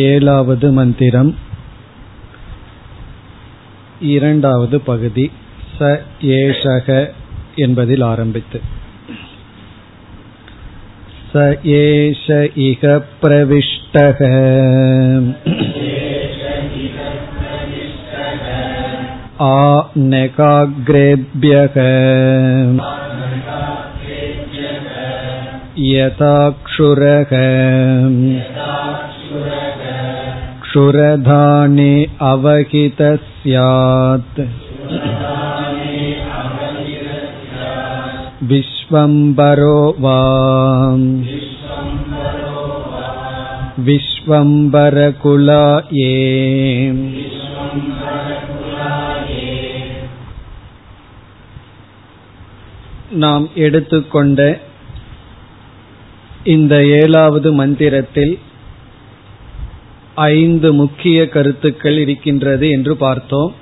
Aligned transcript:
ஏழாவது 0.00 0.72
மந்திரம் 0.72 1.30
இரண்டாவது 4.08 4.76
பகுதி 4.80 5.24
ச 5.76 5.88
ஏஷக 6.36 6.88
என்பதில் 7.56 8.04
ஆரம்பித்து 8.04 8.60
स 11.32 11.42
एष 11.72 12.22
इह 12.62 12.80
प्रविष्टः 13.20 14.20
आनकाग्रेभ्यः 20.42 21.76
यथाक्षुरः 25.90 27.32
क्षुरधाने 30.74 31.92
अवहित 32.20 33.00
स्यात् 33.26 34.40
विश्वम्बरो 38.42 39.78
वा 39.98 40.18
विश्वम्बरकुला 43.88 45.62
ये 45.92 46.14
நாம் 53.22 53.44
எடுத்துக்கொண்ட 53.54 54.40
இந்த 56.44 56.74
ஏழாவது 56.98 57.48
மந்திரத்தில் 57.52 58.34
ஐந்து 60.15 60.73
முக்கிய 60.73 61.29
கருத்துக்கள் 61.29 61.97
இருக்கின்றது 61.97 62.69
என்று 62.69 62.95
பார்த்தோம். 62.95 63.53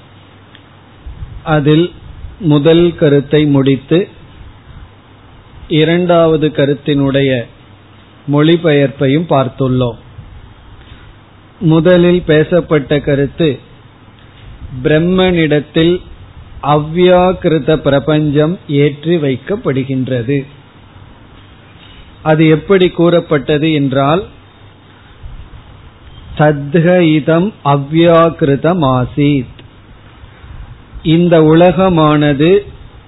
அதில் 1.43 1.91
முதல் 2.39 2.95
கருத்தை 2.95 3.45
முடித்து 3.45 4.07
இரண்டாவது 5.67 6.47
கருத்தினுடைய 6.47 7.45
மொழிபெயர்ப்பையும் 8.31 9.27
பார்த்துள்ளோம். 9.29 9.99
முதலில் 11.59 12.21
பேசப்பட்ட 12.21 12.99
கருத்து 12.99 13.59
பிரம்மனிடத்தில் 14.83 16.01
அவ்யாக்கிருத 16.61 17.75
பிரபஞ்சம் 17.75 18.59
ஏற்றி 18.67 19.15
வைக்கப்படுகின்றது. 19.15 20.45
அது 22.21 22.47
எப்படி 22.47 22.89
கூறப்பட்டது 22.89 23.73
என்றால் 23.73 24.23
தத்க 26.37 26.85
அவ்யாக்கிருதம் 27.63 28.83
ஆசீத் 28.83 29.51
இந்த 31.03 31.41
உலகமானது 31.41 32.59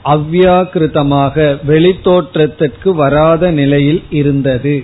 அவ்யாக்கிருதமாக 0.06 1.58
வெளித்தோற்றத்திற்கு 1.68 2.90
வராத 2.90 3.52
நிலையில் 3.52 4.04
இருந்தது. 4.10 4.84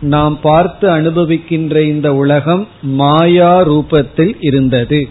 நாம் 0.00 0.40
பார்த்து 0.40 0.88
அனுபவிக்கின்ற 0.88 1.80
இந்த 1.82 2.14
உலகம் 2.14 2.68
மாயா 2.82 3.68
ரூபத்தில் 3.68 4.34
இருந்தது. 4.40 5.08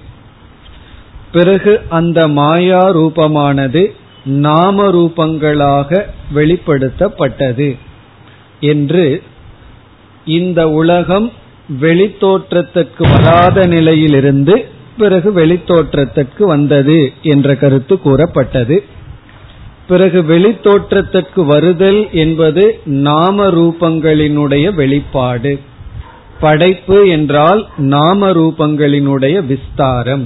பிறகு 1.32 1.82
அந்த 1.90 2.28
மாயா 2.28 2.96
ரூபமானது 2.96 3.92
நாம 4.26 4.92
ரூபங்களாக 4.92 6.06
வெளிப்படுத்தப்பட்டது. 6.36 7.78
என்று 8.60 9.24
இந்த 10.26 10.70
உலகம் 10.70 11.32
வெளித்தோற்றத்துக்கு 11.70 13.12
வராத 13.12 13.66
நிலையிலிருந்து 13.66 14.66
பிறகு 14.98 15.32
வெளித்தோற்றத்துக்கு 15.32 16.44
வந்தது 16.44 17.14
என்ற 17.22 17.56
கருத்து 17.56 18.00
கூறப்பட்டது. 18.00 18.84
பிறகு 19.88 20.22
வெளித்தோற்றத்துக்கு 20.22 21.46
வருதல் 21.46 22.12
என்பது 22.12 22.80
நாம 22.86 23.46
ரூபங்களினுடைய 23.46 24.74
வெளிப்பாடு. 24.74 25.60
படைப்பு 26.40 27.08
என்றால் 27.08 27.68
நாம 27.78 28.30
ரூபங்களினுடைய 28.32 29.44
விஸ்தாரம். 29.46 30.26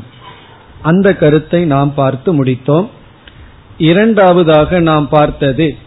அந்த 0.82 1.14
கருத்தை 1.14 1.66
நாம் 1.66 1.94
பார்த்து 1.94 2.44
முடித்தோம். 2.44 2.88
இரண்டாவதாக 3.78 4.80
நாம் 4.80 5.10
பார்த்தது 5.10 5.78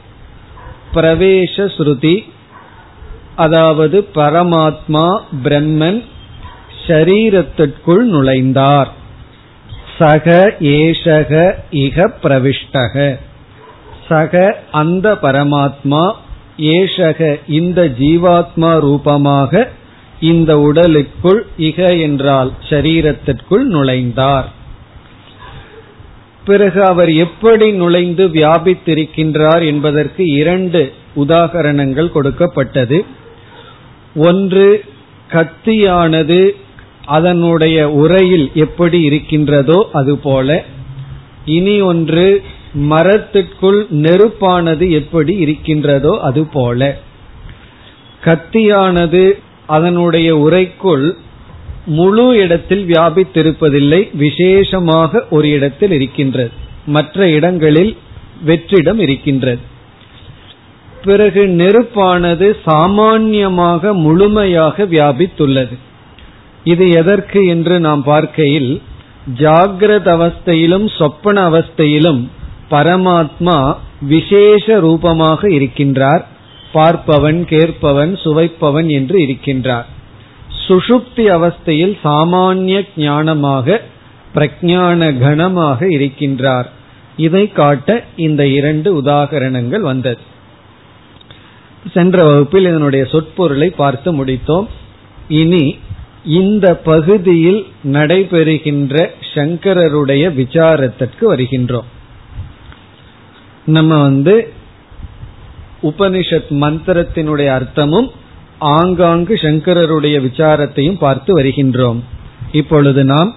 பிரவேச 0.95 1.57
ஸ்ருதி 1.57 2.25
அதாவது 3.45 3.99
பரமாத்மா 4.15 5.07
பிரம்மன் 5.45 6.01
ஷரீரத்திற்குள் 6.85 8.05
நுழைந்தார். 8.15 8.91
சக 9.99 10.27
ஏஷக 10.77 11.33
இக 11.85 12.07
பிரவிஷ்டக. 12.23 12.97
சக 14.09 14.33
அந்த 14.81 15.07
பரமாத்மா 15.23 16.05
ஏஷக 16.73 17.21
இந்த 17.59 17.81
ஜீவாத்மா 18.01 18.73
ரூபமாக 18.87 19.63
இந்த 20.31 20.51
உடலுக்குள் 20.69 21.41
இக 21.69 21.79
என்றால் 22.01 22.51
சரீரத்திற்குள் 22.71 23.65
நுழைந்தார். 23.75 24.49
பிறகு 26.47 26.81
அவர் 26.85 27.11
எப்படி 27.25 27.67
நுழைந்து 27.81 28.25
வியாபித்திருக்கின்றார் 28.37 29.65
என்பதற்கு 29.71 30.23
இரண்டு 30.41 30.81
உதாகரணங்கள் 31.17 32.15
கொடுக்கப்பட்டது. 32.17 32.99
ஒன்று 34.15 34.85
கத்தியானது 35.31 36.51
அதனுடைய 37.05 37.91
உரையில் 37.91 38.51
எப்படி 38.55 39.03
இருக்கின்றதோ 39.03 39.89
அதுபோல. 39.93 40.65
இனி 41.45 41.81
ஒன்று 41.81 42.43
மரத்திற்குள் 42.75 43.87
நெருப்பானது 43.91 44.91
எப்படி 44.91 45.37
இருக்கின்றதோ 45.37 46.19
அதுபோல. 46.21 46.99
கத்தியானது 48.25 49.33
அதனுடைய 49.67 50.37
உரைக்குள் 50.37 51.13
முழு 51.87 52.37
இடத்தில் 52.37 52.87
வியாபித்திருப்பதில்லை 52.87 54.17
விசேஷமாக 54.17 55.27
ஒரு 55.31 55.49
இடத்தில் 55.49 55.91
இருக்கின்றது. 55.91 56.51
மற்ற 56.87 57.29
இடங்களில் 57.31 57.97
வெற்றிடம் 58.47 58.99
இருக்கின்றது. 58.99 59.71
பிறகு 61.05 61.43
நெருப்பானது 61.61 62.47
சாமான்யமாக 62.65 63.93
முழுமையாக 63.95 64.85
வியாபித்துள்ளது. 64.85 65.77
இது 66.65 66.91
எதற்கு 66.91 67.47
என்று 67.47 67.81
நாம் 67.81 68.03
பார்க்கையில் 68.03 68.83
ஜாகிரத 69.39 70.09
அவஸ்தையிலும் 70.17 70.87
சொப்பன 70.99 71.51
அவஸ்தையிலும் 71.51 72.23
பரமாத்மா 72.71 73.57
விசேஷ 74.01 74.79
ரூபமாக 74.81 75.49
இருக்கின்றார். 75.49 76.23
பார்ப்பவன் 76.75 77.41
கேட்பவன் 77.45 78.13
சுவைப்பவன் 78.25 78.89
என்று 78.89 79.17
இருக்கின்றார். 79.27 79.89
சுஷுப்தி 80.67 81.25
அவஸ்தையில் 81.37 81.95
சாமானிய 82.05 82.79
ஞானமாக 82.97 83.79
பிரஜான 84.35 85.11
கணமாக 85.25 85.81
இருக்கின்றார். 85.91 86.69
இதை 87.17 87.45
காட்ட 87.53 87.89
இந்த 88.17 88.43
இரண்டு 88.59 88.91
உதாகரணங்கள் 89.03 89.85
வந்தது. 89.91 90.23
சென்ற 91.95 92.25
வகுப்பில் 92.25 92.65
இதனுடைய 92.65 93.05
சொற்பொருளை 93.05 93.67
பார்த்து 93.67 94.25
முடித்தோம். 94.25 94.67
இனி 95.29 95.79
இந்த 96.25 96.77
பகுதியில் 96.77 97.67
நடைபெறுகின்ற 97.85 99.07
சங்கரருடைய 99.35 100.25
விசாரத்திற்கு 100.35 101.21
வருகின்றோம். 101.21 101.89
நம்ம 103.65 104.03
வந்து 104.03 104.53
உபனிஷத் 105.83 106.51
மந்திரத்தினுடைய 106.51 107.63
அர்த்தமும் 107.63 108.11
ஆங்காங்கு 108.59 109.35
சங்கரருடைய 109.35 110.21
விசாரத்தையும் 110.21 110.99
பார்த்து 110.99 111.41
வருகின்றோம். 111.41 112.01
இப்பொழுது 112.53 113.05
நாம் 113.05 113.35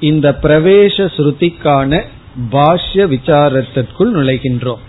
இந்த 0.00 0.38
பிரவேச 0.42 1.10
ஸ்ருதிக்கான 1.16 2.02
பாஷ்ய 2.50 3.06
விசாரத்திற்குள் 3.08 4.14
நுழைகின்றோம். 4.14 4.82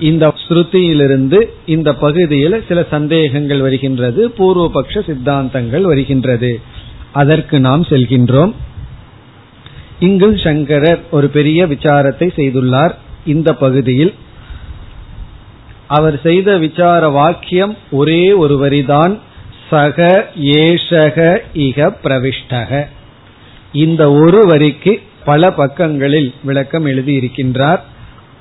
இந்த 0.00 0.34
ஸ்ருதியிலிருந்து 0.48 1.38
இந்த 1.66 1.94
பகுதியில் 1.94 2.64
சில 2.68 2.86
சந்தேகங்கள் 2.90 3.60
வருகின்றது 3.60 4.28
பூர்வபக்ஷ 4.28 5.02
சித்தாந்தங்கள் 5.06 5.80
வருகின்றது. 5.80 6.60
அதற்கு 7.12 7.60
நாம் 7.60 7.82
செல்கின்றோம். 7.82 8.52
இங்கு 9.98 10.38
சங்கரர் 10.38 11.00
ஒரு 11.10 11.28
பெரிய 11.28 11.66
விசாரத்தை 11.66 12.28
செய்துள்ளார் 12.36 12.94
இந்த 13.26 13.52
பகுதியில். 13.52 14.14
அவர் 15.86 16.20
செய்த 16.22 16.56
விசார 16.56 17.08
வாக்கியம் 17.08 17.76
ஒரே 17.90 18.32
ஒரு 18.32 18.68
வரிதான் 18.68 19.18
சக 19.70 20.28
ஏஷக 20.42 21.38
இக 21.54 21.96
பிரவிஷ்டக. 22.02 22.86
இந்த 23.72 24.12
ஒரு 24.12 24.46
வரிக்கு 24.46 25.00
பல 25.24 25.50
பக்கங்களில் 25.50 26.34
விளக்கம் 26.44 26.86
எழுதியிருக்கின்றார். 26.86 27.80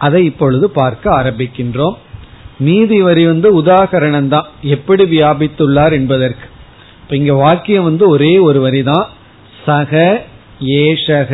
அதை 0.06 0.22
இப்பொழுது 0.25 0.66
பார்க்க 0.80 1.16
ஆரம்பிக்கின்றோம். 1.19 1.98
மீதி 2.68 2.98
வரி 3.01 3.24
வந்து 3.25 3.50
உதாகரணம் 3.62 4.28
தான் 4.28 4.48
எப்படி 4.75 5.04
வியாபித்துள்ளார் 5.16 5.94
என்பதற்கு. 6.00 6.48
இங்க 7.19 7.34
வாக்கியம் 7.34 7.88
வந்து 7.90 8.06
ஒரே 8.10 8.34
ஒரு 8.48 8.60
வரி 8.62 8.81
தான் 8.84 9.07
சக 9.66 9.94
ஏஷக 10.80 11.34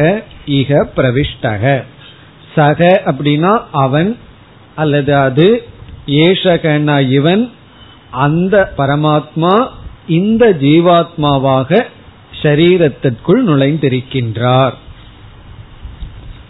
இக 0.60 0.72
பிரவிஷ்டக. 0.98 1.74
சக 2.56 2.90
அப்படின்னா 3.06 3.54
அவன் 3.84 4.12
அல்லது 4.76 5.14
அது 5.28 5.48
ஏஷகனா 6.24 6.98
இவன் 7.10 7.44
அந்த 8.26 8.56
பரமாத்மா 8.78 9.56
இந்த 10.18 10.44
ஜீவாத்மாவாக 10.64 11.82
ஷரீரத்திற்குள் 12.42 13.42
நுழைந்திருக்கின்றார். 13.50 14.76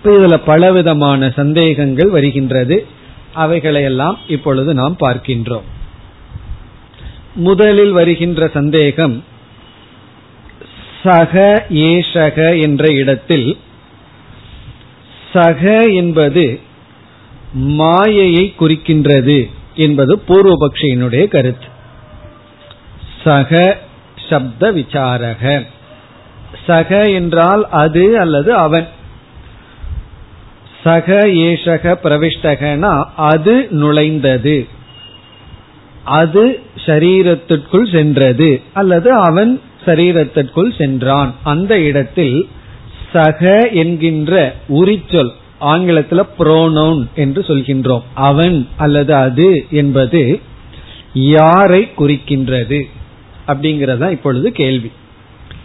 இதுல 0.06 0.42
பலவிதமான 0.46 1.32
சந்தேகங்கள் 1.36 2.10
வருகின்றது. 2.10 2.88
அவைகளையெல்லாம் 3.34 4.20
இப்பொழுது 4.28 4.74
நாம் 4.74 4.98
பார்க்கின்றோம். 5.00 5.68
முதலில் 7.36 7.92
வருகின்ற 7.92 8.48
சந்தேகம் 8.48 9.24
சக 11.04 11.66
ஏஷக 11.70 12.62
என்ற 12.62 12.94
இடத்தில் 12.94 13.58
சக 15.34 15.82
என்பது 15.82 16.60
மாயையை 17.54 18.54
குறிக்கின்றது 18.60 19.52
என்பது 19.76 20.22
பூர்வபக்ஷியினுடைய 20.28 21.28
கருத்து. 21.28 21.68
சக 23.24 23.78
சப்த 24.30 24.72
விசாரக. 24.72 25.66
சக 26.68 27.12
என்றால் 27.12 27.70
அது 27.70 28.20
அல்லது 28.20 28.54
அவன். 28.54 28.88
சக 30.86 31.20
ஏஷக 31.48 31.94
பிரவிஷ்டகனா 32.04 32.94
அது 33.30 33.54
நுழைந்தது. 33.82 34.58
அது 36.04 36.44
சரீரத்திற்குள் 36.86 37.88
சென்றது 37.92 38.50
அல்லது 38.74 39.10
அவன் 39.14 39.54
சரீரத்திற்குள் 39.86 40.70
சென்றான். 40.78 41.32
அந்த 41.44 41.74
இடத்தில் 41.80 42.38
சக 43.14 43.70
என்கின்ற 43.72 44.34
உரிச்சொல் 44.70 45.32
ஆங்கிலத்தில் 45.60 46.32
புரோனோன் 46.40 47.02
என்று 47.16 47.42
சொல்கின்றோம். 47.48 48.06
அவன் 48.14 48.58
அல்லது 48.78 49.14
அது 49.16 49.50
என்பது 49.72 50.40
யாரை 51.14 51.82
குறிக்கின்றது 51.98 52.82
அப்படிங்கறதா 53.48 54.12
இப்பொழுது 54.12 54.52
கேள்வி. 54.52 54.92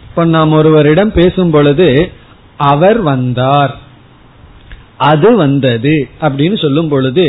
இப்ப 0.09 0.25
நாம் 0.25 0.51
ஒருவரிடம் 0.51 1.11
பேசும் 1.11 1.51
பொழுது 1.51 2.11
அவர் 2.57 3.01
வந்தார். 3.01 3.73
அது 5.09 5.29
வந்தது 5.35 5.95
அப்படின்னு 6.25 6.57
சொல்லும் 6.61 6.89
பொழுது 6.93 7.25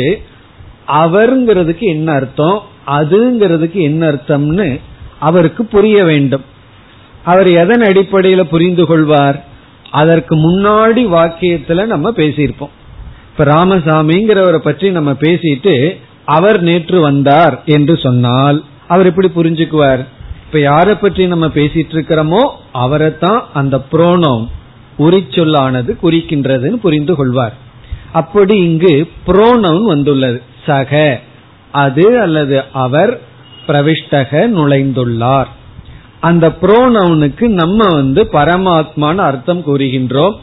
அவருங்கிறதுக்கு 1.01 1.85
என்ன 1.95 2.07
அர்த்தம்? 2.13 2.57
அதுங்கிறதுக்கு 2.97 3.79
என்ன 3.89 4.01
அர்த்தம்னு 4.11 4.67
அவருக்கு 5.19 5.61
புரிய 5.65 5.97
வேண்டும். 6.03 6.45
அவர் 7.23 7.49
எதன் 7.63 7.83
அடிப்படையில் 7.89 8.51
புரிந்து 8.53 8.83
கொள்வார்? 8.85 9.37
அதற்கு 10.01 10.33
முன்னாடி 10.45 11.03
வாக்கியத்துல 11.17 11.85
நம்ம 11.85 12.07
பேசியிருப்போம். 12.17 12.73
இப்ப 13.31 13.45
ராமசாமிங்கிறவரை 13.55 14.59
பற்றி 14.63 14.87
நம்ம 14.91 15.11
பேசிட்டு 15.25 15.75
அவர் 16.37 16.59
நேற்று 16.61 16.97
வந்தார் 17.01 17.55
என்று 17.75 17.93
சொன்னால் 18.05 18.57
அவர் 18.87 19.09
எப்படி 19.09 19.29
புரிஞ்சுக்குவார்? 19.37 20.01
இப்ப 20.45 20.59
யாரை 20.69 20.95
பற்றி 20.95 21.23
நம்ம 21.27 21.47
பேசிட்டு 21.55 21.93
இருக்கிறோமோ 21.95 22.41
அவரை 22.83 23.11
தான் 23.17 23.39
அந்த 23.53 23.75
புரோனோம் 23.91 24.43
உரிச்சொல்லானது 24.99 25.91
குறிக்கின்றதுன்னு 26.03 26.75
புரிந்து 26.75 27.15
கொள்வார். 27.15 27.53
அப்படி 28.11 28.57
இங்கு 28.57 29.11
புரோனவுன் 29.27 29.83
வந்துள்ளது. 29.83 30.41
சக 30.65 31.19
அது 31.71 32.19
அல்லது 32.19 32.63
அவர் 32.71 33.19
பிரவிஷ்டக 33.67 34.31
நுழைந்துள்ளார். 34.31 35.47
அந்த 36.19 36.47
புரோனவுனுக்கு 36.61 37.47
நம்ம 37.47 37.87
வந்து 37.91 38.23
பரமாத்மான 38.23 39.15
அர்த்தம் 39.15 39.63
கூறுகின்றோம். 39.67 40.35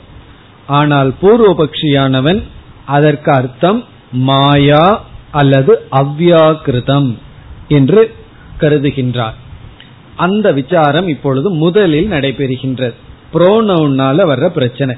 ஆனால் 0.67 1.13
பூர்வபக்ஷியானவன் 1.23 2.43
அதற்கு 2.87 3.33
அர்த்தம் 3.33 3.85
மாயா 4.13 5.05
அல்லது 5.31 5.87
அவ்யாக்கிருதம் 5.93 7.15
என்று 7.69 8.15
கருதுகின்றார். 8.61 9.37
அந்த 10.17 10.53
விசாரம் 10.53 11.09
இப்பொழுது 11.09 11.51
முதலில் 11.51 12.11
நடைபெறுகின்றது. 12.11 12.95
ப்ரோனவுன்னால 13.35 14.33
வர்ற 14.33 14.49
பிரச்சனை. 14.49 14.97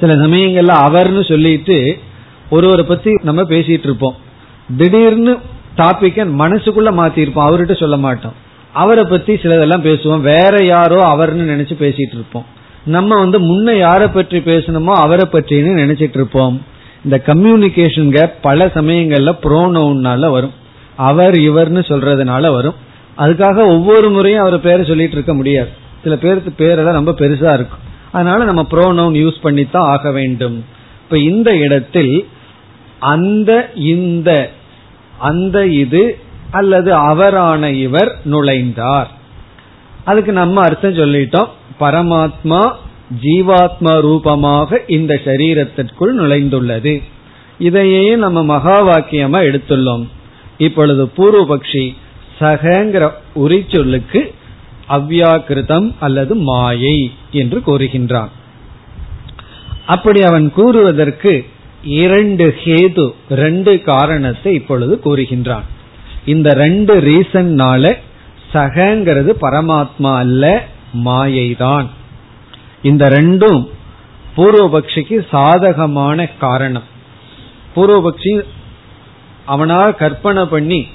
சில 0.00 0.14
சமயங்கள்ல 0.14 0.68
அவர்னு 0.68 1.28
சொல்லிட்டு 1.28 1.98
ஒருவரை 2.50 2.84
பத்தி 2.84 3.10
நம்ம 3.22 3.42
பேசிட்டு 3.42 3.84
இருப்போம். 3.84 4.16
திடீர்னு 4.76 5.38
டாபிக்க 5.76 6.24
மனசுக்குள்ள 6.38 6.90
மாத்திருப்போம். 6.90 7.46
அவர்கிட்ட 7.46 7.78
சொல்ல 7.78 7.96
மாட்டோம். 7.96 8.32
அவரை 8.72 9.04
பத்தி 9.04 9.34
சிலதெல்லாம் 9.34 9.84
பேசுவோம். 9.84 10.20
வேற 10.20 10.64
யாரோ 10.64 11.02
அவர்னு 11.02 11.40
நினைச்சு 11.40 11.74
பேசிட்டு 11.80 12.12
இருப்போம். 12.12 12.46
நம்ம 12.84 13.18
வந்து 13.18 13.40
முன்ன 13.40 13.78
யாரை 13.78 14.08
பற்றி 14.08 14.38
பேசணுமோ 14.38 14.94
அவரை 14.94 15.28
பற்றின்னு 15.32 15.80
நினைச்சிட்டு 15.80 16.14
இருப்போம். 16.14 16.64
இந்த 17.04 17.22
கம்யூனிகேஷன் 17.26 18.14
கேப் 18.14 18.42
பல 18.42 18.66
சமயங்கள்ல 18.66 19.36
புரோனவுனால 19.42 20.30
வரும். 20.30 20.52
அவர் 20.96 21.34
இவர்னு 21.34 21.78
சொல்றதுனால 21.80 22.52
வரும். 22.52 22.74
அதுக்காக 23.18 23.66
ஒவ்வொரு 23.66 24.10
முறையும் 24.10 24.40
அவர் 24.40 24.60
பேரை 24.60 24.84
சொல்லிட்டு 24.84 25.12
இருக்க 25.12 25.34
முடியாது. 25.34 25.68
சில 26.02 26.16
பேருக்கு 26.16 26.64
பேரெல்லாம் 26.64 26.92
ரொம்ப 26.92 27.12
பெருசா 27.12 27.52
இருக்கும். 27.54 27.90
அதனால 28.12 28.44
நம்ம 28.44 28.66
ப்ரோனவுன் 28.70 29.14
யூஸ் 29.14 29.42
பண்ணித்தான் 29.42 29.88
ஆக 29.88 30.12
வேண்டும். 30.12 30.64
இப்ப 31.02 31.18
இந்த 31.18 31.56
இடத்தில் 31.56 32.28
அந்த 32.98 33.70
இந்த 33.74 34.50
அந்த 35.18 35.66
இது 35.66 36.18
அல்லது 36.50 36.94
அவரான 36.94 37.70
இவர் 37.70 38.16
நுழைந்தார். 38.30 39.06
அதுக்கு 40.04 40.32
நம்ம 40.32 40.60
அர்த்தம் 40.60 40.94
சொல்லிட்டோம். 40.94 41.48
பரமாத்மா 41.80 42.72
ஜீவாத்மா 43.22 44.00
ரூபமாக 44.00 44.80
இந்த 44.86 45.20
சரீரத்திற்குள் 45.24 46.14
நுழைந்துள்ளது. 46.16 47.02
இதையே 47.58 48.16
நம்ம 48.16 48.44
மகா 48.44 48.86
வாக்கியமா 48.86 49.40
எடுத்துள்ளோம். 49.50 50.08
இப்பொழுது 50.58 51.04
பூர்வபக்ஷி 51.16 51.94
சகங்கிற 52.40 53.12
உரிச்சொல்லுக்கு 53.34 54.32
அவ்யாக்கிருதம் 54.88 55.94
அல்லது 56.00 56.34
மாயை 56.34 57.12
என்று 57.30 57.62
கூறுகின்றான். 57.66 58.28
அப்படி 59.86 60.22
அவன் 60.22 60.52
கூறுவதற்கு 60.52 61.46
இரண்டு 61.84 62.56
ஹேது 62.64 63.14
ரெண்டு 63.28 63.80
காரணத்தை 63.80 64.54
இப்பொழுது 64.54 65.00
கூறுகின்றான். 65.04 65.62
இந்த 66.24 66.52
ரெண்டு 66.52 67.00
ரீசன்னால 67.00 67.96
சகங்கிறது 68.52 69.30
பரமாத்மா 69.40 70.16
அல்ல 70.16 70.64
மாயைதான். 71.04 71.86
இந்த 72.82 73.08
ரெண்டும் 73.08 73.68
பூர்வபக்ஷிக்கு 74.36 75.26
சாதகமான 75.30 76.26
காரணம். 76.26 76.82
பூர்வபக்ஷி 77.76 78.40
அவனால் 79.46 79.94
கற்பனை 79.94 80.44
பண்ணி 80.44 80.86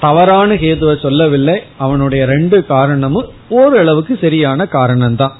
தவறான 0.00 0.54
ஹேதுவை 0.54 1.00
சொல்லவில்லை. 1.00 1.62
அவனுடைய 1.76 2.24
ரெண்டு 2.24 2.66
காரணமும் 2.66 3.28
ஓரளவுக்கு 3.48 4.18
சரியான 4.20 4.66
காரணம்தான். 4.72 5.34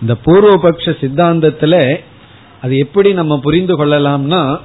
இந்த 0.00 0.14
பூர்வபக்ஷ 0.26 0.94
சித்தாந்தத்துல 1.00 1.96
அது 2.62 2.76
எப்படி 2.76 3.12
நம்ம 3.12 3.38
புரிந்து 3.38 3.74
கொள்ளலாம்னா 3.76 4.58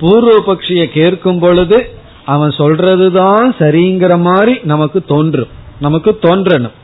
பூர்வபக்ஷிய 0.00 0.84
கேட்கும் 0.84 1.38
பொழுது 1.38 1.90
அவன் 2.24 2.50
சொல்றதுதான் 2.50 3.48
சரிங்கிற 3.58 4.20
மாதிரி 4.20 4.60
நமக்கு 4.62 5.04
தோன்றும். 5.04 5.48
நமக்கு 5.80 6.18
தோன்றணும். 6.22 6.76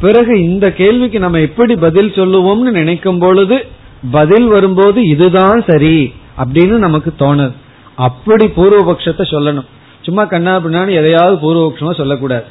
பிறகு 0.00 0.42
இந்த 0.42 0.72
கேள்விக்கு 0.72 1.18
நம்ம 1.18 1.40
எப்படி 1.40 1.76
பதில் 1.76 2.10
சொல்லுவோம்னு 2.10 2.70
நினைக்கும் 2.78 3.18
பொழுது 3.18 3.66
பதில் 4.10 4.46
வரும்போது 4.46 5.02
இதுதான் 5.02 5.64
சரி 5.66 6.14
அப்படின்னு 6.44 6.76
நமக்கு 6.86 7.12
தோணுது 7.18 7.52
அப்படி 7.94 8.46
பூர்வபக்ஷத்தை 8.46 9.24
சொல்லணும். 9.30 9.70
சும்மா 10.06 10.24
கண்ணா 10.24 10.54
பின்னாடி 10.64 10.92
எதையாவது 11.00 11.34
பூர்வபக்ஷமா 11.42 11.92
சொல்லக்கூடாது. 12.00 12.46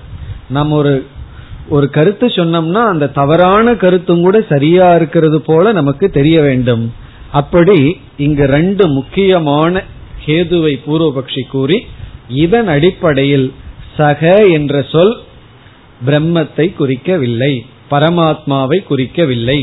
நம்ம 0.58 0.76
ஒரு 0.82 0.94
ஒரு 1.76 1.88
கருத்து 1.90 2.28
சொன்னோம்னா 2.28 2.82
அந்த 2.94 3.08
தவறான 3.18 3.74
கருத்தும் 3.76 4.22
கூட 4.22 4.38
சரியா 4.52 4.88
இருக்கிறது 4.96 5.42
போல 5.42 5.72
நமக்கு 5.72 6.06
தெரிய 6.10 6.38
வேண்டும். 6.42 6.84
அப்படி 7.40 7.78
இங்கு 8.26 8.46
ரெண்டு 8.56 8.88
முக்கியமான 8.88 9.84
ஹேதுவை 10.26 10.74
பூர்வபக்ஷி 10.88 11.44
கூறி 11.52 11.78
இதன் 12.44 12.68
அடிப்படையில் 12.68 13.48
சக 13.98 14.32
என்ற 14.58 14.82
சொல் 14.92 15.16
பிரம்மத்தை 16.08 16.68
குறிக்கவில்லை 16.80 17.54
பரமாத்மாவை 17.92 18.78
குறிக்கவில்லை. 18.90 19.60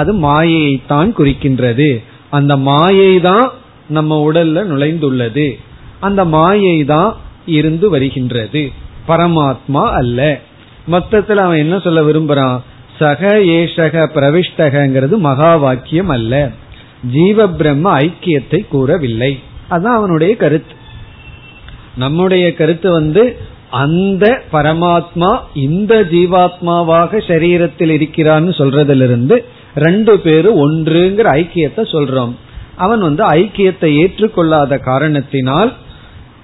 அது 0.00 0.12
மாயையைத்தான் 0.24 1.10
குறிக்கின்றது. 1.18 1.90
அந்த 2.30 2.52
மாயை 2.56 3.12
தான் 3.20 3.46
நம்ம 3.88 4.18
உடல்ல 4.28 4.58
நுழைந்துள்ளது. 4.72 5.46
அந்த 6.02 6.24
மாயை 6.24 6.84
தான் 6.84 7.10
இருந்து 7.46 7.86
வருகின்றது. 7.90 8.62
பரமாத்மா 9.08 9.84
அல்ல. 9.92 10.40
மொத்தத்தில் 10.86 11.38
அவன் 11.38 11.58
என்ன 11.58 11.78
சொல்ல 11.78 12.00
விரும்புறான்? 12.00 12.60
சக 12.98 13.36
ஏஷக 13.56 14.04
பிரவிஷ்டகங்கிறது 14.14 15.16
மகா 15.18 15.56
வாக்கியம் 15.56 16.08
அல்ல. 16.08 16.50
ஜீவ 17.12 17.48
பிரம்ம 17.48 17.98
ஐக்கியத்தை 17.98 18.68
கூறவில்லை. 18.68 19.32
அதுதான் 19.68 19.96
அவனுடைய 19.96 20.36
கருத்து. 20.36 20.74
நம்முடைய 21.96 22.54
கருத்து 22.54 22.90
வந்து 22.90 23.36
அந்த 23.70 24.42
பரமாத்மா 24.52 25.30
இந்த 25.54 25.92
ஜீவாத்மாவாக 26.12 27.12
சரீரத்தில் 27.30 27.94
இருக்கிறான்னு 27.98 28.50
சொல்றதிலிருந்து 28.60 29.36
ரெண்டு 29.74 30.18
பேரும் 30.18 30.58
ஒன்றுங்கிற 30.58 31.26
ஐக்கியத்தை 31.40 31.84
சொல்றோம். 31.92 32.34
அவன் 32.76 33.00
வந்து 33.00 33.22
ஐக்கியத்தை 33.24 33.88
ஏற்றுக்கொள்ளாத 34.02 34.78
காரணத்தினால் 34.78 35.72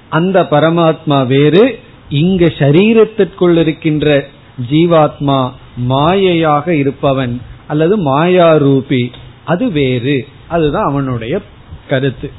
அந்த 0.08 0.42
பரமாத்மா 0.42 1.26
வேறு. 1.26 1.78
இங்க 2.08 2.44
சரீரத்திற்குள் 2.44 3.56
இருக்கின்ற 3.56 4.28
ஜீவாத்மா 4.70 5.50
மாயையாக 5.88 6.68
இருப்பவன் 6.68 7.40
அல்லது 7.66 7.94
மாயாரூபி 8.04 9.10
அது 9.44 9.70
வேறு. 9.70 10.26
அதுதான் 10.48 10.88
அவனுடைய 10.88 11.40
கருத்து. 11.88 12.30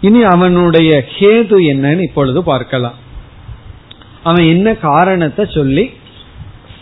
இனி 0.00 0.22
அவனுடைய 0.22 1.04
ஹேது 1.18 1.56
என்னன்னு 1.72 2.02
இப்பொழுது 2.02 2.42
பார்க்கலாம். 2.42 2.94
அவன் 4.22 4.44
என்ன 4.44 4.74
காரணத்தை 4.74 5.44
சொல்லி 5.54 5.90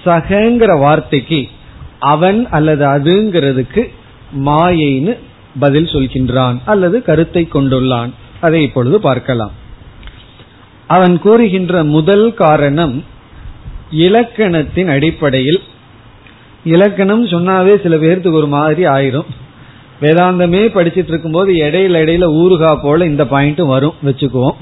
சகங்கிற 0.04 0.78
வார்த்தைக்கு 0.80 1.48
அவன் 1.98 2.48
அல்லது 2.50 2.84
அதுங்கிறதுக்கு 2.86 3.82
மாயைன்னு 4.44 5.18
பதில் 5.58 5.84
சொல்கின்றான் 5.84 6.58
அல்லது 6.64 7.02
கருத்தை 7.02 7.48
கொண்டுள்ளான். 7.52 8.10
அதை 8.40 8.62
இப்பொழுது 8.62 9.00
பார்க்கலாம். 9.00 9.52
அவன் 10.88 11.18
கூறுகின்ற 11.18 11.84
முதல் 11.84 12.34
காரணம் 12.34 13.04
இலக்கணத்தின் 13.90 14.90
அடிப்படையில். 14.90 15.60
இலக்கணம் 16.64 17.24
சொன்னாவே 17.26 17.74
சில 17.82 17.96
பேர்த்துக்கு 17.96 18.40
ஒரு 18.40 18.46
மாதிரி 18.46 18.82
ஆயிரும். 18.86 19.28
வேதாந்தமே 20.00 20.62
படிச்சிட்டு 20.76 21.12
இருக்கும்போது 21.12 21.52
இடையில 21.52 22.00
இடையில 22.02 22.26
ஊருகா 22.40 22.72
போல 22.82 23.06
இந்த 23.06 23.24
பாயிண்ட்டும் 23.24 23.72
வரும் 23.74 23.94
வச்சுக்குவோம். 24.04 24.58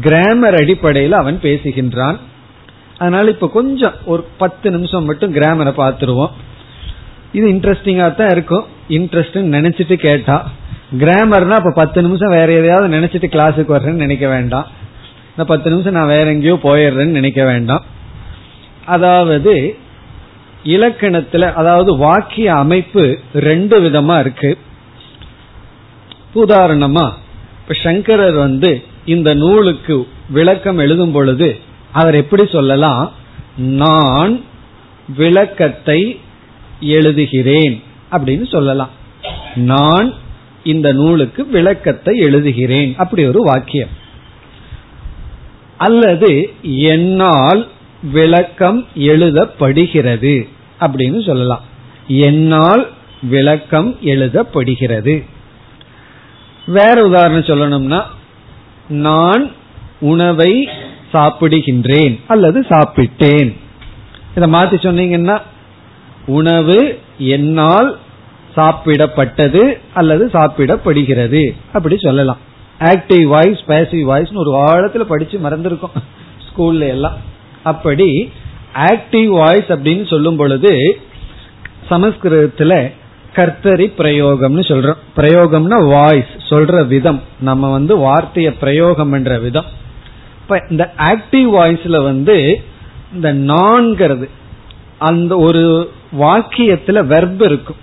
கிராமர் 0.00 0.54
அடிப்படையில் 0.54 1.12
அவன் 1.12 1.38
பேசுகின்றான். 1.42 2.18
அதனால 2.98 3.30
இப்ப 3.30 3.48
கொஞ்சம் 3.48 3.94
ஒரு 4.04 4.22
பத்து 4.36 4.70
நிமிஷம் 4.70 5.04
மட்டும் 5.04 5.34
கிராமரை 5.34 5.72
பார்த்துருவோம் 5.82 6.34
இது 7.32 7.46
இன்ட்ரெஸ்டிங்கா 7.48 8.14
தான் 8.14 8.28
இருக்கும். 8.28 8.64
இன்ட்ரெஸ்ட் 8.88 9.38
நினைச்சிட்டு 9.56 9.94
கேட்டா. 9.94 10.36
கிராமர்னா 10.98 11.56
அப்ப 11.60 11.72
பத்து 11.74 12.02
நிமிஷம் 12.02 12.36
வேற 12.38 12.52
எதையாவது 12.52 12.96
நினைச்சிட்டு 12.96 13.34
கிளாஸுக்கு 13.34 13.74
வர்றேன்னு 13.76 14.04
நினைக்க 14.04 14.28
வேண்டாம். 14.28 14.66
இந்த 15.30 15.44
பத்து 15.46 15.70
நிமிஷம் 15.70 15.92
நான் 15.92 16.06
வேற 16.06 16.24
எங்கேயோ 16.24 16.58
போயிடுறேன்னு 16.62 17.18
நினைக்க 17.20 17.44
வேண்டாம். 17.44 17.84
அதாவது 18.84 19.76
இலக்கணத்துல 20.64 21.52
அதாவது 21.52 21.96
வாக்கிய 21.96 22.54
அமைப்பு 22.54 23.18
ரெண்டு 23.34 23.80
விதமா 23.80 24.18
இருக்கு. 24.18 24.58
உதாரணமா 26.34 27.06
இப்ப 27.60 27.74
சங்கரர் 27.82 28.34
வந்து 28.34 28.82
இந்த 29.04 29.34
நூலுக்கு 29.34 30.08
விளக்கம் 30.28 30.78
எழுதும் 30.78 31.12
பொழுது 31.12 31.58
அவர் 31.92 32.14
எப்படி 32.14 32.46
சொல்லலாம்? 32.46 33.12
நான் 33.56 34.44
விளக்கத்தை 35.16 36.20
எழுதுகிறேன் 36.80 37.82
அப்படின்னு 38.12 38.46
சொல்லலாம். 38.48 38.90
நான் 39.54 40.14
இந்த 40.64 40.92
நூலுக்கு 40.92 41.46
விளக்கத்தை 41.46 42.20
எழுதுகிறேன். 42.20 42.96
அப்படி 42.96 43.26
ஒரு 43.26 43.42
வாக்கியம். 43.42 43.88
அல்லது 45.86 46.30
என்னால் 46.62 47.60
விளக்கம் 48.12 48.80
எழுதப்படுகிறது 48.94 50.34
அப்படின்னு 50.80 51.26
சொல்லலாம். 51.26 51.64
என்னால் 52.06 52.82
விளக்கம் 53.22 53.90
எழுதப்படுகிறது. 54.04 55.14
வேற 56.66 56.96
உதாரணம் 57.04 57.48
சொல்லணும்னா 57.50 58.00
நான் 58.88 59.44
உணவை 60.00 60.52
சாப்பிடுகின்றேன் 61.12 62.20
அல்லது 62.26 62.60
சாப்பிட்டேன். 62.60 63.50
இதை 64.36 64.48
மாத்தி 64.52 64.76
சொன்னீங்கன்னா 64.86 65.38
உணவு 66.26 66.78
என்னால் 67.18 67.98
சாப்பிடப்பட்டது 68.56 69.62
அல்லது 69.94 70.26
சாப்பிடப்படுகிறது. 70.32 71.42
அப்படி 71.72 71.96
சொல்லலாம். 71.98 72.48
ஆக்டிவ் 72.80 73.22
வாய்ஸ் 73.22 73.62
பேசிவ் 73.68 74.02
வாய்ஸ் 74.02 74.30
ஒரு 74.32 74.56
காலத்துல 74.56 75.00
படிச்சு 75.00 75.38
மறந்துருக்கோம். 75.38 76.02
ஸ்கூல்ல 76.48 76.88
எல்லாம். 76.88 77.16
அப்படி 77.62 78.32
ஆக்டிவ் 78.74 79.26
வாய்ஸ் 79.26 79.68
அப்படின்னு 79.68 80.06
சொல்லும் 80.06 80.36
பொழுது 80.36 81.00
சமஸ்கிருதத்துல 81.90 82.92
கர்த்தரி 83.36 83.92
பிரயோகம்னு 83.98 84.60
சொல்றோம். 84.60 84.96
பிரயோகம்னா 85.16 85.86
வாய்ஸ் 85.86 86.32
சொல்ற 86.48 86.86
விதம். 86.86 87.22
நம்ம 87.40 87.70
வந்து 87.70 87.98
வார்த்தைய 87.98 88.54
பிரயோகம் 88.60 89.12
என்ற 89.12 89.38
விதம். 89.38 89.64
இப்ப 90.42 90.64
இந்த 90.70 90.92
ஆக்டிவ் 90.96 91.46
வாய்ஸ்ல 91.60 92.02
வந்து 92.02 92.62
இந்த 93.14 93.34
நான்கிறது 93.34 94.28
அந்த 94.98 95.36
ஒரு 95.36 95.92
வாக்கியத்துல 96.20 97.06
வெர்பு 97.06 97.44
இருக்கும். 97.44 97.76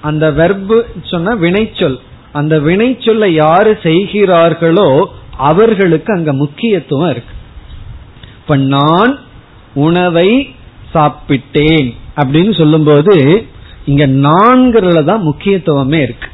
அந்த 0.00 0.30
வெர்பு 0.30 0.82
சொன்னா 1.02 1.34
வினைச்சொல். 1.34 1.98
அந்த 2.32 2.58
வினை 2.58 2.96
சொல்ல 2.98 3.28
யாரு 3.28 3.78
செய்கிறார்களோ 3.82 5.12
அவர்களுக்கு 5.36 6.14
அங்க 6.14 6.32
முக்கியத்துவம் 6.32 7.10
இருக்கு. 7.10 7.34
இப்ப 8.40 8.56
நான் 8.56 9.18
உணவை 9.74 10.54
சாப்பிட்டேன் 10.94 11.94
அப்படின்னு 12.16 12.58
சொல்லும்போது 12.58 13.46
இங்க 13.84 14.06
நான்கிறதுல 14.06 15.04
தான் 15.04 15.22
முக்கியத்துவமே 15.22 16.02
இருக்கு. 16.02 16.28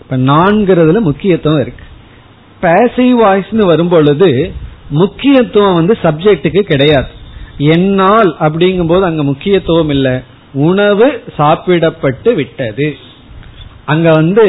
இப்ப 0.00 0.16
நான்கிறதுல 0.16 1.00
முக்கியத்துவம் 1.00 1.60
இருக்கு. 1.60 1.84
பேசிவ் 2.62 3.16
வாய்ஸ்னு 3.24 3.64
வரும் 3.64 3.88
பொழுது 3.88 4.52
முக்கியத்துவம் 4.90 5.74
வந்து 5.74 5.98
சப்ஜெக்டுக்கு 6.02 6.60
கிடையாது. 6.60 7.06
என்னால் 7.58 8.36
அப்படிங்கும் 8.40 8.86
போது 8.86 9.04
அங்க 9.04 9.22
முக்கியத்துவம் 9.22 9.88
இல்லை. 9.88 10.20
உணவு 10.52 11.22
சாப்பிடப்பட்டு 11.38 12.34
விட்டது. 12.34 12.96
அங்க 13.88 14.10
வந்து 14.10 14.46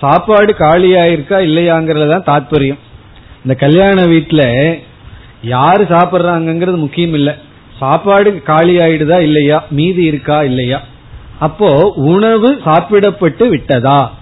சாப்பாடு 0.00 0.54
காலியாயிருக்கா 0.58 1.38
இல்லையாங்கிறதுதான் 1.48 2.26
தாத்பரியம். 2.26 2.78
இந்த 3.36 3.54
கல்யாண 3.54 4.04
வீட்டுல 4.04 4.42
யாரு 5.42 5.84
சாப்பிட்றாங்கிறது 5.84 6.76
முக்கியம் 6.76 7.14
இல்லை. 7.14 7.34
சாப்பாடு 7.78 8.42
காலி 8.42 8.76
ஆயிடுதா 8.76 9.18
இல்லையா? 9.18 9.64
மீதி 9.70 10.04
இருக்கா 10.04 10.42
இல்லையா? 10.42 10.82
அப்போ 11.38 11.92
உணவு 11.96 12.60
சாப்பிடப்பட்டு 12.64 13.48
விட்டதா? 13.48 14.12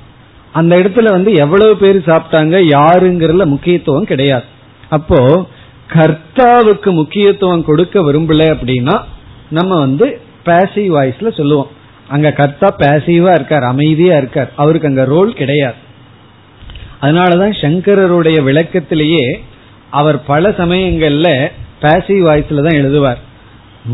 அந்த 0.53 0.77
இடத்துல 0.77 1.05
வந்து 1.05 1.33
எவ்வளவு 1.33 1.77
பேர் 1.77 1.99
சாப்பிட்டாங்க? 1.99 2.57
யாருங்கிறதுல 2.77 3.45
முக்கியத்துவம் 3.45 4.05
கிடையாது. 4.05 4.45
அப்போ 4.89 5.47
கர்த்தாவுக்கு 5.93 6.91
முக்கியத்துவம் 6.91 7.65
கொடுக்க 7.65 8.01
விரும்பல 8.01 8.43
அப்படின்னா 8.57 8.97
நம்ம 9.51 9.79
வந்து 9.79 10.21
பேசிவ் 10.47 10.91
வாய்ஸ்ல 10.97 11.37
சொல்லுவோம். 11.37 11.71
அங்க 12.09 12.31
கர்த்தா 12.31 12.77
பேசிவா 12.79 13.35
இருக்கார் 13.35 13.63
அமைதியா 13.63 14.17
இருக்கார். 14.17 14.53
அவருக்கு 14.57 14.89
அங்க 14.89 15.05
ரோல் 15.05 15.33
கிடையாது. 15.33 15.75
அதனாலதான் 17.03 17.55
சங்கரருடைய 17.61 18.43
விளக்கத்திலேயே 18.43 19.41
அவர் 19.91 20.25
பல 20.25 20.49
சமயங்கள்ல 20.49 21.51
பேசிவ் 21.83 22.25
வாய்ஸ்ல 22.27 22.63
தான் 22.63 22.81
எழுதுவார். 22.81 23.19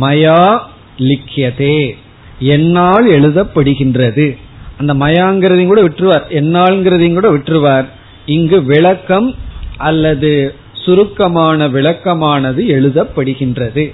மயா 0.00 0.58
லிக்கியதே 0.98 1.96
என்னால் 2.38 3.08
எழுதப்படுகின்றது. 3.08 4.36
அந்த 4.78 4.94
மயாங்கிறதையும் 4.94 5.66
கூட 5.66 5.82
விட்டுருவார். 5.82 6.22
என்னால்ங்கிறதையும் 6.30 7.12
கூட 7.12 7.32
விட்டுருவார். 7.32 7.84
இங்கு 8.26 8.64
விளக்கம் 8.64 9.34
அல்லது 9.76 10.54
சுருக்கமான 10.72 11.68
விளக்கமானது 11.68 12.64
எழுதப்படுகின்றது. 12.64 13.92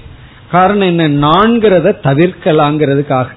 காரணம் 0.51 0.99
என்ன? 0.99 1.27
நான்கிறத 1.27 1.95
தவிர்க்கலாங்கிறதுக்காக. 2.03 3.27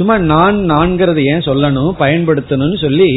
சும்மா 0.00 0.18
நான் 0.18 0.58
நான்கிறத 0.70 1.18
ஏன் 1.32 1.46
சொல்லணும் 1.48 1.90
பயன்படுத்தணும்னு 1.98 2.78
சொல்லி 2.80 3.10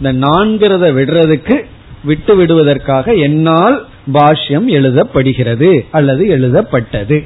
இந்த 0.00 0.26
நான்கிறத 0.26 0.84
விடுறதுக்கு 0.98 1.56
விட்டு 2.04 2.36
விடுவதற்காக 2.36 3.14
என்னால் 3.14 3.76
பாஷ்யம் 4.12 4.68
எழுதப்படுகிறது 4.76 5.70
அல்லது 5.90 6.22
எழுதப்பட்டது. 6.26 7.18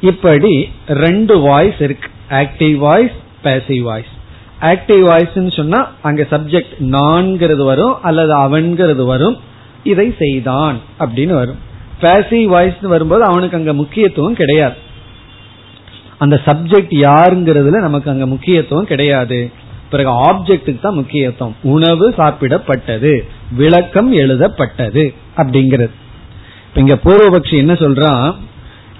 இப்படி 0.00 0.54
ரெண்டு 0.88 1.34
வாய்ஸ் 1.38 1.80
இருக்கு. 1.86 2.08
Active 2.30 2.76
voice 2.86 3.16
passive 3.44 3.82
voice 3.88 4.12
active 4.60 5.00
voice 5.00 5.56
சொன்னா 5.56 5.80
அங்க 6.02 6.26
சப்ஜெக்ட் 6.30 6.74
நான்கிறது 6.96 7.64
வரும் 7.70 7.96
அல்லது 8.02 8.32
அவன்கிறது 8.36 9.04
வரும். 9.12 9.36
இதை 9.84 10.14
செய்தான் 10.18 10.78
அப்படின்னு 11.00 11.34
வரும். 11.42 11.60
பேசிவ் 12.00 12.44
வாய்ஸ் 12.44 12.80
வரும்போது 12.94 13.24
அவனுக்கு 13.24 13.56
அங்க 13.56 13.72
முக்கியத்துவம் 13.72 14.40
கிடையாது. 14.42 14.78
அந்த 16.20 16.40
சப்ஜெக்ட் 16.44 16.94
யாருங்கிறதுல 17.02 17.80
நமக்கு 17.80 18.10
அங்க 18.10 18.26
முக்கியத்துவம் 18.26 18.86
கிடையாது. 18.86 19.38
பிறகு 19.90 20.10
ஆப்ஜெக்டுக்கு 20.10 20.80
தான் 20.80 20.94
முக்கியத்துவம். 20.94 21.56
உணவு 21.62 22.14
சாப்பிடப்பட்டது. 22.18 23.12
விளக்கம் 23.56 24.12
எழுதப்பட்டது 24.12 25.14
அப்படிங்கிறது. 25.36 25.90
இங்க 26.74 26.98
பூர்வபக்ஷி 27.04 27.56
என்ன 27.56 27.72
சொல்றான்? 27.72 28.34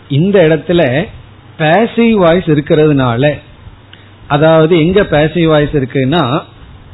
இந்த 0.09 0.41
இடத்துல 0.41 1.07
பேசிவ் 1.59 2.13
வாய்ஸ் 2.13 2.49
இருக்கிறதுனால 2.51 3.39
அதாவது 4.29 4.79
எங்க 4.79 5.03
பேசிவ் 5.03 5.47
வாய்ஸ் 5.47 5.73
இருக்குன்னா 5.73 6.43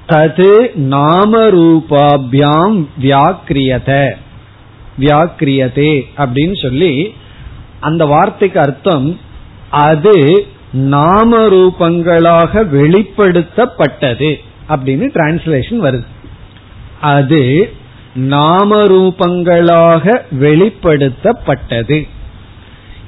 தது 0.09 0.75
நாம 0.75 1.49
ரூபாபியாம் 1.51 2.87
வியாக்கிரியத. 3.03 4.15
வியாக்கிரியதே 5.01 5.93
அப்படின்னு 6.17 6.63
சொல்லி 6.63 7.15
அந்த 7.81 8.07
வார்த்தைக்கு 8.07 8.61
அர்த்தம் 8.61 9.21
அது 9.71 10.47
நாம 10.73 11.39
ரூபங்களாக 11.39 12.67
வெளிப்படுத்தப்பட்டது 12.67 14.35
அப்படின்னு 14.69 15.09
டிரான்ஸ்லேஷன் 15.15 15.83
வருது. 15.83 16.07
அது 17.01 17.73
நாம 18.15 18.83
ரூபங்களாக 18.83 20.21
வெளிப்படுத்தப்பட்டது. 20.41 22.09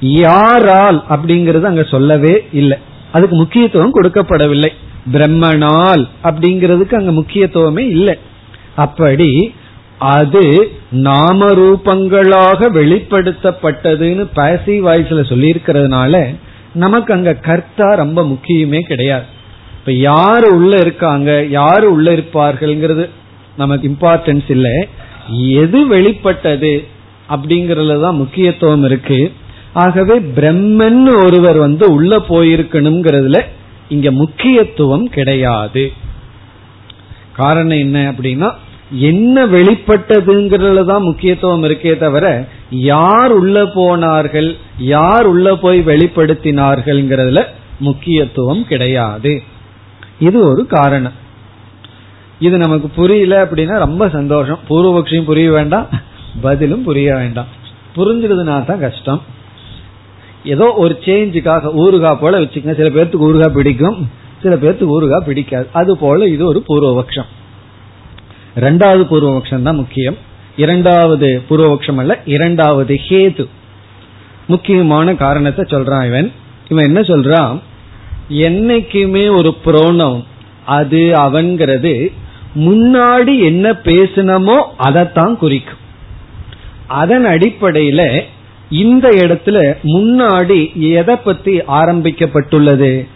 யாரால் 0.01 1.05
அப்படிங்கறது 1.09 1.63
அங்க 1.63 1.83
சொல்லவே 1.83 2.49
இல்லை. 2.53 2.79
அதுக்கு 3.13 3.37
முக்கியத்துவம் 3.37 3.95
கொடுக்கப்படவில்லை. 3.95 4.69
பிரம்மனால் 5.13 6.09
அப்படிங்கிறதுக்கு 6.25 6.95
அங்க 6.95 7.13
முக்கியத்துவமே 7.13 7.89
இல்லை. 7.89 8.19
அப்படி 8.77 9.55
அது 9.99 10.73
நாம 10.91 11.47
ரூபங்களாக 11.47 12.61
வெளிப்படுத்தப்பட்டதுன்னு 12.61 14.29
பாசிவ் 14.37 14.87
வாய்ஸ்ல 14.87 15.29
சொல்லி 15.29 15.51
இருக்கிறதுனால 15.51 16.35
நமக்கு 16.83 17.11
அங்க 17.17 17.33
கர்த்தா 17.49 17.89
ரொம்ப 18.03 18.21
முக்கியமே 18.33 18.81
கிடையாது. 18.91 19.27
இப்ப 19.79 19.93
யாரு 20.09 20.49
உள்ள 20.59 20.73
இருக்காங்க 20.85 21.31
யாரு 21.59 21.87
உள்ள 21.95 22.09
இருப்பார்கள்ங்கிறது 22.17 23.05
நமக்கு 23.63 23.85
இம்பார்ட்டன்ஸ் 23.93 24.49
இல்லை. 24.57 24.75
எது 25.63 25.79
வெளிப்பட்டது 25.95 26.73
அப்படிங்கறதுல 27.35 27.97
தான் 28.05 28.21
முக்கியத்துவம் 28.23 28.85
இருக்கு. 28.89 29.21
ஆகவே 29.85 30.17
பிரம்மன் 30.37 31.03
ஒருவர் 31.25 31.59
வந்து 31.67 31.85
உள்ள 31.97 32.13
போயிருக்கணுங்கிறதுல 32.31 33.41
இங்க 33.95 34.09
முக்கியத்துவம் 34.21 35.07
கிடையாது. 35.17 35.85
காரணம் 37.39 37.83
என்ன 37.85 37.99
அப்படின்னா 38.13 38.49
என்ன 39.09 39.45
வெளிப்பட்டதுங்கிறதுல 39.57 40.83
தான் 40.93 41.07
முக்கியத்துவம் 41.09 41.65
இருக்கே 41.69 41.93
தவிர 42.05 42.27
யார் 42.71 43.33
உள்ள 43.33 43.67
போனார்கள் 43.67 44.57
யார் 44.79 45.27
உள்ள 45.27 45.57
போய் 45.57 45.81
வெளிப்படுத்தினார்கள்ங்கிறதுல 45.81 47.45
முக்கியத்துவம் 47.79 48.65
கிடையாது. 48.65 49.43
இது 50.19 50.51
ஒரு 50.51 50.67
காரணம். 50.67 51.13
இது 52.39 52.59
நமக்கு 52.59 52.89
புரியல 52.89 53.45
அப்படின்னா 53.45 53.79
ரொம்ப 53.79 54.09
சந்தோஷம். 54.09 54.59
பூர்வபக்ஷியும் 54.69 55.25
புரிய 55.25 55.51
வேண்டாம் 55.51 55.89
பதிலும் 56.41 56.83
புரிய 56.83 57.15
வேண்டாம். 57.15 57.47
புரிஞ்சிருதுனா 57.97 58.65
தான் 58.65 58.81
கஷ்டம். 58.81 59.23
ஏதோ 60.45 60.75
ஒரு 60.77 60.99
சேஞ்சுக்காக 61.05 61.73
ஊருகா 61.75 62.15
போல 62.15 62.41
வச்சுக்கங்க. 62.41 62.77
சில 62.77 62.89
பேர்த்துக்கு 62.89 63.29
ஊருகா 63.31 63.49
பிடிக்கும் 63.53 64.09
சில 64.43 64.55
பேர்த்துக்கு 64.55 64.95
ஊருகா 64.97 65.19
பிடிக்காது. 65.25 65.69
அது 65.73 65.97
போல 65.97 66.27
இது 66.27 66.47
ஒரு 66.47 66.65
பூர்வபக்ஷம். 66.69 67.27
ரெண்டாவது 68.57 69.03
பூர்வபக்ஷம் 69.11 69.63
தான் 69.63 69.77
முக்கியம். 69.77 70.19
இரண்டாவது 70.59 71.43
பூர்வபக்ஷம் 71.51 71.97
அல்ல 71.97 72.19
இரண்டாவது 72.25 73.01
ஹேது. 73.09 73.49
முக்கியமான 74.47 75.15
காரணத்தை 75.15 75.65
சொல்றான் 75.65 76.07
இவன். 76.07 76.33
இவன் 76.69 76.85
என்ன 76.85 77.01
சொல்றான்? 77.01 77.61
என்னைக்குமே 78.31 79.37
ஒரு 79.37 79.55
புரோணம் 79.65 80.25
அது 80.67 81.13
அவன்கிறது 81.15 82.13
முன்னாடி 82.55 83.45
என்ன 83.45 83.73
பேசினமோ 83.73 84.63
அதைத்தான் 84.77 85.39
குறிக்கும். 85.39 85.87
அதன் 86.87 87.27
அடிப்படையில 87.27 88.21
இந்த 88.71 89.09
இடத்துல 89.09 89.77
முன்னாடி 89.83 90.75
எதை 90.75 91.17
பத்தி 91.17 91.59
ஆரம்பிக்கப்பட்டுள்ளது? 91.59 93.09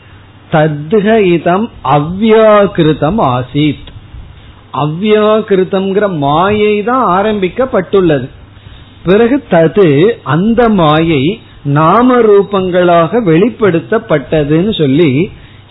தத்க 0.52 1.18
இதம் 1.18 1.70
அவ்யாக்கிருதம் 1.84 3.20
ஆசீத். 3.26 3.91
அவ்யாக்கிருத்தம்ங்கிற 4.80 6.06
மாயை 6.26 6.74
தான் 6.90 7.04
ஆரம்பிக்கப்பட்டுள்ளது. 7.16 8.26
பிறகு 9.06 9.36
தது 9.54 9.88
அந்த 10.34 10.60
மாயை 10.80 11.22
நாம 11.78 12.16
ரூபங்களாக 12.28 13.20
வெளிப்படுத்தப்பட்டதுன்னு 13.30 14.72
சொல்லி 14.80 15.10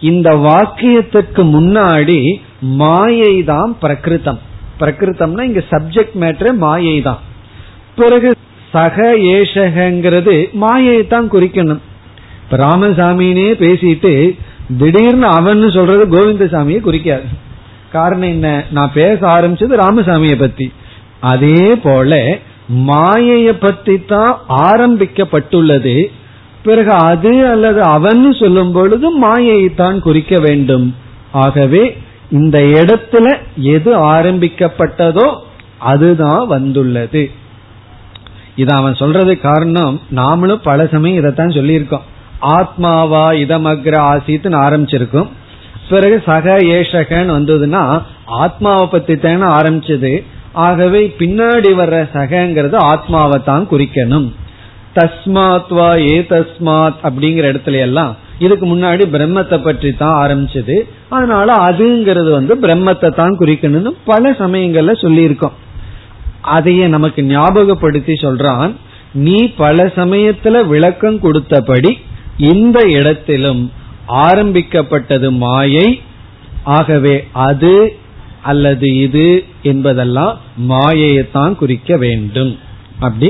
இந்த 0.10 0.30
வாக்கியத்துக்கு 0.48 1.42
முன்னாடி 1.56 2.20
மாயை 2.82 3.34
தான் 3.52 3.72
பிரகிருத்தம். 3.84 4.40
பிரகிருத்தம்னா 4.82 5.44
இங்க 5.50 5.64
சப்ஜெக்ட் 5.74 6.16
மேட்ரு 6.24 6.52
மாயை 6.66 6.98
தான். 7.02 7.22
பிறகு 8.00 8.30
சக 8.74 8.98
ஏஷகங்கிறது 9.36 10.36
மாயை 10.64 11.00
தான் 11.14 11.28
குறிக்கணும். 11.34 11.82
இப்ப 12.44 12.58
ராமசாமினே 12.66 13.50
பேசிட்டு 13.64 14.14
திடீர்னு 14.80 15.28
அவன் 15.40 15.64
சொல்றது 15.78 16.04
கோவிந்தசாமியை 16.16 16.82
குறிக்காது. 16.90 17.28
காரணம் 17.92 18.30
என்ன? 18.30 18.64
நான் 18.72 18.92
பேச 18.94 19.28
ஆரம்பிச்சது 19.28 19.76
ராமசாமியை 19.84 20.40
பத்தி. 20.40 20.74
அதே 21.20 21.76
போல 21.76 22.38
மாயைய 22.74 23.52
பத்தி 23.60 23.96
தான் 24.06 24.42
ஆரம்பிக்கப்பட்டுள்ளது. 24.50 26.06
பிறகு 26.64 26.92
அது 26.92 27.48
அல்லது 27.48 27.82
அவன் 27.82 28.34
சொல்லும் 28.34 28.72
பொழுது 28.72 29.10
மாயையை 29.12 29.70
தான் 29.76 30.00
குறிக்க 30.00 30.40
வேண்டும். 30.40 30.96
ஆகவே 31.32 31.98
இந்த 32.32 32.60
இடத்துல 32.60 33.38
எது 33.56 33.98
ஆரம்பிக்கப்பட்டதோ 33.98 35.38
அதுதான் 35.80 36.48
வந்துள்ளது. 36.48 37.32
இது 38.56 38.76
அவன் 38.76 38.96
சொல்றது 38.96 39.40
காரணம் 39.40 40.02
நாமளும் 40.16 40.64
பல 40.64 40.88
சமயம் 40.92 41.18
இதைத்தான் 41.18 41.48
சொல்லியிருக்கோம். 41.48 42.08
ஆத்மாவா 42.42 43.26
இதமக்ர 43.44 43.96
ஆசித்துன்னு 44.12 44.60
ஆரம்பிச்சிருக்கோம். 44.68 45.28
பிறகு 45.94 46.18
சக 46.28 46.56
ஏஷகன்னு 46.76 47.36
வந்ததுன்னா 47.38 47.84
ஆத்மாவை 48.44 48.86
பத்தி 48.92 49.16
தானே 49.26 49.48
ஆரம்பிச்சது. 49.60 50.14
ஆகவே 50.66 51.02
பின்னாடி 51.20 51.72
வர்ற 51.80 51.98
சகங்கிறது 52.16 52.78
ஆத்மாவை 52.92 53.38
தான் 53.50 53.66
குறிக்கணும். 53.72 54.28
தஸ்மாத் 54.98 55.72
வா 55.78 55.90
ஏ 56.06 56.18
தஸ்மாத் 56.34 57.00
அப்படிங்கிற 57.08 57.46
இடத்துல 57.52 57.80
எல்லாம் 57.88 58.14
இதுக்கு 58.46 58.66
முன்னாடி 58.72 59.04
பிரம்மத்தை 59.16 59.58
பற்றி 59.66 59.90
தான் 60.02 60.16
ஆரம்பிச்சது. 60.24 60.76
அதனால 61.16 61.48
அதுங்கிறது 61.68 62.30
வந்து 62.38 62.54
பிரம்மத்தை 62.64 63.10
தான் 63.20 63.36
குறிக்கணும்னு 63.42 63.92
பல 64.12 64.32
சமயங்கள்ல 64.44 64.94
சொல்லியிருக்கோம். 65.04 65.58
அதையே 66.56 66.86
நமக்கு 66.96 67.22
ஞாபகப்படுத்தி 67.34 68.14
சொல்றான் 68.26 68.72
நீ 69.26 69.38
பல 69.64 69.84
சமயத்துல 70.00 70.56
விளக்கம் 70.74 71.20
கொடுத்தபடி 71.26 71.92
இந்த 72.52 72.80
இடத்திலும் 72.98 73.62
ஆரம்பிக்கப்பட்டது 74.26 75.30
மாயை. 75.44 75.88
ஆகவே 76.78 77.16
அது 77.48 77.74
அல்லது 78.52 78.88
இது 79.06 79.26
என்பதெல்லாம் 79.72 80.36
மாயையைத்தான் 80.72 81.54
குறிக்க 81.62 81.98
வேண்டும். 82.04 82.54
அப்படி 83.06 83.30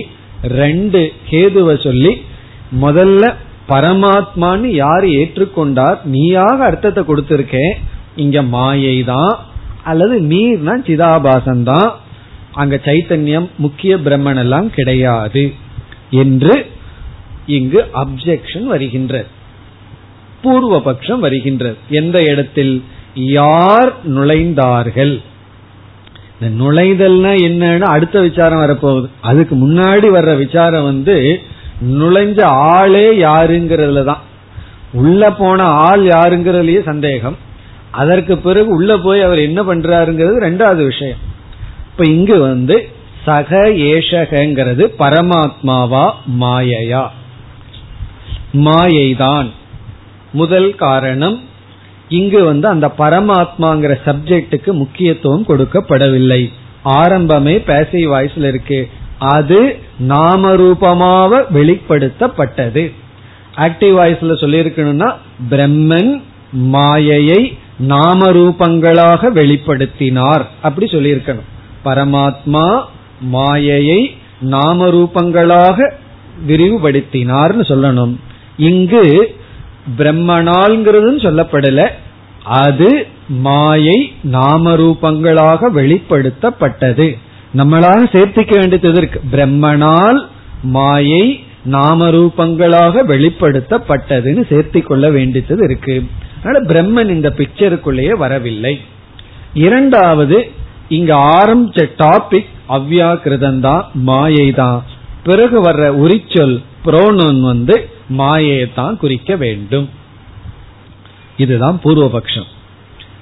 ரெண்டு 0.61 0.99
கேதுவை 1.29 1.75
சொல்லி 1.87 2.11
முதல்ல 2.83 3.23
பரமாத்மான்னு 3.71 4.69
யார் 4.83 5.05
ஏற்றுக்கொண்டார்? 5.19 5.97
நீயாக 6.15 6.59
அர்த்தத்தை 6.69 7.01
கொடுத்திருக்கேன் 7.09 7.73
இங்க 8.23 8.37
மாயை 8.55 8.95
தான் 9.11 9.33
அல்லது 9.91 10.15
நீர்னா 10.31 10.73
சிதாபாசன் 10.87 11.63
தான் 11.71 11.89
அங்க 12.61 12.75
சைத்தன்யம் 12.87 13.47
முக்கிய 13.65 13.93
பிரம்மன் 14.05 14.41
எல்லாம் 14.43 14.69
கிடையாது. 14.77 15.43
என்று 16.23 16.55
இங்கு 17.57 17.79
அப்செக்ஷன் 18.01 18.67
வருகின்றது. 18.73 19.29
பூர்வ 20.41 20.81
பட்சம் 20.81 21.19
வருகின்றது. 21.19 21.77
எந்த 21.89 22.21
இடத்தில்? 22.21 22.83
யார் 23.13 23.93
நுழைந்தார்கள்? 24.15 25.21
இந்த 26.39 26.63
நுழைதல்னா 26.63 27.33
என்னன்னு 27.41 27.81
அடுத்த 27.81 28.21
விசாரம் 28.21 28.59
வரப்போகுது. 28.59 29.09
அதுக்கு 29.21 29.55
முன்னாடி 29.55 30.07
வர்ற 30.17 30.37
விசாரம் 30.37 30.83
வந்து 30.83 31.41
நுழைஞ்ச 31.91 32.41
ஆளே 32.41 33.11
யாருங்கிறதுல 33.11 34.03
தான். 34.03 34.21
உள்ள 34.93 35.31
போன 35.31 35.63
ஆள் 35.63 36.01
யாருங்கிறதுலயே 36.01 36.83
சந்தேகம். 36.83 37.37
அதற்கு 37.91 38.37
பிறகு 38.37 38.67
உள்ள 38.67 38.97
போய் 38.97 39.21
அவர் 39.21 39.39
என்ன 39.39 39.63
பண்றாருங்கிறது 39.63 40.35
ரெண்டாவது 40.41 40.85
விஷயம். 40.85 41.17
இப்ப 41.91 42.05
இங்கு 42.05 42.39
வந்து 42.39 42.89
சக 43.25 43.69
ஏஷகங்கிறது 43.69 44.93
பரமாத்மாவா 44.99 46.11
மாயையா? 46.41 47.07
மாயைதான். 48.53 49.51
முதல் 50.31 50.75
காரணம் 50.75 51.39
இங்கு 52.09 52.43
வந்து 52.43 52.67
அந்த 52.67 52.91
பரமாத்மாங்கிற 52.97 53.95
சப்ஜெக்டுக்கு 54.05 54.71
முக்கியத்துவம் 54.71 55.45
கொடுக்கப்படவில்லை. 55.47 56.51
ஆரம்பமே 56.85 57.55
பேசிவ் 57.67 58.07
வாய்ஸ்ல 58.13 58.47
இருக்கு. 58.47 58.89
அது 59.19 59.77
நாம 59.99 60.55
ரூபமாக 60.55 61.45
வெளிப்படுத்தப்பட்டது. 61.53 62.91
ஆக்டிவ் 63.55 63.95
வாய்ஸ்ல 63.99 64.35
சொல்லியிருக்கணும்னா 64.43 65.13
பிரம்மன் 65.49 66.21
மாயையை 66.51 67.57
நாம 67.77 68.31
ரூபங்களாக 68.31 69.29
வெளிப்படுத்தினார். 69.31 70.45
அப்படி 70.61 70.91
சொல்லியிருக்கணும். 70.91 71.47
பரமாத்மா 71.85 72.81
மாயையை 73.21 74.15
நாம 74.39 74.87
ரூபங்களாக 74.87 75.91
விரிவுபடுத்தினார்னு 76.47 77.61
சொல்லணும். 77.61 78.15
இங்கு 78.57 79.35
பிரம்மனால்ங்கிறதும் 79.97 81.23
சொல்லப்படல. 81.25 81.89
அது 82.43 83.07
மாயை 83.27 84.13
நாம 84.21 84.71
ரூபங்களாக 84.71 85.69
வெளிப்படுத்தப்பட்டது. 85.75 87.17
நம்மளாக 87.57 88.01
சேர்த்திக்க 88.15 88.59
வேண்டியது 88.59 88.97
இருக்கு. 88.97 89.21
பிரம்மனால் 89.31 90.25
மாயை 90.63 91.43
நாமரூபங்களாக 91.71 93.03
வெளிப்படுத்தப்பட்டதுன்னு 93.07 94.43
சேர்த்தி 94.49 94.81
கொள்ள 94.81 95.09
வேண்டியது 95.09 95.63
இருக்கு. 95.63 96.03
அதனால 96.43 96.65
பிரம்மன் 96.65 97.09
இந்த 97.09 97.33
பிக்சருக்குள்ளேயே 97.37 98.17
வரவில்லை. 98.17 98.81
இரண்டாவது 99.53 100.51
இங்க 100.89 101.15
ஆரம்பிச்ச 101.15 101.89
டாபிக் 101.97 102.49
அவ்யாக்கிருதம் 102.69 103.59
தான் 103.59 103.85
மாயை 103.93 104.51
தான் 104.51 104.83
பிறகு 105.23 105.63
வர்ற 105.63 105.87
உரிச்சொல் 105.87 106.61
புரோனன் 106.85 107.41
வந்து 107.41 107.89
மாயையை 108.07 108.73
தான் 108.73 108.97
குறிக்க 108.97 109.35
வேண்டும். 109.35 109.89
இதுதான் 111.37 111.79
பூர்வபக்ஷம். 111.83 112.49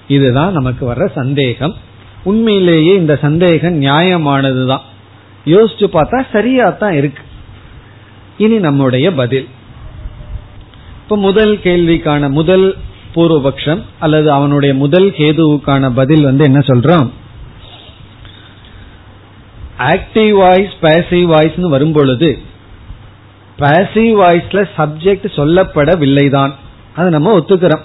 இதுதான் 0.07 0.51
நமக்கு 0.51 0.93
வர்ற 0.93 1.11
சந்தேகம். 1.11 1.75
உண்மையிலேயே 2.23 2.95
இந்த 2.95 3.15
சந்தேகம் 3.15 3.81
நியாயமானதுதான். 3.81 4.81
யோசிச்சு 5.45 5.87
பார்த்தா 5.93 6.25
சரியா 6.31 6.69
தான் 6.69 6.93
இருக்கு. 6.93 7.23
இனி 8.37 8.57
நம்முடைய 8.57 9.11
பதில். 9.11 9.47
இப்ப 11.03 11.17
முதல் 11.17 11.57
கேள்விக்கான 11.57 12.29
முதல் 12.29 12.77
பூர்வபக்ஷம் 13.15 13.81
அல்லது 13.99 14.31
அவனுடைய 14.31 14.75
முதல் 14.75 15.09
கேதுவுக்கான 15.11 15.89
பதில் 15.89 16.23
வந்து 16.23 16.43
என்ன 16.43 16.59
சொல்றான் 16.59 17.09
ஆக்டிவ் 19.77 20.31
வாய்ஸ் 20.31 20.75
பேசிவ் 20.81 21.31
வாய்ஸ்னு 21.33 21.61
வரும்பொழுது 21.61 22.47
பேசிவ் 23.59 24.13
வாய்ஸ்ல 24.23 24.67
சப்ஜெக்ட் 24.77 25.27
சொல்லப்படவில்லைதான். 25.35 26.51
அதை 26.95 27.11
நம்ம 27.11 27.37
ஒத்துக்கிறோம். 27.39 27.81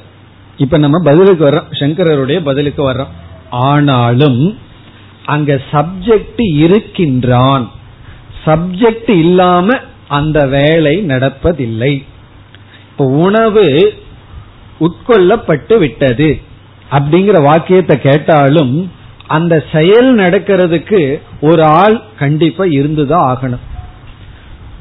இப்ப 0.56 0.78
நம்ம 0.78 0.98
பதிலுக்கு 1.04 1.46
வர்றோம். 1.46 1.64
சங்கரருடைய 1.70 2.44
பதிலுக்கு 2.44 2.92
வர்றோம். 2.92 3.08
ஆனாலும் 3.50 4.58
அங்க 5.24 5.60
சப்ஜெக்ட் 5.72 6.56
இருக்கின்றான். 6.56 7.70
சப்ஜெக்ட் 8.46 9.10
இல்லாம 9.10 9.78
அந்த 10.08 10.46
வேலை 10.46 11.06
நடப்பதில்லை. 11.06 12.04
இப்ப 12.90 13.04
உணவு 13.04 13.92
உட்கொள்ளப்பட்டு 14.80 15.78
விட்டது. 15.78 16.40
அப்படிங்கிற 16.92 17.42
வாக்கியத்தை 17.42 18.00
கேட்டாலும் 18.00 18.92
அந்த 19.26 19.64
செயல் 19.72 20.16
நடக்கிறதுக்கு 20.16 21.20
ஒரு 21.40 21.64
ஆள் 21.64 22.02
கண்டிப்பா 22.18 22.64
இருந்துதான் 22.64 23.36
ஆகணும். 23.36 23.73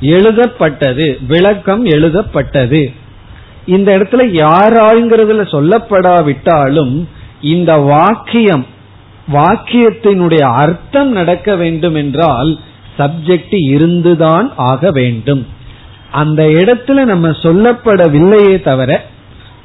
எழுதப்பட்டது 0.03 1.19
விளக்கம் 1.27 1.85
எழுதப்பட்டது. 1.85 2.91
இந்த 3.65 3.97
இடத்துல 3.97 4.23
யாராங்கிறதுல 4.43 5.43
சொல்லப்படாவிட்டாலும் 5.55 6.93
இந்த 7.41 7.73
வாக்கியம் 7.77 8.65
வாக்கியத்தினுடைய 9.33 10.39
அர்த்தம் 10.39 11.11
நடக்க 11.11 11.55
வேண்டும் 11.55 11.95
என்றால் 11.95 12.57
சப்ஜெக்ட் 12.97 13.57
இருந்துதான் 13.69 14.53
ஆக 14.55 14.91
வேண்டும். 14.91 15.47
அந்த 16.11 16.43
இடத்துல 16.43 17.05
நம்ம 17.05 17.29
சொல்லப்படவில்லையே 17.29 18.61
தவிர 18.61 18.91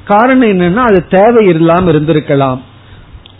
காரணம் 0.05 0.49
என்னன்னா 0.49 0.83
அது 0.91 1.07
தேவை 1.07 1.47
இல்லாம 1.47 1.91
இருந்திருக்கலாம். 1.91 2.59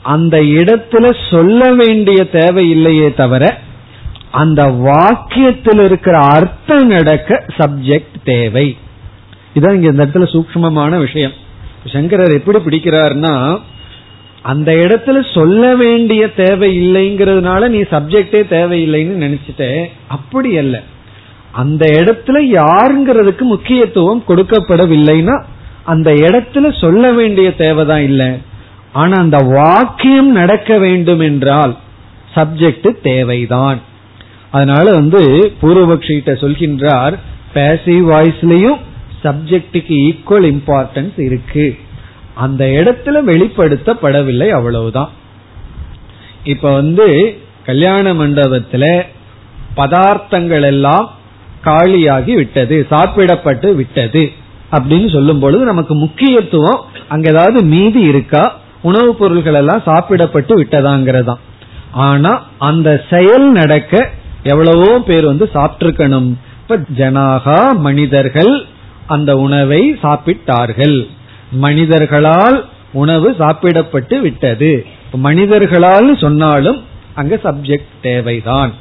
அந்த 0.01 0.35
இடத்துல 0.41 1.05
சொல்ல 1.31 1.71
வேண்டிய 1.73 2.19
தேவை 2.29 2.69
இல்லையே 2.69 3.13
தவிர 3.13 3.43
அந்த 4.32 4.68
வாக்கியத்தில் 4.68 5.84
இருக்கிற 5.84 6.20
அர்த்தம் 6.20 6.88
நடக்க 6.88 7.46
சப்ஜெக்ட் 7.58 8.15
தேவை. 8.24 8.78
இதான் 9.56 9.74
இங்க 9.74 9.88
இந்த 9.88 10.06
இடத்துல 10.06 10.46
சூக்மமான 10.48 10.98
விஷயம். 10.98 11.32
சங்கரர் 11.86 12.34
எப்படி 12.34 12.60
பிடிக்கிறார்னா 12.60 13.60
அந்த 14.42 14.72
இடத்துல 14.72 15.34
சொல்ல 15.34 15.76
வேண்டிய 15.76 16.34
தேவை 16.34 16.80
இல்லைங்கிறதுனால 16.82 17.68
நீ 17.68 17.82
சப்ஜெக்டே 17.82 18.44
தேவையில்லைன்னு 18.50 19.26
நினைச்சிட்ட. 19.26 19.86
அப்படி 20.08 20.58
அல்ல. 20.58 20.82
அந்த 21.52 21.86
இடத்துல 21.86 22.34
யாருங்கிறதுக்கு 22.34 23.42
முக்கியத்துவம் 23.42 24.24
கொடுக்கப்படவில்லைன்னா 24.28 25.44
அந்த 25.84 26.12
இடத்துல 26.12 26.80
சொல்ல 26.80 27.12
வேண்டிய 27.12 27.56
தேவைதான் 27.56 28.02
இல்லை. 28.02 28.28
ஆனா 28.92 29.18
அந்த 29.18 29.38
வாக்கியம் 29.38 30.32
நடக்க 30.32 30.78
வேண்டும் 30.78 31.20
என்றால் 31.20 31.78
சப்ஜெக்ட் 32.36 33.02
தேவைதான். 33.02 33.88
அதனால 34.51 34.91
வந்து 34.91 35.53
பூர்வபக்ஷிட்ட 35.62 36.31
சொல்கின்றார் 36.33 37.15
பேசிவ் 37.53 38.05
வாய்ஸ்லயும் 38.12 38.79
சப்ஜெக்டுக்கு 39.23 39.95
ஈக்குவல் 40.07 40.47
இம்பார்ட்டன்ஸ் 40.53 41.19
இருக்கு. 41.19 41.77
அந்த 42.35 42.65
இடத்துல 42.65 43.23
வெளிப்படுத்தப்படவில்லை 43.23 44.49
அவ்வளவுதான். 44.49 45.09
இப்ப 46.43 46.71
வந்து 46.71 47.39
கல்யாண 47.65 48.13
மண்டபத்துல 48.13 49.05
பதார்த்தங்கள் 49.75 50.63
எல்லாம் 50.63 51.13
காலியாகி 51.65 52.33
விட்டது 52.33 52.88
சாப்பிடப்பட்டு 52.89 53.75
விட்டது 53.75 54.31
அப்படின்னு 54.71 55.12
சொல்லும் 55.13 55.39
பொழுது 55.39 55.65
நமக்கு 55.65 55.95
முக்கியத்துவம் 55.95 56.79
அங்க 57.07 57.29
ஏதாவது 57.29 57.63
மீதி 57.63 57.99
இருக்கா? 57.99 58.59
உணவுப் 58.81 59.19
பொருள்கள் 59.19 59.53
எல்லாம் 59.53 59.83
சாப்பிடப்பட்டு 59.85 60.53
விட்டதாங்கிறதா 60.62 61.35
ஆனா 61.91 62.43
அந்த 62.57 63.05
செயல் 63.09 63.51
நடக்க 63.51 64.09
எவ்வளவோ 64.43 64.99
பேர் 64.99 65.25
வந்து 65.25 65.49
சாப்பிட்டிருக்கணும். 65.54 66.34
இப்ப 66.62 66.78
ஜனாகா 66.97 67.78
மனிதர்கள் 67.78 68.65
அந்த 69.08 69.38
உணவை 69.38 69.93
சாப்பிட்டார்கள். 70.04 71.08
மனிதர்களால் 71.52 72.65
உணவு 72.91 73.36
சாப்பிடப்பட்டு 73.39 74.19
விட்டது. 74.19 74.86
மனிதர்களால் 75.12 76.17
சொன்னாலும் 76.17 76.84
அங்க 77.13 77.39
சப்ஜெக்ட் 77.43 77.95
தேவைதான். 78.02 78.73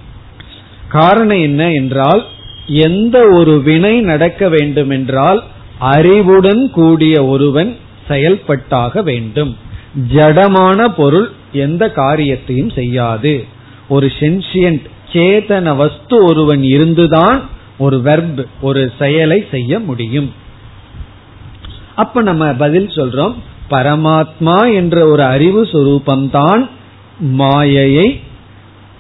காரணம் 0.89 1.41
என்ன 1.41 1.73
என்றால் 1.73 2.25
எந்த 2.67 3.29
ஒரு 3.29 3.63
வினை 3.63 4.01
நடக்க 4.01 4.49
வேண்டும் 4.49 4.91
என்றால் 4.91 5.43
அறிவுடன் 5.79 6.71
கூடிய 6.71 7.27
ஒருவன் 7.27 7.77
செயல்பட்டாக 8.09 9.03
வேண்டும். 9.03 9.57
ஜடமான 10.13 10.89
பொருள் 10.97 11.31
எந்த 11.53 11.91
காரியத்தையும் 11.91 12.71
செய்யாது. 12.71 13.45
ஒரு 13.89 14.13
சென்சியன்ட் 14.21 14.87
சேதன 15.13 15.77
வஸ்து 15.77 16.25
ஒருவன் 16.25 16.63
இருந்துதான் 16.63 17.49
ஒரு 17.79 18.01
வெர்ப் 18.01 18.47
ஒரு 18.61 18.93
செயலை 18.99 19.45
செய்ய 19.51 19.79
முடியும். 19.79 20.33
அப்ப 21.95 22.23
நம்ம 22.23 22.53
பதில் 22.53 22.87
சொல்றோம் 22.87 23.35
பரமாத்மா 23.71 24.75
என்ற 24.75 25.07
ஒரு 25.07 25.23
அறிவு 25.23 25.63
சுரூபம்தான் 25.65 26.69
மாயையை 27.21 28.21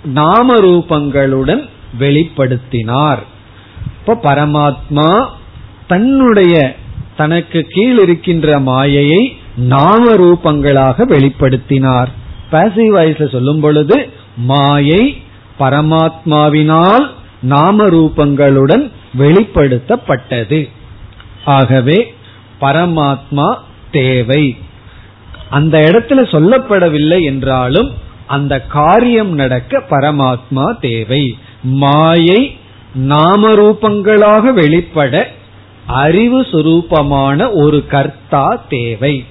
நாம 0.04 0.56
ரூபங்களுடன் 0.56 1.68
வெளிப்படுத்தினார். 1.98 3.22
இப்ப 3.98 4.18
பரமாத்மா 4.22 5.26
தன்னுடைய 5.86 6.76
தனக்கு 7.16 7.66
கீழ் 7.68 7.98
இருக்கின்ற 7.98 8.58
மாயையை 8.58 9.36
நாம 9.56 10.14
ரூபங்களாக 10.14 11.06
வெளிப்படுத்தினார். 11.06 12.08
பாசிவ் 12.50 12.94
வாய்ஸ்ல 12.96 13.30
சொல்லும் 13.30 13.60
பொழுது 13.60 14.08
மாயை 14.36 15.22
பரமாத்மாவினால் 15.58 17.10
நாம 17.40 17.86
ரூபங்களுடன் 17.86 18.90
வெளிப்படுத்தப்பட்டது. 19.18 20.70
ஆகவே 21.44 22.14
பரமாத்மா 22.60 23.54
தேவை. 23.90 24.56
அந்த 25.50 25.78
இடத்துல 25.78 26.20
சொல்லப்படவில்லை 26.34 27.20
என்றாலும் 27.22 27.94
அந்த 28.26 28.60
காரியம் 28.60 29.32
நடக்க 29.32 29.82
பரமாத்மா 29.90 30.78
தேவை. 30.78 31.38
மாயை 31.62 32.58
நாம 32.94 33.48
ரூபங்களாக 33.48 34.52
வெளிப்பட 34.52 35.32
அறிவு 35.86 36.40
சுரூபமான 36.40 37.50
ஒரு 37.52 37.86
கர்த்தா 37.86 38.62
தேவை. 38.68 39.24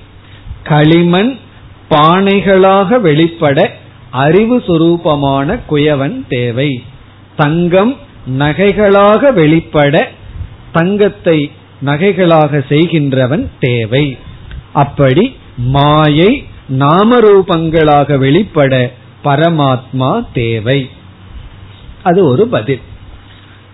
களிமண் 0.64 1.40
பானைகளாக 1.90 3.00
வெளிப்பட 3.02 3.76
அறிவு 4.12 4.58
சுரூபமான 4.58 5.60
குயவன் 5.70 6.22
தேவை. 6.30 6.84
தங்கம் 7.36 7.98
நகைகளாக 8.38 9.34
வெளிப்பட 9.34 10.12
தங்கத்தை 10.72 11.52
நகைகளாக 11.86 12.64
செய்கின்றவன் 12.70 13.50
தேவை. 13.60 14.18
அப்படி 14.74 15.36
மாயை 15.58 16.46
நாமரூபங்களாக 16.80 18.18
வெளிப்பட 18.18 18.94
பரமாத்மா 19.24 20.28
தேவை. 20.34 20.90
அது 22.04 22.26
ஒரு 22.26 22.48
பதில். 22.48 22.80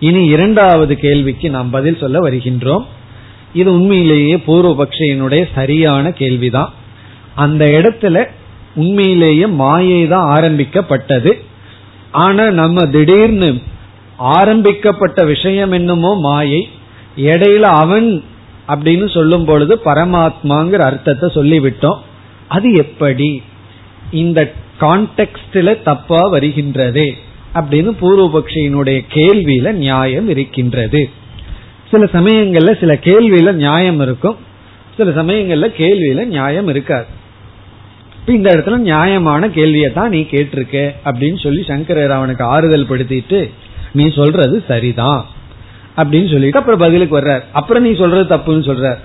இனி 0.00 0.24
இரண்டாவது 0.24 0.96
கேள்விக்கு 0.96 1.50
நாம் 1.50 1.70
பதில் 1.70 1.96
சொல்ல 1.96 2.20
வருகின்றோம். 2.20 2.84
இது 3.54 3.72
உண்மையிலேயே 3.72 4.36
பூர்வபக்ஷியனுடைய 4.36 5.48
சரியான 5.54 6.10
கேள்விதான். 6.10 6.72
அந்த 7.34 7.64
இடத்துல 7.64 8.24
உண்மையிலேயே 8.74 9.46
மாயை 9.46 10.08
தான் 10.08 10.28
ஆரம்பிக்கப்பட்டது. 10.36 11.44
ஆனா 12.10 12.50
நம்ம 12.50 12.86
திடீர்னு 12.86 13.58
ஆரம்பிக்கப்பட்ட 14.16 15.24
விஷயம் 15.24 15.72
என்னமோ 15.72 16.14
மாயை 16.20 16.68
இடையில 17.16 17.60
அவன் 17.60 18.24
அப்படின்னு 18.68 19.12
சொல்லும் 19.14 19.44
பொழுது 19.44 19.80
பரமாத்மாங்கிற 19.84 20.76
அர்த்தத்தை 20.76 21.28
சொல்லிவிட்டோம். 21.34 21.98
அது 22.48 22.72
எப்படி? 22.72 23.42
இந்த 24.10 24.52
கான்டெக்ட்ல 24.80 25.82
தப்பா 25.82 26.32
வருகின்றதே 26.32 27.12
அப்படின்னு 27.54 27.90
பூர்வபக்ஷியினுடைய 28.00 29.04
கேள்வியில 29.14 29.72
நியாயம் 29.72 30.28
இருக்கின்றது. 30.28 31.10
சில 31.90 32.04
சமயங்கள்ல 32.04 32.80
சில 32.80 32.92
கேள்வியில 32.94 33.52
நியாயம் 33.52 34.00
இருக்கும். 34.00 34.36
சில 34.96 35.22
சமயங்கள்ல 35.22 35.68
கேள்வியில 35.78 36.24
நியாயம் 36.24 36.68
இருக்காது. 36.68 37.13
இந்த 38.32 38.54
இடத்துல 38.54 38.76
நியாயமான 38.76 39.48
கேள்வியை 39.50 39.92
தான் 39.92 40.10
நீ 40.10 40.20
கேட்டிருக்க 40.20 40.94
அப்படின்னு 41.04 41.42
சொல்லி 41.42 41.62
சங்கரர் 41.62 42.10
அவனுக்கு 42.10 42.44
ஆறுதல் 42.44 42.90
படுத்திட்டு 42.90 43.50
நீ 43.92 44.08
சொல்றது 44.08 44.64
சரிதான் 44.68 45.24
அப்படின்னு 45.96 46.30
சொல்லிட்டு 46.30 46.58
அப்புறம் 46.58 46.80
பதிலுக்கு 46.80 47.20
வர்றார். 47.20 47.42
அப்புறம் 47.52 47.82
நீ 47.82 47.94
சொல்றது 47.94 48.36
தப்புன்னு 48.36 48.68
சொல்றார். 48.70 49.00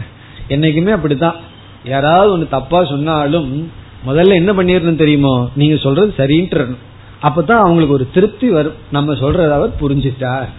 என்னைக்குமே 0.50 0.90
அப்படித்தான். 0.90 1.36
யாராவது 1.84 2.38
ஒண்ணு 2.38 2.48
தப்பா 2.50 2.86
சொன்னாலும் 2.86 3.72
முதல்ல 4.08 4.34
என்ன 4.34 4.54
பண்ணிடணும் 4.54 5.02
தெரியுமோ? 5.04 5.50
நீங்க 5.56 5.76
சொல்றது 5.76 6.14
சரின்ட்டு 6.18 6.76
அப்பதான் 7.22 7.64
அவங்களுக்கு 7.66 7.94
ஒரு 7.94 8.08
திருப்தி 8.14 8.50
வரும். 8.50 8.74
நம்ம 8.92 9.14
சொல்றத 9.14 9.52
அவர் 9.52 9.80
புரிஞ்சிட்டார் 9.82 10.50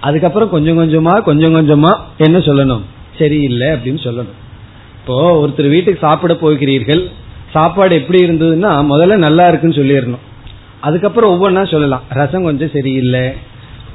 அதுக்கப்புறம் 0.00 0.50
கொஞ்சம் 0.50 0.78
கொஞ்சமா 0.78 1.22
கொஞ்சம் 1.22 1.54
கொஞ்சமா 1.54 1.96
என்ன 2.18 2.38
சொல்லணும்? 2.38 2.82
சரியில்லை 3.18 3.68
அப்படின்னு 3.68 4.00
சொல்லணும். 4.08 4.38
இப்போ 5.00 5.46
ஒருத்தர் 5.46 5.68
வீட்டுக்கு 5.68 6.06
சாப்பிட 6.06 6.34
போகிறீர்கள். 6.34 7.10
சாப்பாடு 7.54 7.94
எப்படி 7.94 8.24
இருந்ததுன்னா 8.24 8.70
முதல்ல 8.90 9.16
நல்லா 9.16 9.48
இருக்குன்னு 9.48 9.76
சொல்லிடணும். 9.76 10.22
அதுக்கப்புறம் 10.80 11.32
ஒவ்வொன்றா 11.32 11.70
சொல்லலாம். 11.70 12.02
ரசம் 12.08 12.42
கொஞ்சம் 12.42 12.70
சரியில்லை. 12.72 13.32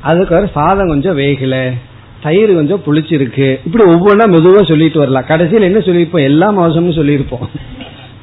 அதுக்கப்புறம் 0.01 0.49
சாதம் 0.53 0.87
கொஞ்சம் 0.87 1.17
வேகல. 1.17 1.73
தயிர் 2.21 2.53
கொஞ்சம் 2.53 2.81
புளிச்சிருக்கு. 2.85 3.59
இப்படி 3.65 3.83
ஒவ்வொன்றா 3.83 4.27
மெதுவாக 4.27 4.63
சொல்லிட்டு 4.63 4.99
வரலாம். 4.99 5.25
கடைசியில் 5.27 5.61
என்ன 5.61 5.77
சொல்லியிருப்போம்? 5.77 6.23
எல்லா 6.23 6.49
மாதமும் 6.49 6.95
சொல்லியிருப்போம். 6.95 7.47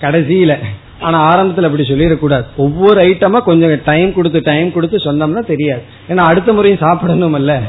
கடைசியில. 0.00 0.56
ஆனா 1.00 1.18
ஆரம்பத்தில் 1.18 1.64
அப்படி 1.64 1.82
சொல்லிடக்கூடாது. 1.82 2.44
ஒவ்வொரு 2.56 3.00
ஐட்டமா 3.00 3.38
கொஞ்சம் 3.38 3.80
டைம் 3.84 4.12
கொடுத்து 4.12 4.40
டைம் 4.44 4.72
கொடுத்து 4.72 4.96
சொன்னோம்னா 4.96 5.46
தெரியாது. 5.46 5.82
ஏன்னா 6.08 6.16
அடுத்த 6.16 6.52
முறையும் 6.52 6.78
சாப்பிடணும் 6.78 7.32
அல்ல 7.32 7.60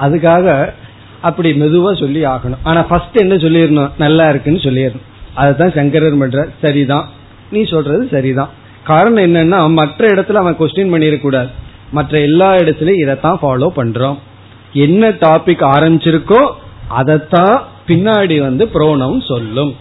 அதுக்காக 0.00 0.72
அப்படி 1.20 1.52
மெதுவா 1.52 1.98
சொல்லி 1.98 2.24
ஆகணும். 2.24 2.62
ஆனா 2.62 2.82
ஃபர்ஸ்ட் 2.82 3.20
என்ன 3.20 3.34
சொல்லிடணும்? 3.34 3.90
நல்லா 3.98 4.28
இருக்குன்னு 4.28 4.58
சொல்லிடணும். 4.58 5.12
அதுதான் 5.34 5.72
சங்கரர் 5.72 6.18
பண்ற 6.18 6.48
சரிதான். 6.62 7.08
நீ 7.50 7.64
சொல்றது 7.64 8.08
சரிதான். 8.10 8.50
காரணம் 8.84 9.34
என்னன்னா 9.34 9.72
மற்ற 9.72 10.08
இடத்துல 10.08 10.32
அவன் 10.32 10.56
கொஸ்டின் 10.58 10.92
பண்ணிடக்கூடாது 10.92 11.50
மற்ற 11.90 12.20
எல்லா 12.20 12.54
இடத்துலயும் 12.54 13.02
இதைத்தான் 13.02 13.38
ஃபாலோ 13.42 13.68
பண்றோம். 13.76 14.18
என்ன 14.72 15.08
டாபிக் 15.08 15.64
ஆரம்பிச்சிருக்கோ 15.74 16.50
அதைத்தான் 16.88 17.62
பின்னாடி 17.86 18.40
வந்து 18.40 18.64
புரோணம் 18.64 19.26
சொல்லும். 19.26 19.76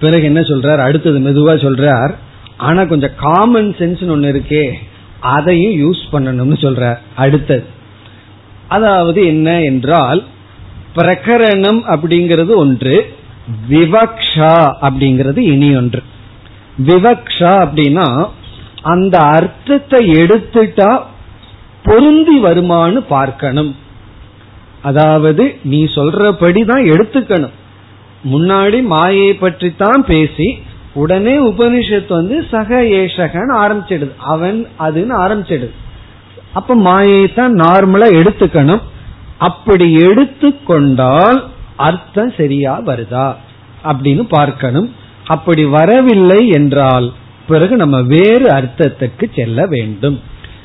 பிறகு 0.00 0.24
என்ன 0.24 0.40
சொல்றார்? 0.40 0.78
அடுத்தது 0.78 1.18
மெதுவா 1.18 1.52
சொல்றார். 1.52 2.14
ஆனா 2.56 2.84
கொஞ்சம் 2.84 3.16
காமன் 3.16 3.74
சென்ஸ் 3.78 4.08
ஒன்னு 4.08 4.32
இருக்கே 4.32 4.72
அதையும் 5.20 5.76
யூஸ் 5.82 6.04
பண்ணணும்னு 6.12 6.56
சொல்றார். 6.60 6.98
அடுத்தது. 7.14 7.64
அதாவது 8.68 9.26
என்ன 9.26 9.60
என்றால் 9.60 10.24
பிரகரணம் 10.96 11.80
அப்படிங்கிறது 11.86 12.54
ஒன்று 12.54 13.14
விவக்ஷா 13.70 14.54
அப்படிங்கிறது 14.86 15.40
இனி 15.52 15.68
ஒன்று. 15.76 16.02
விவக்ஷா 16.88 17.52
அப்படின்னா 17.64 18.08
அந்த 18.92 19.16
அர்த்தத்தை 19.36 20.00
எடுத்துட்டா 20.22 20.90
பொருந்தி 21.82 22.36
வருமானு 22.46 22.98
பார்க்கணும். 23.14 23.72
அதாவது 24.88 25.44
நீ 25.70 25.80
சொல்றபடி 25.96 26.60
தான் 26.64 26.84
எடுத்துக்கணும். 26.92 27.54
முன்னாடி 28.32 28.78
மாயை 28.92 29.30
பற்றி 29.34 29.68
தான் 29.76 30.02
பேசி 30.10 30.48
உடனே 31.02 31.34
உபனிஷத்து 31.50 32.12
வந்து 32.18 32.36
சக 32.52 32.80
ஏஷகன் 33.00 33.52
ஆரம்பிச்சிடுது. 33.62 34.14
அவன் 34.32 34.58
அதுன்னு 34.86 35.14
ஆரம்பிச்சிடுது. 35.24 35.74
அப்ப 36.58 36.74
மாயை 36.74 37.22
தான் 37.32 37.54
நார்மலா 37.54 38.08
எடுத்துக்கணும். 38.20 38.82
அப்படி 39.48 39.86
எடுத்துக்கொண்டால் 40.06 41.40
அர்த்தம் 41.88 42.32
சரியா 42.36 42.72
வருதா 42.86 43.26
அப்படின்னு 43.84 44.24
பார்க்கணும். 44.28 44.88
அப்படி 45.26 45.64
வரவில்லை 45.64 46.40
என்றால் 46.48 47.06
பிறகு 47.48 47.76
நம்ம 47.76 47.96
வேறு 48.14 48.46
அர்த்தத்துக்கு 48.48 49.26
செல்ல 49.34 49.66
வேண்டும். 49.66 50.16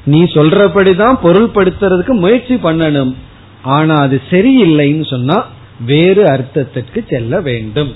நீ 0.06 0.24
சொல்றபடிதான் 0.24 1.20
பொருள்படுத்துறதுக்கு 1.24 2.14
முயற்சி 2.24 2.56
பண்ணணும். 2.56 3.14
ஆனா 3.62 3.96
அது 3.96 4.22
சரியில்லைன்னு 4.30 5.06
சொன்னா 5.10 5.38
வேறு 5.86 6.24
அர்த்தத்துக்கு 6.24 7.00
செல்ல 7.10 7.42
வேண்டும். 7.42 7.92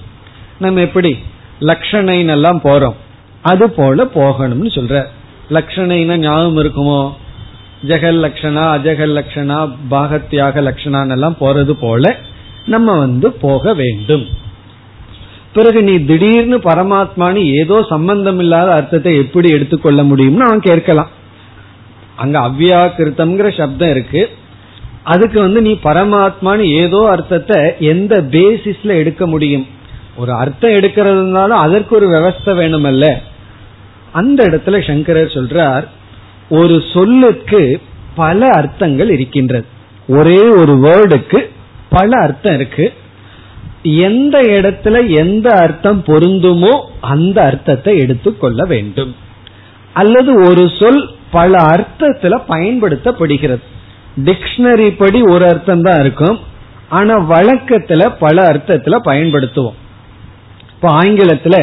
நம்ம 0.60 0.82
எப்படி 0.82 1.12
லக்ஷணைன்னு 1.60 2.36
எல்லாம் 2.38 2.62
போறோம். 2.63 2.97
அது 3.41 3.69
போல 3.69 4.03
போகணும்னு 4.15 4.71
சொல்ற. 4.77 5.03
லக்ஷணைன்னா 5.49 6.15
ஞாபகம் 6.17 6.58
இருக்குமோ? 6.58 7.01
ஜெகல் 7.88 8.19
லக்ஷணா 8.23 8.63
அஜகல் 8.77 9.13
லக்ஷணா 9.17 9.60
பாகத்தியாக 9.91 10.55
லக்ஷணான் 10.67 11.12
எல்லாம் 11.12 11.38
போறது 11.39 11.73
போல 11.82 12.15
நம்ம 12.65 12.98
வந்து 12.98 13.32
போக 13.32 13.74
வேண்டும். 13.74 14.26
பிறகு 15.54 15.84
நீ 15.84 15.98
திடீர்னு 15.98 16.58
பரமாத்மானு 16.58 17.36
ஏதோ 17.36 17.86
சம்பந்தம் 17.89 18.39
இல்லாத 18.39 18.72
அர்த்தத்தை 18.72 19.17
எப்படி 19.17 19.50
எடுத்துக்கொள்ள 19.50 20.04
முடியும்னு 20.04 20.39
அவன் 20.39 20.60
கேட்கலாம். 20.60 21.10
அங்க 22.15 22.39
அவ்வியாக்கிருத்தம்ங்கிற 22.39 23.58
சப்தம் 23.58 23.89
இருக்கு. 23.89 24.30
அதுக்கு 25.04 25.39
வந்து 25.39 25.62
நீ 25.62 25.80
பரமாத்மான்னு 25.84 26.60
ஏதோ 26.60 27.08
அர்த்தத்தை 27.10 27.74
எந்த 27.80 28.22
பேசிஸ்ல 28.22 28.95
எடுக்க 28.95 29.28
முடியும்? 29.28 29.67
ஒரு 30.15 30.34
அர்த்தம் 30.34 30.72
எடுக்கிறதுனாலும் 30.72 31.63
அதற்கு 31.65 31.95
ஒரு 31.95 32.10
விவஸ்தை 32.10 32.45
வேணுமல்ல. 32.45 33.13
அந்த 34.12 34.43
இடத்துல 34.43 34.88
சங்கரர் 34.88 35.26
சொல்றார் 35.26 35.88
ஒரு 36.50 36.84
சொல்லுக்கு 36.93 37.82
பல 38.15 38.48
அர்த்தங்கள் 38.48 39.12
இருக்கின்றது. 39.12 39.65
ஒரே 40.08 40.41
ஒரு 40.41 40.74
வேர்டுக்கு 40.76 41.50
பல 41.89 42.21
அர்த்தம் 42.21 42.54
இருக்கு. 42.54 42.93
எந்த 43.84 44.41
இடத்துல 44.41 45.17
எந்த 45.17 45.49
அர்த்தம் 45.49 46.04
பொருந்துமோ 46.08 46.86
அந்த 47.02 47.41
அர்த்தத்தை 47.41 47.97
எடுத்துக்கொள்ள 47.97 48.65
வேண்டும். 48.65 49.15
அல்லது 49.93 50.34
ஒரு 50.34 50.69
சொல் 50.80 51.10
பல 51.32 51.58
அர்த்தத்துல 51.58 52.41
பயன்படுத்தப்படுகிறது. 52.49 53.65
டிக்ஷனரி 54.17 54.95
படி 54.97 55.21
ஒரு 55.21 55.45
அர்த்தம் 55.45 55.82
தான் 55.82 55.99
இருக்கும். 55.99 56.39
ஆனா 56.89 57.30
வழக்கத்துல 57.30 58.15
பல 58.19 58.41
அர்த்தத்துல 58.52 58.97
பயன்படுத்துவோம். 59.06 59.78
இப்போ 60.71 60.89
ஆங்கிலத்துல 61.02 61.58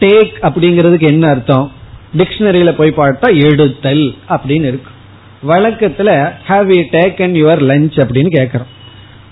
டேக் 0.00 0.32
அப்படிங்கிறதுக்கு 0.42 1.06
என்ன 1.06 1.28
அர்த்தம்? 1.28 1.72
டிக்ஷனரியில 2.16 2.72
போய் 2.72 2.94
பார்த்தா 2.96 3.50
எடுத்தல் 3.50 4.14
அப்படின்னு 4.28 4.70
இருக்கு. 4.72 4.90
வழக்கத்துல 5.48 6.10
have 6.48 6.66
you 6.76 6.82
taken 6.92 7.36
your 7.40 7.62
lunch 7.62 7.96
அப்படின்னு 7.96 8.32
கேக்குறோம். 8.38 8.72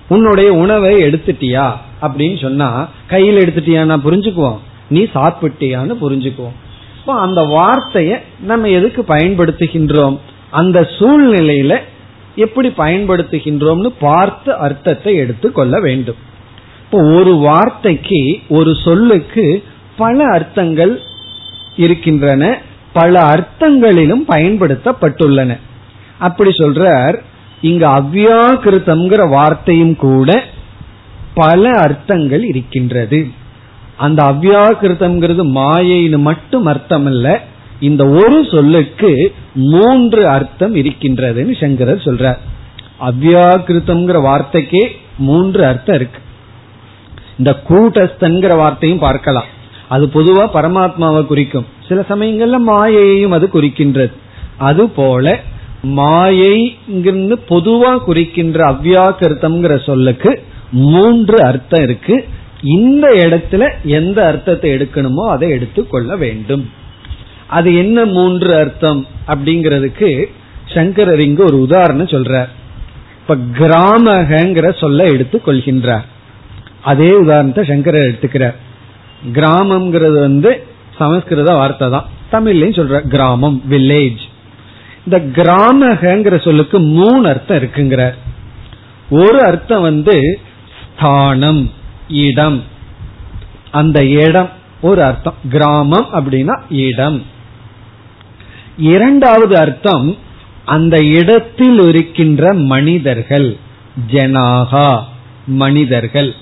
உன்னுடைய 0.08 0.52
உணவை 0.52 0.94
எடுத்துட்டியா? 0.94 1.72
அப்படின்னு 2.02 2.40
சொன்னா 2.40 2.88
கையில் 3.06 3.36
எடுத்துட்டியா? 3.36 3.98
புரிஞ்சுக்குவோம் 4.04 4.58
நீ 4.88 5.02
சாப்பிட்டியான்னு 5.14 5.96
புரிஞ்சுக்குவோம் 6.00 6.56
இப்போ 6.96 7.20
அந்த 7.20 7.40
வார்த்தைய 7.40 8.18
நம்ம 8.40 8.68
எதுக்கு 8.68 9.02
பயன்படுத்துகின்றோம்? 9.02 10.18
அந்த 10.50 10.80
சூழ்நிலையில 10.80 11.78
எப்படி 12.36 12.68
பயன்படுத்துகின்றோம்னு 12.68 13.92
பார்த்து 14.00 14.54
அர்த்தத்தை 14.54 15.14
எடுத்து 15.14 15.52
கொள்ள 15.52 15.80
வேண்டும். 15.80 16.16
இப்போ 16.84 17.02
ஒரு 17.14 17.34
வார்த்தைக்கு 17.36 18.40
ஒரு 18.48 18.74
சொல்லுக்கு 18.74 19.64
பல 19.96 20.24
அர்த்தங்கள் 20.24 21.00
இருக்கின்றன. 21.76 22.60
பல 22.92 23.20
அர்த்தங்களிலும் 23.22 24.22
பயன்படுத்தப்பட்டுள்ளன. 24.28 25.58
அப்படி 26.18 26.50
சொல்றார் 26.50 27.20
இங்கு 27.60 27.86
அவ்வியாகிருதம்ங்கிற 27.86 29.28
வார்த்தையும் 29.30 29.96
கூட 29.96 30.42
பல 31.34 31.70
அர்த்தங்கள் 31.70 32.44
இருக்கின்றது. 32.44 33.26
அந்த 33.96 34.22
அவ்வியாகிருதம்ங்கிறது 34.22 35.42
மாயைன்னு 35.54 36.18
மட்டும் 36.18 36.66
அர்த்தம் 36.66 37.06
அல்ல 37.06 37.40
இந்த 37.80 38.04
ஒரு 38.04 38.46
சொல்லுக்கு 38.50 39.32
மூன்று 39.54 40.28
அர்த்தம் 40.28 40.74
இருக்கின்றதுன்னு 40.74 41.60
சங்கரர் 41.60 41.96
சொல்றார். 41.96 42.38
அவ்வியாக்கிருத்தம்ங்கிற 43.00 44.20
வார்த்தைக்கே 44.22 44.86
மூன்று 45.18 45.64
அர்த்தம் 45.64 45.94
இருக்கு. 45.94 46.20
இந்த 47.38 47.62
கூட்டஸ்தன்கிற 47.68 48.56
வார்த்தையும் 48.56 48.98
பார்க்கலாம். 48.98 49.44
அது 49.88 50.06
பொதுவா 50.06 50.46
பரமாத்மாவை 50.52 51.26
குறிக்கும். 51.26 51.66
சில 51.88 52.04
சமயங்கள்ல 52.08 52.58
மாயையையும் 52.66 53.30
அது 53.30 53.48
குறிக்கின்றது. 53.52 54.12
அது 54.58 54.92
மாயைங்கிறது 55.94 57.36
பொதுவா 57.48 57.92
குறிக்கின்ற 58.04 58.58
அவ்வியாக்கிருத்தம்ங்கிற 58.72 59.84
சொல்லுக்கு 59.84 60.42
மூன்று 60.70 61.38
அர்த்தம் 61.44 61.82
இருக்கு. 61.82 62.16
இந்த 62.62 63.06
இடத்துல 63.24 63.68
எந்த 63.84 64.18
அர்த்தத்தை 64.26 64.70
எடுக்கணுமோ 64.70 65.24
அதை 65.28 65.48
எடுத்துக்கொள்ள 65.50 66.16
வேண்டும். 66.16 66.64
அது 67.46 67.68
என்ன 67.74 68.04
மூன்று 68.04 68.50
அர்த்தம் 68.54 69.06
அப்படிங்கிறதுக்கு 69.26 70.28
சங்கரர் 70.74 71.20
இங்கு 71.20 71.44
ஒரு 71.44 71.58
உதாரணம் 71.60 72.12
சொல்றார். 72.14 72.50
இப்ப 73.20 73.36
கிராமகங்கிற 73.60 74.66
சொல்ல 74.78 75.04
எடுத்துக் 75.04 75.46
கொள்கின்றார். 75.48 76.06
அதே 76.82 77.10
உதாரணத்தை 77.12 77.64
சங்கரர் 77.64 78.08
எடுத்துக்கிறார். 78.08 78.56
கிராமம்ங்கிறது 79.34 80.18
வந்து 80.20 80.50
சமஸ்கிருத 80.98 81.52
வார்த்தை 81.54 81.90
தான். 81.90 82.08
தமிழ்லையும் 82.32 82.78
சொல்ற 82.80 83.00
கிராமம் 83.08 83.62
வில்லேஜ் 83.70 84.25
இந்த 85.06 85.42
கிராமகங்கிற 85.42 86.44
சொல்லுக்கு 86.44 86.80
மூணு 86.80 87.28
அர்த்தம் 87.28 87.56
இருக்குங்கிறார். 87.56 88.14
ஒரு 89.10 89.42
அர்த்தம் 89.42 89.82
வந்து 89.82 90.40
ஸ்தானம் 90.80 91.70
இடம். 92.08 92.62
அந்த 93.70 94.04
இடம் 94.04 94.48
ஒரு 94.80 95.02
அர்த்தம். 95.02 95.34
கிராமம் 95.48 96.06
அப்படின்னா 96.12 96.60
இடம். 96.68 97.22
இரண்டாவது 98.78 99.58
அர்த்தம் 99.58 100.16
அந்த 100.64 101.04
இடத்தில் 101.04 101.80
இருக்கின்ற 101.80 102.52
மனிதர்கள் 102.52 103.56
ஜனாகா 104.10 105.02
மனிதர்கள். 105.46 106.34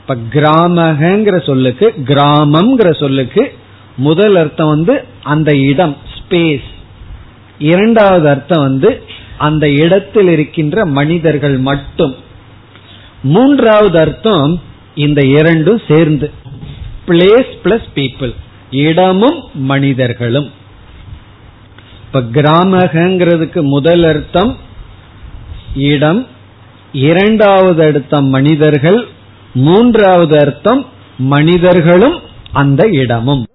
இப்ப 0.00 0.16
கிராமகங்கிற 0.32 1.46
சொல்லுக்கு 1.46 1.94
கிராமம்ங்கிற 2.04 2.98
சொல்லுக்கு 2.98 3.52
முதல் 3.96 4.36
அர்த்தம் 4.36 4.68
வந்து 4.68 5.04
அந்த 5.22 5.56
இடம் 5.56 5.96
ஸ்பேஸ் 6.14 6.76
இரண்டாவது 7.58 8.28
அர்த்தம் 8.28 8.60
வந்து 8.60 9.02
அந்த 9.38 9.70
இடத்தில் 9.70 10.28
இருக்கின்ற 10.28 10.86
மனிதர்கள் 10.86 11.58
மட்டும். 11.58 12.14
மூன்றாவது 13.22 13.98
அர்த்தம் 13.98 14.62
இந்த 14.94 15.24
இரண்டும் 15.24 15.80
சேர்ந்து. 15.88 16.32
பிளேஸ் 17.06 17.52
பிளஸ் 17.64 17.88
பீப்புள் 17.94 18.34
இடமும் 18.70 19.44
மனிதர்களும். 19.54 20.50
இப்ப 22.06 22.20
கிராமகங்கிறதுக்கு 22.20 23.62
முதல் 23.62 24.04
அர்த்தம் 24.04 24.56
இடம் 25.74 26.26
இரண்டாவது 26.92 27.84
அர்த்தம் 27.84 28.26
மனிதர்கள் 28.26 29.06
மூன்றாவது 29.54 30.40
அர்த்தம் 30.40 30.86
மனிதர்களும் 31.18 32.20
அந்த 32.52 32.88
இடமும். 32.92 33.46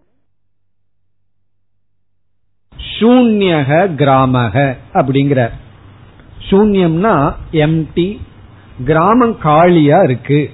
சூன்யக 3.03 3.95
கிராமக 3.95 4.75
அப்படிங்கிறார் 4.93 5.53
சூன்யம்னா 6.49 7.33
எம்டி 7.51 8.17
கிராமம் 8.85 9.37
காலியா 9.37 10.01
இருக்கு. 10.01 10.51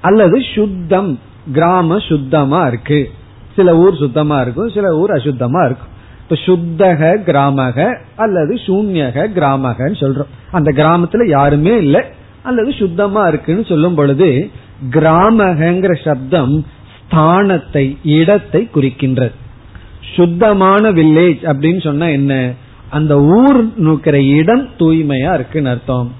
அல்லது 0.00 0.42
சுத்தம் 0.54 1.20
கிராம 1.52 1.98
சுத்தமா 1.98 2.66
இருக்கு. 2.66 3.10
சில 3.56 3.76
ஊர் 3.76 3.94
சுத்தமா 3.94 4.40
இருக்கும் 4.40 4.68
சில 4.68 4.96
ஊர் 4.96 5.10
அசுத்தமா 5.10 5.64
இருக்கும். 5.64 5.90
இப்ப 6.22 6.34
சுத்தக 6.44 7.16
கிராமக 7.16 8.00
அல்லது 8.16 8.54
சூன்யக 8.54 9.26
கிராமகன்னு 9.36 9.98
சொல்றோம். 10.02 10.30
அந்த 10.52 10.72
கிராமத்துல 10.82 11.28
யாருமே 11.28 11.76
இல்லை. 11.76 12.02
அல்லது 12.42 12.72
சுத்தமா 12.72 13.26
இருக்குன்னு 13.26 13.64
சொல்லும் 13.64 13.94
பொழுது 13.94 14.50
கிராமகங்கிற 14.90 16.04
சப்தம் 16.04 16.66
ஸ்தானத்தை 16.96 17.96
இடத்தை 18.02 18.68
குறிக்கின்றது. 18.74 19.32
சுத்தமான 20.14 20.92
வில்லேஜ் 20.92 21.40
அப்படின்னு 21.52 21.80
சொன்னா 21.82 22.06
என்ன? 22.06 22.52
அந்த 22.90 23.20
ஊர் 23.20 23.60
நோக்கிற 23.76 24.22
இடம் 24.22 24.68
தூய்மையா 24.78 25.34
இருக்குன்னு 25.34 25.68
அர்த்தம். 25.68 26.14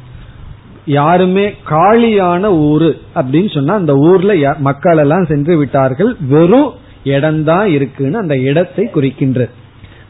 யாருமே 0.87 1.55
காலியான 1.65 2.53
ஊரு 2.53 3.01
அப்படின்னு 3.15 3.55
சொன்னா 3.55 3.75
அந்த 3.75 3.95
ஊர்ல 3.95 4.55
மக்கள் 4.59 4.97
எல்லாம் 4.97 5.25
சென்று 5.25 5.57
விட்டார்கள். 5.57 6.17
வெறும் 6.29 6.73
இடம்தான் 7.05 7.67
இருக்குன்னு 7.67 8.19
அந்த 8.19 8.39
இடத்தை 8.39 8.89
குறிக்கின்றது 8.95 9.51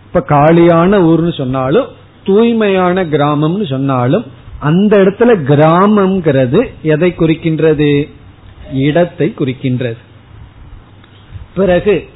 இப்ப 0.06 0.20
காலியான 0.20 0.98
ஊர்னு 0.98 1.36
சொன்னாலும் 1.36 1.86
தூய்மையான 2.24 3.04
கிராமம்னு 3.04 3.66
சொன்னாலும் 3.68 4.24
அந்த 4.58 4.96
இடத்துல 4.96 5.30
கிராமம்ங்கிறது 5.50 6.60
எதை 6.82 7.14
குறிக்கின்றது? 7.18 8.08
இடத்தை 8.72 9.34
குறிக்கின்றது. 9.38 9.96
பிறகு 11.54 12.08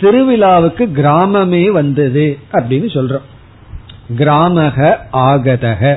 திருவிழாவுக்கு 0.00 0.88
கிராமமே 0.94 1.70
வந்தது 1.70 2.38
அப்படின்னு 2.52 2.88
சொல்றோம். 2.94 3.22
கிராமக 4.16 5.06
ஆகதக. 5.12 5.96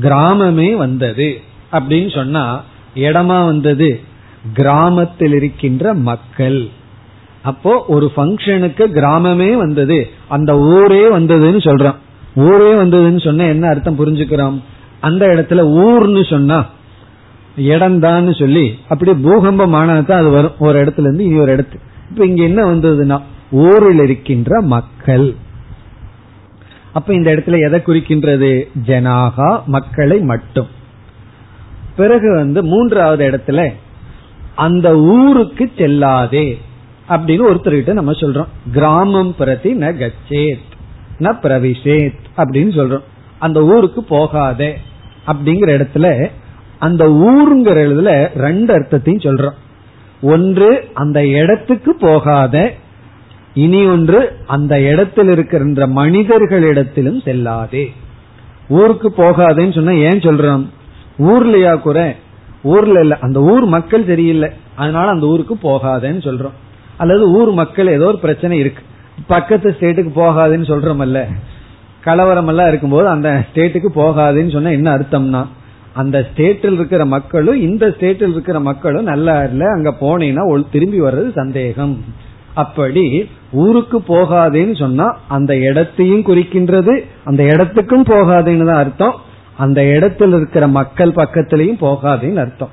கிராமமே 0.00 0.76
வந்தது 0.76 1.40
அப்படின்னு 1.72 2.14
சொன்னா 2.14 2.64
இடமா 2.94 3.44
வந்தது? 3.44 4.00
கிராமத்தில் 4.52 5.32
இருக்கின்ற 5.32 5.94
மக்கள். 5.94 6.68
அப்போ 7.42 7.84
ஒரு 7.88 8.12
ஃபங்க்ஷனுக்கு 8.16 8.86
கிராமமே 8.86 9.56
வந்தது. 9.56 10.08
அந்த 10.28 10.58
ஊரே 10.58 11.10
வந்ததுன்னு 11.10 11.58
சொல்றோம். 11.58 11.94
ஊரே 12.34 12.72
வந்ததுன்னு 12.72 13.24
சொன்னா 13.24 13.44
என்ன 13.44 13.68
அர்த்தம் 13.68 13.98
புரிஞ்சுக்கிறோம்? 13.98 14.62
அந்த 15.00 15.26
இடத்துல 15.26 15.60
ஊர்னு 15.60 16.30
சொன்னா 16.30 16.66
இடம்தான்னு 17.56 18.38
சொல்லி 18.38 18.78
அப்படி 18.88 19.10
பூகம்பமானதான் 19.10 20.12
அது 20.12 20.30
வரும். 20.30 20.52
ஒரு 20.58 20.84
இடத்துல 20.84 21.00
இருந்து 21.00 21.24
இனி 21.24 21.38
ஒரு 21.38 21.56
இடத்து 21.56 21.80
இப்ப 22.10 22.26
இங்க 22.26 22.42
என்ன 22.42 22.74
வந்ததுன்னா 22.74 23.20
ஊரில் 23.52 23.98
இருக்கின்ற 23.98 24.60
மக்கள். 24.60 25.34
அப்ப 26.92 27.14
இந்த 27.14 27.30
இடத்துல 27.30 27.60
எதை 27.60 27.80
குறிக்கின்றது? 27.80 28.68
ஜனாகா 28.86 29.64
மக்களை 29.64 30.20
மட்டும். 30.20 30.66
பிறகு 31.96 32.34
வந்து 32.34 32.64
மூன்றாவது 32.64 33.30
இடத்துல 33.30 33.72
அந்த 34.54 34.96
ஊருக்கு 34.96 35.70
செல்லாதே 35.76 36.58
அப்படின்னு 37.08 37.42
ஒருத்தர்கிட்ட 37.50 37.92
நம்ம 37.92 38.12
சொல்றோம். 38.12 38.46
கிராமம் 38.72 39.34
பிரதி 39.36 39.74
ந 39.74 39.98
கச்சேத் 39.98 40.70
ந 41.20 41.22
பிரவிஷேத் 41.22 42.18
அப்படின்னு 42.36 42.70
சொல்றோம். 42.78 43.02
அந்த 43.38 43.62
ஊருக்கு 43.62 44.04
போகாதே 44.04 44.78
அப்படிங்கிற 45.26 45.70
இடத்துல 45.78 46.28
அந்த 46.78 47.08
ஊருங்கிற 47.08 47.68
இடத்துல 47.68 48.28
ரெண்டு 48.34 48.72
அர்த்தத்தையும் 48.74 49.22
சொல்றோம். 49.22 49.54
ஒன்று 50.22 50.88
அந்த 50.94 51.26
இடத்துக்கு 51.26 51.94
போகாத 51.94 52.72
இனி 53.54 53.86
ஒன்று 53.86 54.36
அந்த 54.46 54.80
இடத்தில் 54.80 55.28
இருக்கின்ற 55.28 55.86
மனிதர்களிடத்திலும் 55.86 57.20
செல்லாதே. 57.24 57.86
ஊருக்கு 58.68 59.14
போகாதேன்னு 59.16 59.74
சொன்னா 59.74 59.90
ஏன் 59.90 60.18
சொல்றோம்? 60.18 60.66
ஊர்லயா 61.18 61.80
குறை? 61.80 62.14
ஊர்ல 62.62 63.00
இல்ல. 63.00 63.18
அந்த 63.20 63.40
ஊர் 63.40 63.64
மக்கள் 63.64 64.06
சரியில்லை. 64.06 64.50
அதனால 64.74 65.10
அந்த 65.10 65.26
ஊருக்கு 65.26 65.54
போகாதேன்னு 65.54 66.24
சொல்றோம். 66.28 66.52
அல்லது 66.96 67.30
ஊர் 67.30 67.52
மக்கள் 67.52 67.86
ஏதோ 67.86 68.04
ஒரு 68.04 68.18
பிரச்சனை 68.18 68.58
இருக்கு. 68.58 68.82
பக்கத்து 69.26 69.76
ஸ்டேட்டுக்கு 69.80 70.10
போகாதுன்னு 70.16 70.64
சொல்றோம்ல 70.64 71.26
கலவரம் 72.00 72.46
எல்லாம் 72.46 72.68
இருக்கும்போது 72.68 73.08
அந்த 73.08 73.44
ஸ்டேட்டுக்கு 73.54 73.86
போகாதுன்னு 73.94 74.52
சொன்னா 74.52 74.70
என்ன 74.70 74.96
அர்த்தம்னா 74.96 75.46
அந்த 75.94 76.28
ஸ்டேட்டில் 76.34 76.72
இருக்கிற 76.72 77.04
மக்களும் 77.04 77.60
இந்த 77.60 77.88
ஸ்டேட்டில் 77.88 78.28
இருக்கிற 78.28 78.60
மக்களும் 78.60 79.04
நல்லா 79.04 79.42
இல்ல 79.42 79.64
அங்க 79.70 79.94
போனீங்கன்னா 80.00 80.64
திரும்பி 80.70 81.00
வர்றது 81.00 81.32
சந்தேகம். 81.32 82.04
அப்படி 82.54 83.30
ஊருக்கு 83.52 83.98
போகாதேன்னு 84.08 84.78
சொன்னா 84.78 85.16
அந்த 85.28 85.56
இடத்தையும் 85.56 86.24
குறிக்கின்றது 86.26 87.04
அந்த 87.24 87.42
இடத்துக்கும் 87.42 88.04
போகாதேன்னு 88.04 88.64
தான் 88.64 88.82
அர்த்தம். 88.84 89.14
அந்த 89.56 89.82
இடத்துல 89.82 90.36
இருக்கிற 90.36 90.68
மக்கள் 90.68 91.10
பக்கத்திலையும் 91.10 91.80
போகாதேன்னு 91.80 92.36
அர்த்தம். 92.36 92.70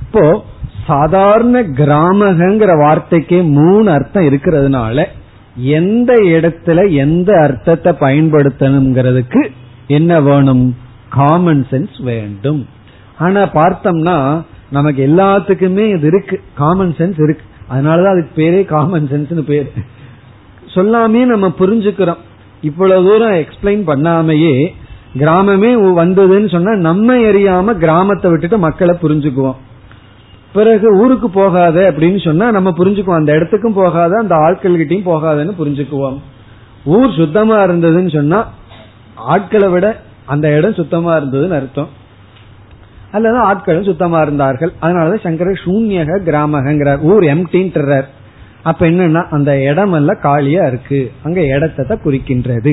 இப்போ 0.00 0.44
சாதாரண 0.86 1.62
கிராமகங்கிற 1.62 2.78
வார்த்தைக்கு 2.78 3.42
மூணு 3.42 3.90
அர்த்தம் 3.90 4.22
இருக்கிறதுனால 4.22 5.04
எந்த 5.54 6.14
இடத்துல 6.14 6.90
எந்த 6.90 7.40
அர்த்தத்தை 7.40 7.92
பயன்படுத்தணுங்கிறதுக்கு 7.92 9.46
என்ன 9.86 10.20
வேணும்? 10.20 10.76
காமன் 11.08 11.66
சென்ஸ் 11.70 12.02
வேண்டும். 12.02 12.66
ஆனா 13.18 13.42
பார்த்தோம்னா 13.42 14.42
நமக்கு 14.70 15.06
எல்லாத்துக்குமே 15.06 15.84
இது 15.94 16.06
இருக்கு. 16.06 16.40
காமன் 16.54 16.94
சென்ஸ் 16.98 17.22
இருக்கு. 17.22 17.44
அதனாலதான் 17.70 18.14
அதுக்கு 18.14 18.42
பேரே 18.42 18.64
காமன் 18.64 19.08
சென்ஸ்னு 19.12 19.42
பேர். 19.42 19.72
சொல்லாமே 20.74 21.24
நம்ம 21.24 21.52
புரிஞ்சுக்கிறோம். 21.58 22.20
இவ்வளவு 22.62 23.08
தூரம் 23.08 23.32
எக்ஸ்பிளைன் 23.32 23.82
பண்ணாமையே 23.90 24.54
கிராமமே 25.18 25.70
வந்ததுன்னு 26.00 26.50
சொன்னா 26.50 26.74
நம்ம 26.74 27.16
எரியாம 27.16 27.74
கிராமத்தை 27.74 28.30
விட்டுட்டு 28.30 28.58
மக்களை 28.58 28.96
புரிஞ்சுக்குவோம். 29.02 29.56
பிறகு 30.52 30.96
ஊருக்கு 30.96 31.30
போகாத 31.30 31.94
அப்படின்னு 31.94 32.24
சொன்னா 32.24 32.50
நம்ம 32.50 32.70
புரிஞ்சுக்குவோம். 32.70 33.14
அந்த 33.14 33.32
இடத்துக்கும் 33.32 33.72
போகாத 33.72 34.16
அந்த 34.18 34.34
ஆட்கள்கிட்டயும் 34.34 35.08
போகாதன்னு 35.10 35.54
புரிஞ்சுக்குவோம். 35.58 36.18
ஊர் 36.84 37.10
சுத்தமா 37.10 37.64
இருந்ததுன்னு 37.64 38.12
சொன்னா 38.12 38.48
ஆட்களை 39.14 39.68
விட 39.68 40.00
அந்த 40.24 40.56
இடம் 40.56 40.74
சுத்தமா 40.74 41.16
இருந்ததுன்னு 41.16 41.58
அர்த்தம். 41.60 41.88
அல்லது 43.12 43.38
ஆட்களும் 43.48 43.84
சுத்தமா 43.84 44.20
இருந்தார்கள். 44.20 44.72
அதனாலதான் 44.82 45.22
சங்கரர் 45.22 45.62
சூன்யக 45.64 46.18
கிராமகங்கிறார். 46.28 47.00
ஊர் 47.00 47.22
எம்டின்றார் 47.22 48.08
அப்ப 48.62 48.90
என்னன்னா 48.90 49.22
அந்த 49.30 49.62
இடம் 49.62 49.92
எல்லாம் 49.92 50.22
காலியா 50.22 50.66
இருக்கு. 50.66 51.12
அங்க 51.22 51.40
இடத்தை 51.42 51.96
குறிக்கின்றது. 51.96 52.72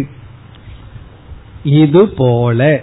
இது 1.64 2.08
போல 2.08 2.82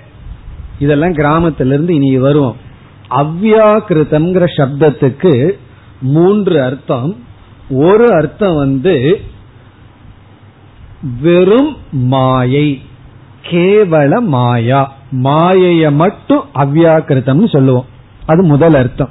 இதெல்லாம் 0.78 1.12
கிராமத்திலிருந்து 1.12 1.94
இனி 1.94 2.18
வருவோம் 2.18 2.56
அவ்யாக்கிருதம்ங்கிற 3.10 4.44
சப்தத்துக்கு 4.56 5.50
மூன்று 6.00 6.62
அர்த்தம். 6.62 7.16
ஒரு 7.70 8.06
அர்த்தம் 8.12 8.56
வந்து 8.56 9.20
வெறும் 11.22 11.76
மாயை. 11.92 12.68
கேவல 13.50 14.20
மாயா. 14.20 14.92
மாயைய 15.24 15.92
மட்டும் 15.92 16.44
அவ்யாக்கிருதம்னு 16.54 17.48
சொல்லுவோம். 17.48 17.84
அது 18.26 18.42
முதல் 18.42 18.74
அர்த்தம். 18.74 19.08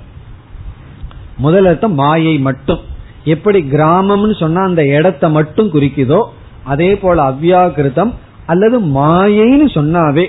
முதல் 1.38 1.66
அர்த்தம் 1.66 1.94
மாயை 1.94 2.40
மட்டும். 2.40 2.80
எப்படி 3.24 3.60
கிராமம்னு 3.62 4.40
சொன்னா 4.40 4.64
அந்த 4.64 4.86
இடத்தை 4.86 5.30
மட்டும் 5.30 5.72
குறிக்குதோ 5.72 6.22
அதே 6.64 6.96
போல 6.96 7.24
அவ்யாக்கிருதம் 7.32 8.14
அல்லது 8.46 8.80
மாயைன்னு 8.80 9.68
சொன்னாவே 9.74 10.26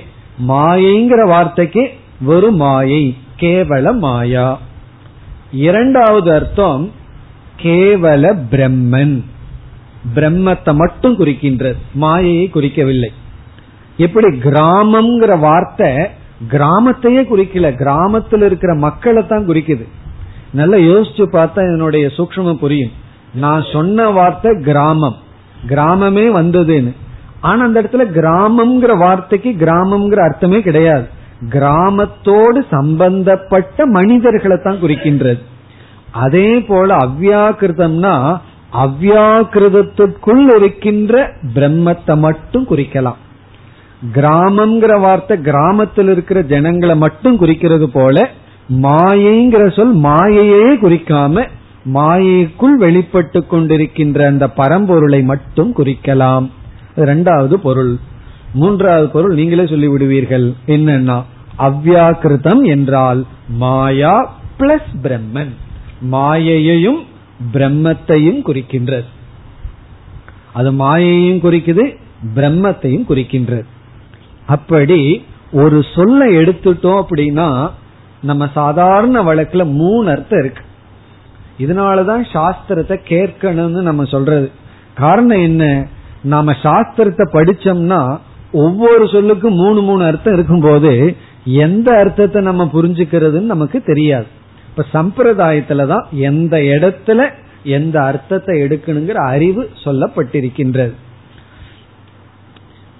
மாயைங்கிற 0.48 1.28
வார்த்தைக்கு 1.28 1.90
வெறும் 2.20 2.56
மாயை 2.56 3.16
கேவல 3.40 3.98
மாயா. 3.98 4.58
இரண்டாவது 5.50 6.34
அர்த்தம் 6.34 6.90
கேவல 7.62 8.38
பிரம்மன். 8.50 9.24
பிரம்மத்தை 10.14 10.74
மட்டும் 10.74 11.18
குறிக்கின்றது 11.18 11.76
மாயையை 11.94 12.50
குறிக்கவில்லை. 12.54 13.10
எப்படி 13.96 14.38
கிராமம்ங்கிற 14.38 15.38
வார்த்தை 15.38 15.88
கிராமத்தையே 16.50 17.22
குறிக்கல. 17.30 17.76
கிராமத்தில் 17.76 18.42
இருக்கிற 18.42 18.74
மக்களை 18.74 19.26
தான் 19.26 19.48
குறிக்குது. 19.48 19.84
நல்லா 20.52 20.76
யோசிச்சு 20.76 21.24
பார்த்தா 21.32 21.54
என்னுடைய 21.54 22.10
சூக்மம் 22.16 22.58
புரியும். 22.58 22.90
நான் 23.34 23.64
சொன்ன 23.72 24.10
வார்த்தை 24.10 24.60
கிராமம். 24.62 25.16
கிராமமே 25.68 26.26
வந்ததுன்னு. 26.30 26.92
ஆனா 27.40 27.64
அந்த 27.64 27.82
இடத்துல 27.82 28.04
கிராமம்ங்கிற 28.10 28.98
வார்த்தைக்கு 28.98 29.50
கிராமம்ங்கிற 29.50 30.16
அர்த்தமே 30.16 30.60
கிடையாது. 30.60 31.08
கிராமத்தோடு 31.50 32.64
சம்பந்தப்பட்ட 32.70 33.86
மனிதர்களை 33.86 34.56
தான் 34.62 34.80
குறிக்கின்றது. 34.82 35.38
அதே 36.12 36.60
போல 36.60 36.96
அவ்வியாக்கிருதம்னா 36.96 38.38
அவ்வியாக்கிருதத்திற்குள் 38.84 40.56
இருக்கின்ற 40.56 41.32
பிரம்மத்தை 41.54 42.18
மட்டும் 42.18 42.66
குறிக்கலாம். 42.70 43.16
கிராமம்ங்கிற 44.12 45.00
வார்த்தை 45.00 45.40
கிராமத்தில் 45.40 46.08
இருக்கிற 46.08 46.42
ஜனங்களை 46.42 46.96
மட்டும் 46.96 47.36
குறிக்கிறது 47.36 47.88
போல 47.88 48.30
மாயைங்கிற 48.68 49.76
சொல் 49.76 49.96
மாயையே 49.96 50.64
குறிக்காம 50.82 51.48
மாயைக்குள் 51.94 52.76
வெளிப்பட்டு 52.76 53.46
கொண்டிருக்கின்ற 53.50 54.26
அந்த 54.26 54.46
பரம்பொருளை 54.46 55.22
மட்டும் 55.22 55.74
குறிக்கலாம். 55.76 56.50
இரண்டாவது 56.96 57.60
பொருள். 57.60 57.98
மூன்றாவது 58.54 59.08
பொருள் 59.08 59.34
நீங்களே 59.34 59.66
சொல்லி 59.66 59.88
விடுவீர்கள் 59.88 60.54
என்னன்னா 60.66 61.22
அவ்வியாக்கிருதம் 61.58 62.62
என்றால் 62.64 63.26
மாயா 63.48 64.36
பிளஸ் 64.58 64.90
பிரம்மன். 65.02 65.52
மாயையையும் 66.10 67.00
பிரம்மத்தையும் 67.52 68.40
குறிக்கின்றது. 68.46 69.04
அது 70.52 70.72
மாயையும் 70.72 71.40
குறிக்குது 71.42 71.96
பிரம்மத்தையும் 72.34 73.06
குறிக்கின்றது. 73.08 73.64
அப்படி 74.46 75.26
ஒரு 75.52 75.84
சொல்லை 75.94 76.36
எடுத்துட்டோம் 76.36 77.04
அப்படின்னா 77.08 77.70
நம்ம 78.22 78.48
சாதாரண 78.54 79.22
வழக்குல 79.22 79.70
மூணு 79.70 80.10
அர்த்தம் 80.10 80.38
இருக்கு. 80.38 80.62
இதனாலதான் 81.58 82.24
சாஸ்திரத்தை 82.32 82.98
கேட்கணும்னு 83.08 83.82
நம்ம 83.82 84.04
சொல்றது. 84.04 84.50
காரணம் 84.94 85.40
என்ன? 85.40 85.86
நாம 86.22 86.52
சாஸ்திரத்தை 86.52 87.28
படிச்சோம்னா 87.32 88.18
ஒவ்வொரு 88.52 89.04
சொல்லுக்கும் 89.04 89.50
மூணு 89.50 89.80
மூணு 89.80 90.04
அர்த்தம் 90.04 90.34
இருக்கும்போது 90.34 91.16
எந்த 91.44 91.96
அர்த்தத்தை 91.96 92.42
நம்ம 92.42 92.70
புரிஞ்சுக்கிறதுன்னு 92.74 93.40
நமக்கு 93.40 93.82
தெரியாது. 93.82 94.26
இப்ப 94.68 95.02
சம்பிரதாயத்துலதான் 95.02 96.04
எந்த 96.10 96.56
இடத்துல 96.56 97.30
எந்த 97.64 98.02
அர்த்தத்தை 98.02 98.62
எடுக்கணுங்கிற 98.62 99.12
அறிவு 99.12 99.70
சொல்லப்பட்டிருக்கின்றது. 99.84 100.94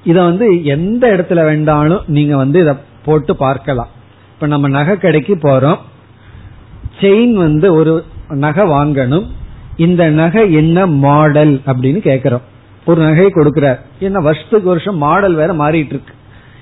இத 0.05 0.23
வந்து 0.23 0.65
எந்த 0.65 1.09
இடத்துல 1.09 1.43
வேண்டாலும் 1.45 2.03
நீங்க 2.07 2.37
வந்து 2.37 2.61
இத 2.61 2.77
போட்டு 3.05 3.37
பார்க்கலாம். 3.37 3.89
இப்ப 4.35 4.47
நம்ம 4.47 4.69
நகை 4.69 4.97
கடைக்கு 4.97 5.35
போறோம். 5.35 5.79
செயின் 7.01 7.33
வந்து 7.33 7.75
ஒரு 7.75 8.05
நகை 8.29 8.65
வாங்கணும். 8.65 9.27
இந்த 9.77 10.09
நகை 10.11 10.53
என்ன 10.53 10.87
மாடல் 10.87 11.61
அப்படின்னு 11.67 12.01
கேக்குறோம். 12.11 12.43
ஒரு 12.87 13.03
நகை 13.03 13.27
கொடுக்கிறார். 13.27 13.79
என்ன 13.99 14.21
வருஷத்துக்கு 14.21 14.69
வருஷம் 14.69 14.97
மாடல் 14.97 15.35
வேற 15.35 15.53
மாறிட்டு 15.53 15.87
இருக்கு 15.87 16.15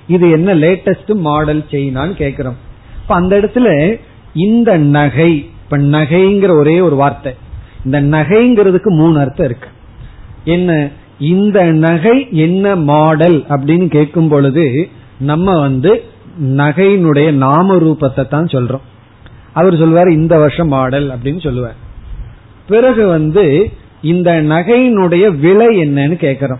இது 0.07 0.31
என்ன 0.31 0.55
லேட்டஸ்ட் 0.55 1.15
மாடல் 1.15 1.65
செயினான்னு 1.71 2.15
கேக்குறோம். 2.17 2.55
இப்ப 3.01 3.15
அந்த 3.15 3.37
இடத்துல 3.37 3.99
இந்த 4.33 4.77
நகை 4.77 5.49
இப்ப 5.63 5.77
நகைங்கிற 5.77 6.57
ஒரே 6.57 6.81
ஒரு 6.81 6.95
வார்த்தை. 6.95 7.33
இந்த 7.85 8.01
நகைங்கிறதுக்கு 8.01 8.87
மூணு 8.87 9.19
அர்த்தம் 9.19 9.45
இருக்கு. 9.45 9.67
என்ன? 10.43 10.89
இந்த 11.19 11.63
நகை 11.63 12.27
என்ன 12.31 12.75
மாடல் 12.75 13.43
அப்படின்னு 13.49 13.87
கேட்கும் 13.87 14.27
பொழுது 14.27 14.89
நம்ம 15.19 15.59
வந்து 15.59 16.03
நகையினுடைய 16.43 17.31
நாம 17.31 17.75
ரூபத்தை 17.75 18.27
தான் 18.27 18.45
சொல்றோம். 18.45 18.81
அவர் 19.53 19.77
சொல்லுவார் 19.77 20.09
இந்த 20.09 20.37
வருஷம் 20.37 20.67
மாடல் 20.67 21.09
அப்படின்னு 21.09 21.41
சொல்லுவார். 21.41 21.75
பிறகு 22.67 23.07
வந்து 23.07 23.71
இந்த 24.01 24.41
நகையினுடைய 24.41 25.39
விலை 25.39 25.77
என்னன்னு 25.77 26.15
கேட்கிறோம். 26.15 26.59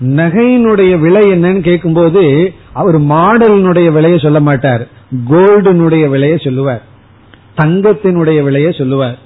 நகையினுடைய 0.00 0.98
விலை 0.98 1.30
என்னன்னு 1.30 1.60
கேட்கும்போது 1.60 2.52
அவர் 2.72 3.00
மாடலினுடைய 3.00 3.92
விலையை 3.92 4.18
சொல்ல 4.18 4.40
மாட்டார். 4.40 4.88
கோல்டுனுடைய 5.30 6.08
விலையை 6.08 6.38
சொல்லுவார். 6.38 6.82
தங்கத்தினுடைய 7.56 8.42
விலையை 8.42 8.72
சொல்லுவார். 8.72 9.18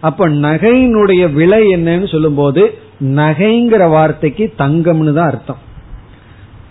அப்ப 0.00 0.28
நகையினுடைய 0.28 1.32
விலை 1.32 1.74
என்னன்னு 1.74 2.10
சொல்லும்போது 2.10 2.78
நகைங்கிற 3.00 3.88
வார்த்தைக்கு 3.88 4.54
தங்கம்னு 4.58 5.12
தான் 5.12 5.26
அர்த்தம். 5.26 5.58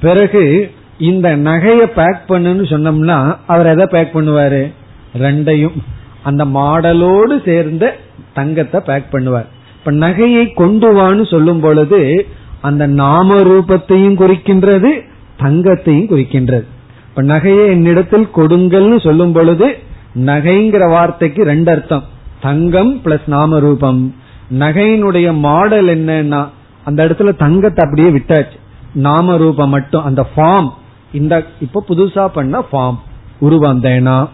பிறகு 0.02 0.72
இந்த 0.98 1.38
நகையை 1.38 1.86
பேக் 1.86 2.24
பண்ணுன்னு 2.28 2.64
சொன்னோம்னா 2.72 3.38
அவர் 3.48 3.66
எதை 3.66 3.86
பேக் 3.92 4.16
பண்ணுவாரு? 4.16 4.74
ரெண்டையும். 5.20 5.78
அந்த 6.24 6.46
மாடலோடு 6.46 7.46
சேர்ந்த 7.46 7.98
தங்கத்தை 8.34 8.82
பேக் 8.86 9.14
பண்ணுவார். 9.14 9.46
இப்ப 9.78 9.92
நகையை 9.92 10.54
கொண்டு 10.54 10.94
வான்னு 10.94 11.30
சொல்லும் 11.30 11.60
பொழுது 11.60 12.28
அந்த 12.62 12.88
நாம 12.88 13.36
ரூபத்தையும் 13.36 14.20
குறிக்கின்றது 14.22 15.02
தங்கத்தையும் 15.40 16.10
குறிக்கின்றது. 16.12 16.64
இப்ப 17.10 17.24
நகையை 17.24 17.68
என்னிடத்தில் 17.68 18.28
கொடுங்கள்னு 18.36 19.00
சொல்லும் 19.04 19.32
பொழுது 19.32 19.78
நகைங்கிற 20.26 20.90
வார்த்தைக்கு 20.90 21.44
ரெண்டு 21.44 21.72
அர்த்தம். 21.72 22.04
தங்கம் 22.42 23.02
பிளஸ் 23.06 23.28
நாம 23.28 23.60
ரூபம் 23.60 24.16
நகையினுடைய 24.52 25.38
மாடல் 25.38 25.88
என்னன்னா 25.88 26.50
அந்த 26.84 27.06
இடத்துல 27.06 27.36
தங்கத்தை 27.36 27.86
அப்படியே 27.86 28.18
விட்டாச்சு. 28.18 28.60
நாம 28.94 29.38
ரூபம் 29.38 29.70
மட்டும் 29.70 30.04
அந்த 30.04 30.28
ஃபார்ம் 30.36 30.70
இந்த 31.12 31.46
இப்ப 31.62 31.84
புதுசா 31.90 32.28
பண்ண 32.28 32.66
ஃபார்ம் 32.72 32.98
உருவந்தேனா. 33.42 34.30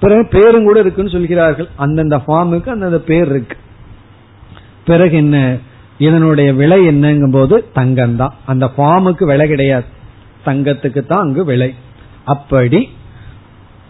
பிறகு 0.00 0.26
பேரும் 0.30 0.64
கூட 0.64 0.80
இருக்குன்னு 0.80 1.10
சொல்கிறார்கள். 1.10 1.68
அந்தந்த 1.76 2.16
ஃபார்முக்கு 2.16 2.68
அந்தந்த 2.68 2.98
பேர் 2.98 3.28
இருக்கு. 3.28 3.56
பிறகு 4.84 5.16
என்ன? 5.16 5.56
இதனுடைய 5.98 6.52
விலை 6.52 6.88
என்னங்கும் 6.88 7.30
போது 7.30 7.70
தங்கம் 7.72 8.16
தான் 8.16 8.34
அந்த 8.46 8.70
ஃபார்முக்கு 8.76 9.24
விலை 9.24 9.48
கிடையாது. 9.48 9.84
தங்கத்துக்கு 10.46 11.06
தான் 11.06 11.22
அங்கு 11.22 11.44
விலை. 11.44 11.74
அப்படி 12.24 12.88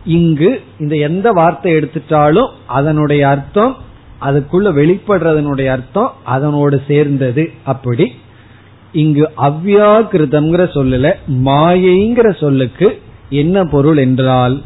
இங்கு 0.05 0.63
இந்த 0.79 0.95
எந்த 0.97 1.31
வார்த்தை 1.31 1.75
எடுத்துட்டாலும் 1.75 2.51
அதனுடைய 2.67 3.29
அர்த்தம் 3.29 3.77
அதுக்குள்ள 4.27 4.69
வெளிப்படுறதனுடைய 4.81 5.69
அர்த்தம் 5.77 6.13
அதனோடு 6.35 6.77
சேர்ந்தது 6.87 7.45
அப்படி. 7.65 8.07
இங்கு 9.03 9.25
அவ்வியாகிருதம்ங்கிற 9.49 10.63
சொல்லல 10.75 11.09
மாயைங்கிற 11.47 12.29
சொல்லுக்கு 12.41 12.89
என்ன 13.43 13.65
பொருள் 13.65 13.97
என்றால் 13.97 14.57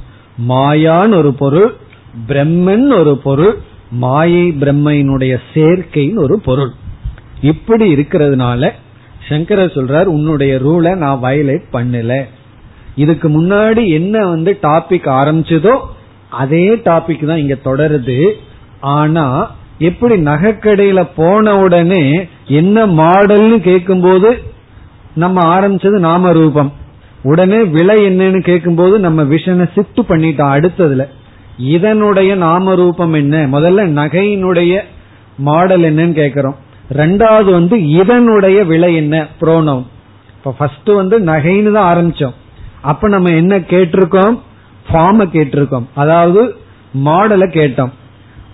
மாயான் 0.48 1.14
ஒரு 1.14 1.30
பொருள் 1.34 1.70
பிரம்மன் 2.28 2.88
ஒரு 2.98 3.14
பொருள் 3.18 3.54
மாயை 4.02 4.46
பிரம்மையினுடைய 4.60 5.34
சேர்க்கைன்னு 5.54 6.22
ஒரு 6.26 6.36
பொருள். 6.40 6.72
இப்படி 7.42 7.86
இருக்கிறதுனால 7.94 8.70
சங்கர 9.28 9.60
சொல்றார் 9.66 10.08
உன்னுடைய 10.16 10.52
ரூலை 10.56 10.92
நான் 10.96 11.22
வயலேட் 11.22 11.66
பண்ணல. 11.72 12.12
இதுக்கு 12.94 13.28
முன்னாடி 13.28 13.82
என்ன 13.90 14.26
வந்து 14.26 14.52
டாபிக் 14.62 15.08
ஆரம்பிச்சதோ 15.20 15.74
அதே 16.42 16.64
டாபிக் 16.88 17.26
தான் 17.26 17.42
இங்க 17.44 17.56
தொடருது. 17.64 18.18
ஆனா 18.80 19.50
எப்படி 19.78 20.14
நகைக்கடையில 20.14 21.10
போன 21.16 21.58
உடனே 21.58 22.28
என்ன 22.46 22.86
மாடல்னு 22.86 23.58
கேட்கும்போது 23.58 24.42
நம்ம 25.14 25.60
ஆரம்பிச்சது 25.60 25.98
நாம 25.98 26.32
ரூபம். 26.32 26.72
உடனே 27.22 27.62
விலை 27.62 28.06
என்னன்னு 28.06 28.40
கேட்கும்போது 28.40 28.98
நம்ம 28.98 29.22
விஷனை 29.22 29.68
சித்து 29.74 30.02
பண்ணிட்டோம் 30.02 30.54
அடுத்ததுல. 30.54 31.04
இதனுடைய 31.58 32.34
நாம 32.34 32.74
ரூபம் 32.74 33.12
என்ன? 33.12 33.46
முதல்ல 33.46 33.86
நகையினுடைய 34.00 34.80
மாடல் 35.38 35.80
என்னன்னு 35.80 36.12
கேட்கிறோம் 36.12 36.56
ரெண்டாவது 36.92 37.50
வந்து 37.50 37.88
இதனுடைய 37.88 38.64
விலை 38.64 38.94
என்ன? 38.94 39.26
புரோனோம் 39.40 39.86
இப்ப 40.36 40.52
ஃபர்ஸ்ட் 40.58 40.90
வந்து 40.90 41.20
நகைன்னு 41.20 41.72
தான் 41.72 41.96
ஆரம்பிச்சோம். 41.96 42.34
அப்ப 42.80 43.08
நம்ம 43.08 43.30
என்ன 43.30 43.58
கேட்டிருக்கோம்? 43.58 44.38
ஃபார்ம 44.92 45.26
கேட்டிருக்கோம். 45.32 45.86
அதாவது 45.94 46.56
மாடலை 47.04 47.48
கேட்டோம். 47.50 47.92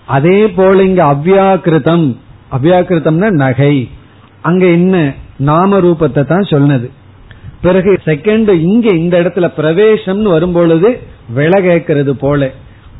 அதே 0.05 0.47
போல 0.47 0.83
இங்க 0.83 1.03
அவ்வியாக்கிருதம் 1.03 2.17
அவ்வியாக்கிருத்தம்னா 2.51 3.29
நகை. 3.29 3.89
அங்க 4.41 4.65
என்ன? 4.65 5.13
நாம 5.37 5.79
ரூபத்தை 5.79 6.25
தான் 6.25 6.43
சொன்னது. 6.43 6.91
பிறகு 7.61 7.99
செகண்ட் 8.05 8.49
இங்க 8.49 8.89
இந்த 8.89 9.21
இடத்துல 9.21 9.51
பிரவேசம்னு 9.57 10.23
வரும்பொழுது 10.23 10.99
விலை 11.29 11.65
கேட்கறது 11.65 12.09
போல. 12.09 12.51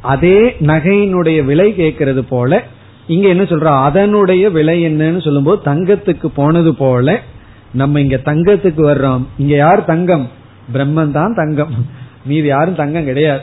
அதே 0.01 0.55
நகையினுடைய 0.59 1.45
விலை 1.45 1.73
கேட்கறது 1.77 2.19
போல. 2.19 2.63
இங்க 3.07 3.27
என்ன 3.27 3.43
சொல்ற? 3.43 3.63
அதனுடைய 3.63 4.49
விலை 4.49 4.85
என்னன்னு 4.85 5.23
சொல்லும்போது 5.23 5.61
தங்கத்துக்கு 5.71 6.27
போனது 6.27 6.75
போல. 6.75 7.21
நம்ம 7.71 7.99
இங்க 7.99 8.21
தங்கத்துக்கு 8.25 8.89
வர்றோம். 8.89 9.25
இங்க 9.37 9.55
யார் 9.55 9.85
தங்கம்? 9.85 10.29
பிரம்மன் 10.73 11.11
தான் 11.11 11.33
தங்கம். 11.35 11.73
மீது 12.25 12.47
யாரும் 12.47 12.75
தங்கம் 12.75 13.05
கிடையாது. 13.05 13.41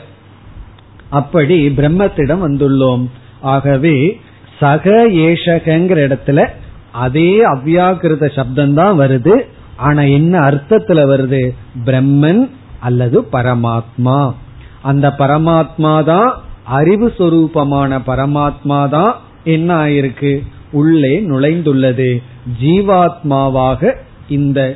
அப்படி 1.09 1.67
பிரம்மத்திடம் 1.67 2.49
வந்துள்ளோம். 2.49 3.09
ஆகவே 3.43 4.19
சக 4.59 5.07
ஏஷகங்கிற 5.07 5.99
இடத்துல 6.07 6.47
அதே 6.91 7.45
அவ்யாக்கிருத 7.45 8.33
சப்தம் 8.33 8.73
தான் 8.73 8.99
வருது. 8.99 9.35
ஆனா 9.77 10.01
என்ன 10.01 10.39
அர்த்தத்துல 10.39 10.99
வருது? 11.11 11.55
பிரம்மன் 11.85 12.49
அல்லது 12.79 13.21
பரமாத்மா. 13.31 14.33
அந்த 14.81 15.15
பரமாத்மா 15.17 16.03
தான் 16.03 16.29
அறிவு 16.63 17.13
சொரூபமான 17.17 17.99
பரமாத்மா 18.07 18.89
தான் 18.89 19.15
என்ன 19.43 19.75
ஆயிருக்கு? 19.75 20.43
உள்ளே 20.71 21.19
நுழைந்துள்ளது. 21.19 22.21
ஜீவாத்மாவாக 22.61 23.95
இந்த 24.27 24.75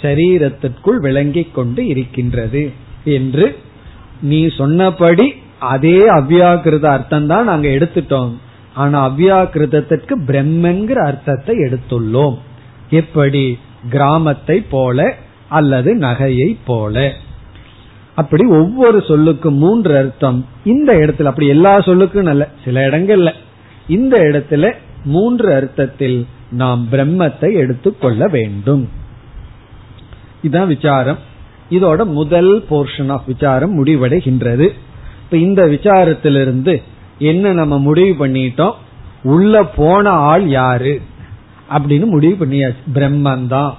சரீரத்திற்குள் 0.00 0.98
விளங்கிக் 1.00 1.54
கொண்டு 1.54 1.86
இருக்கின்றது. 1.86 2.72
என்று 3.04 3.58
நீ 4.20 4.46
சொன்னபடி 4.56 5.34
அதே 5.60 5.98
அவ்யாக்கிருத 5.98 6.86
அர்த்தம் 6.86 7.26
தான் 7.26 7.44
நாங்க 7.44 7.68
எடுத்துட்டோம். 7.68 8.32
ஆனா 8.74 9.08
அவ்யாக்கிருதத்திற்கு 9.08 10.14
பிரம்மங்கிற 10.26 10.92
அர்த்தத்தை 10.92 11.56
எடுத்துள்ளோம். 11.56 12.38
எப்படி? 12.90 13.58
கிராமத்தை 13.90 14.60
போல 14.60 15.14
அல்லது 15.48 15.96
நகையை 15.96 16.56
போல. 16.64 17.12
அப்படி 18.14 18.44
ஒவ்வொரு 18.46 18.98
சொல்லுக்கும் 18.98 19.56
மூன்று 19.56 19.96
அர்த்தம். 19.96 20.46
இந்த 20.64 20.92
இடத்துல 20.92 21.24
அப்படி 21.24 21.46
எல்லா 21.46 21.78
சொல்லுக்கும் 21.78 22.26
அல்ல 22.26 22.48
சில 22.64 22.88
இடங்கள்ல. 22.88 23.32
இந்த 23.88 24.18
இடத்துல 24.18 24.72
மூன்று 25.04 25.54
அர்த்தத்தில் 25.54 26.26
நாம் 26.50 26.88
பிரம்மத்தை 26.92 27.54
எடுத்துக்கொள்ள 27.54 28.26
வேண்டும். 28.26 28.88
இதுதான் 30.42 30.68
விசாரம். 30.68 31.18
இதோட 31.70 32.04
முதல் 32.04 32.64
போர்ஷன் 32.70 33.08
ஆஃப் 33.08 33.26
விசாரம் 33.26 33.84
முடிவடைகின்றது. 33.84 34.68
இப்ப 35.30 35.44
இந்த 35.44 35.66
விசாரத்திலிருந்து 35.66 36.82
என்ன 37.18 37.52
நம்ம 37.52 37.78
முடிவு 37.78 38.26
பண்ணிட்டோம்? 38.26 38.72
உள்ள 39.22 39.64
போன 39.64 40.10
ஆள் 40.10 40.48
யாரு? 40.48 41.00
அப்படின்னு 41.70 42.04
முடிவு 42.04 42.46
பண்ணியாச்சு. 42.46 42.76
பிரம்மன் 42.94 43.46
தான் 43.46 43.76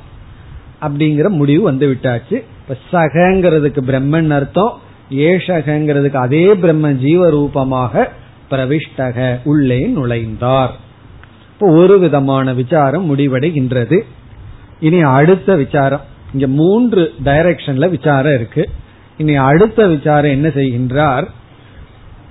அப்படிங்கிற 0.81 1.29
முடிவு 1.29 1.63
வந்து 1.63 1.87
விட்டாச்சு. 1.87 2.43
இப்ப 2.61 2.77
சகங்கிறதுக்கு 2.91 3.81
பிரம்மன் 3.87 4.29
அர்த்தம் 4.29 4.79
ஏஷகங்கிறதுக்கு 5.11 6.13
அதே 6.13 6.53
பிரம்ம 6.53 6.91
ஜீவரூபமாக 6.91 8.07
பிரவிஷ்டக 8.51 9.39
உள்ளே 9.43 9.87
நுழைந்தார். 9.87 10.69
இப்போ 11.53 11.71
ஒரு 11.71 11.99
விதமான 11.99 12.53
விசாரம் 12.53 13.17
முடிவடைகின்றது. 13.17 13.99
இனி 14.79 15.01
அடுத்த 15.01 15.55
விசாரம். 15.55 16.01
இங்க 16.33 16.47
மூன்று 16.47 17.13
டைரக்ஷன்ல 17.25 17.89
விசாரம் 17.89 18.33
இருக்கு. 18.33 18.69
இனி 19.17 19.35
அடுத்த 19.35 19.87
விசாரம் 19.87 20.31
என்ன 20.31 20.47
செய்கின்றார்? 20.47 21.27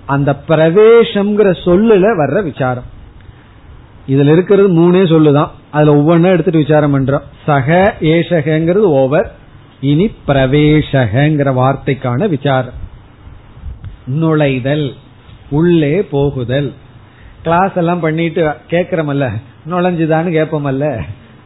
அந்த 0.08 0.36
பிரவேசம்ங்கிற 0.48 1.50
சொல்லுல 1.64 2.04
வர்ற 2.18 2.42
விசாரம். 2.42 2.84
இதுல 4.08 4.32
இருக்கிறது 4.32 4.68
மூணே 4.68 4.96
சொல்லுதான். 4.96 5.48
அதுல 5.70 5.96
ஒவ்வொன்றும் 5.96 6.32
எடுத்துட்டு 6.32 6.60
விசாரம் 6.60 6.98
பண்றோம். 6.98 7.22
சக 7.46 7.94
ஏசகங்கிறது 8.00 8.88
ஓவர். 8.94 9.34
இனி 9.80 10.10
பிரவேசகங்கிற 10.26 11.52
வார்த்தைக்கான 11.52 12.28
விசாரம். 12.28 12.72
நுழைதல் 14.06 14.92
உள்ளே 15.50 16.02
போகுதல். 16.02 16.72
கிளாஸ் 17.42 17.74
எல்லாம் 17.74 18.00
பண்ணிட்டு 18.00 18.52
கேக்குறமல்ல? 18.70 19.32
நுழைஞ்சுதான்னு 19.70 20.32
கேட்போமல்ல 20.32 21.00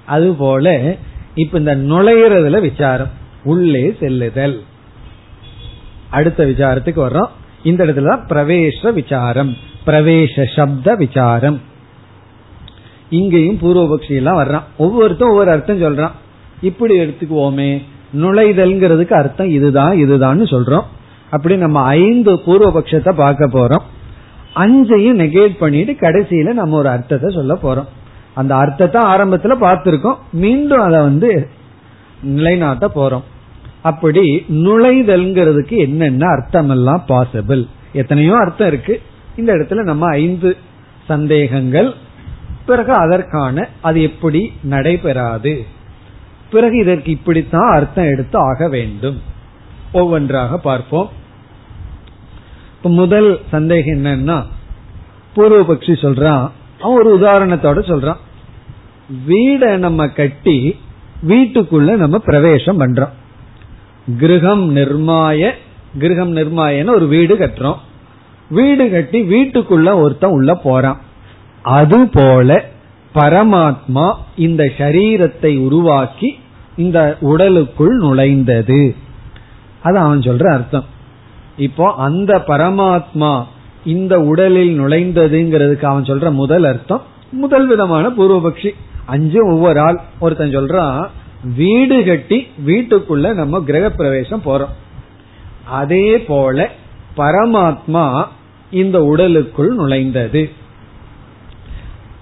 அது 0.07 0.35
போல 0.35 0.95
இப்ப 1.35 1.59
இந்த 1.59 1.77
நுழையிறதுல 1.77 2.61
விசாரம். 2.61 3.11
உள்ளே 3.45 3.97
செல்லுதல். 4.01 4.63
அடுத்த 6.11 6.45
விசாரத்துக்கு 6.45 7.01
வர்றோம். 7.07 7.41
இந்த 7.63 7.85
இடத்துல 7.85 8.11
தான் 8.13 8.27
பிரவேச 8.29 8.93
விசாரம் 8.93 9.53
பிரவேச 9.87 10.45
சப்த 10.55 10.95
விசாரம். 10.95 11.61
இங்கேயும் 13.09 13.61
பூர்வபக்ஷி 13.63 14.15
எல்லாம் 14.21 14.39
வர்றான். 14.43 14.67
ஒவ்வொருத்தரும் 14.77 15.33
ஒவ்வொரு 15.33 15.51
அர்த்தம் 15.51 15.83
சொல்றான். 15.83 16.15
இப்படி 16.61 16.95
எடுத்துக்குவோமே 17.01 17.71
நுழைதல்ங்கிறதுக்கு 18.23 19.13
அர்த்தம் 19.13 19.49
இதுதான் 19.49 19.95
இதுதான் 19.97 20.41
சொல்றோம். 20.55 20.87
அப்படி 21.31 21.57
நம்ம 21.57 21.83
ஐந்து 21.83 22.33
பூர்வபக்ஷத்தை 22.47 23.13
பார்க்க 23.15 23.47
போறோம். 23.47 23.85
அஞ்சையும் 24.55 25.21
நெகேட் 25.23 25.55
பண்ணிட்டு 25.59 25.93
கடைசியில 26.01 26.53
நம்ம 26.53 26.77
ஒரு 26.77 26.89
அர்த்தத்தை 26.89 27.29
சொல்ல 27.31 27.55
போறோம். 27.63 27.91
அந்த 28.35 28.53
அர்த்தத்தை 28.55 29.01
ஆரம்பத்துல 29.03 29.55
பார்த்திருக்கோம். 29.67 30.19
மீண்டும் 30.33 30.81
அதை 30.81 31.01
வந்து 31.01 31.31
நிலைநாட்ட 32.23 32.87
போறோம். 32.95 33.25
அப்படி 33.83 34.45
நுழைதல்ங்கிறதுக்கு 34.49 35.77
என்னென்ன 35.77 36.27
அர்த்தம் 36.27 36.71
எல்லாம் 36.71 37.05
பாசிபிள் 37.09 37.69
எத்தனையோ 37.93 38.37
அர்த்தம் 38.37 38.67
இருக்கு. 38.67 39.03
இந்த 39.37 39.55
இடத்துல 39.55 39.75
நம்ம 39.75 40.07
ஐந்து 40.07 40.57
சந்தேகங்கள். 41.09 41.95
பிறகு 42.67 42.93
அதற்கான 42.93 43.69
அது 43.81 44.03
எப்படி 44.03 44.53
நடைபெறாது? 44.63 45.65
பிறகு 46.51 46.79
இதற்கு 46.79 47.11
இப்படித்தான் 47.11 47.75
அர்த்தம் 47.75 48.05
எடுத்து 48.05 48.39
ஆக 48.39 48.69
வேண்டும். 48.69 49.21
ஒவ்வொன்றாக 49.93 50.59
பார்ப்போம். 50.59 51.11
முதல் 52.83 53.41
சந்தேகம் 53.51 54.05
என்னன்னா 54.05 54.43
பூர்வபக்ஷி 55.37 55.95
சொல்றான். 56.03 56.51
அவன் 56.81 57.05
ஒரு 57.05 57.19
உதாரணத்தோட 57.21 57.79
சொல்றான். 57.91 58.17
வீடை 59.29 59.77
நம்ம 59.77 60.09
கட்டி 60.09 60.79
வீட்டுக்குள்ள 61.29 61.97
நம்ம 61.97 62.19
பிரவேசம் 62.19 62.81
பண்றோம். 62.81 63.21
கிரகம் 64.19 64.77
நிர்மாய 64.77 65.51
கிரகம் 65.99 66.37
நிர்மாயன்னு 66.37 66.95
ஒரு 66.95 67.07
வீடு 67.07 67.35
கட்டுறோம். 67.35 67.77
வீடு 68.49 68.91
கட்டி 68.91 69.23
வீட்டுக்குள்ள 69.23 69.95
ஒருத்தன் 69.95 70.31
உள்ள 70.31 70.55
போறான். 70.55 71.01
அது 71.63 72.09
போல 72.13 72.65
பரமாத்மா 73.15 74.15
இந்த 74.37 74.65
சரீரத்தை 74.79 75.59
உருவாக்கி 75.59 76.39
இந்த 76.77 77.17
உடலுக்குள் 77.21 78.01
நுழைந்தது. 78.01 78.97
அது 79.83 79.99
அவன் 79.99 80.19
சொல்ற 80.19 80.53
அர்த்தம். 80.53 80.85
இப்போ 81.57 81.95
அந்த 81.95 82.43
பரமாத்மா 82.47 83.45
இந்த 83.85 84.21
உடலில் 84.21 84.81
நுழைந்ததுங்கிறதுக்கு 84.81 85.85
அவன் 85.85 86.03
சொல்ற 86.03 86.33
முதல் 86.33 86.65
அர்த்தம். 86.65 87.03
முதல் 87.31 87.67
விதமான 87.67 88.09
பூர்வபக்ஷி. 88.09 88.71
அஞ்சு 89.07 89.53
ஒவ்வொரு 89.53 89.81
ஆள். 89.81 90.01
ஒருத்தன் 90.19 90.57
சொல்றான் 90.57 91.09
வீடு 91.43 92.05
கட்டி 92.05 92.47
வீட்டுக்குள்ள 92.67 93.35
நம்ம 93.35 93.61
கிரக 93.61 93.91
பிரவேசம் 93.91 94.43
போறோம். 94.45 94.73
அதே 95.65 96.19
போல 96.21 96.71
பரமாத்மா 97.17 98.25
இந்த 98.71 99.05
உடலுக்குள் 99.05 99.77
நுழைந்தது. 99.77 100.51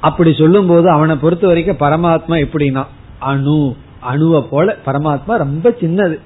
அப்படி 0.01 0.33
சொல்லும் 0.33 0.67
போது 0.67 0.91
அவனை 0.91 1.17
பொறுத்த 1.17 1.47
வரைக்கும் 1.47 1.81
பரமாத்மா 1.81 2.37
எப்படின்னா 2.45 2.85
அணு 3.19 3.75
அணுவை 4.13 4.41
போல 4.51 4.77
பரமாத்மா 4.87 5.35
ரொம்ப 5.37 5.75
சின்னது. 5.81 6.19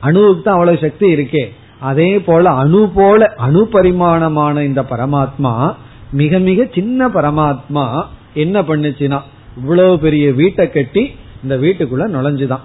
அணுவுக்கு 0.00 0.42
தான் 0.42 0.54
அவ்வளவு 0.54 0.78
சக்தி 0.78 1.14
இருக்கே. 1.14 1.44
அதே 1.78 2.18
போல 2.20 2.50
அணு 2.50 2.88
போல 2.94 3.34
அணு 3.36 3.68
பரிமாணமான 3.72 4.64
இந்த 4.64 4.82
பரமாத்மா 4.82 5.74
மிக 6.12 6.38
மிக 6.38 6.66
சின்ன 6.74 7.08
பரமாத்மா 7.08 8.04
என்ன 8.34 8.62
பண்ணுச்சுன்னா 8.62 9.20
இவ்வளவு 9.56 9.98
பெரிய 9.98 10.32
வீட்டை 10.32 10.70
கட்டி 10.70 11.14
இந்த 11.42 11.56
வீட்டுக்குள்ள 11.56 12.04
நுழைஞ்சுதான். 12.16 12.64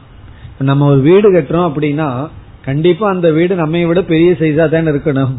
நம்ம 0.60 0.90
ஒரு 0.90 1.00
வீடு 1.00 1.34
கட்டுறோம் 1.34 1.70
அப்படின்னா 1.70 2.28
கண்டிப்பா 2.66 3.10
அந்த 3.10 3.32
வீடு 3.32 3.56
நம்ம 3.56 3.86
விட 3.86 4.02
பெரிய 4.04 4.32
சைஸா 4.32 4.70
தானே 4.70 4.90
இருக்கணும். 4.90 5.36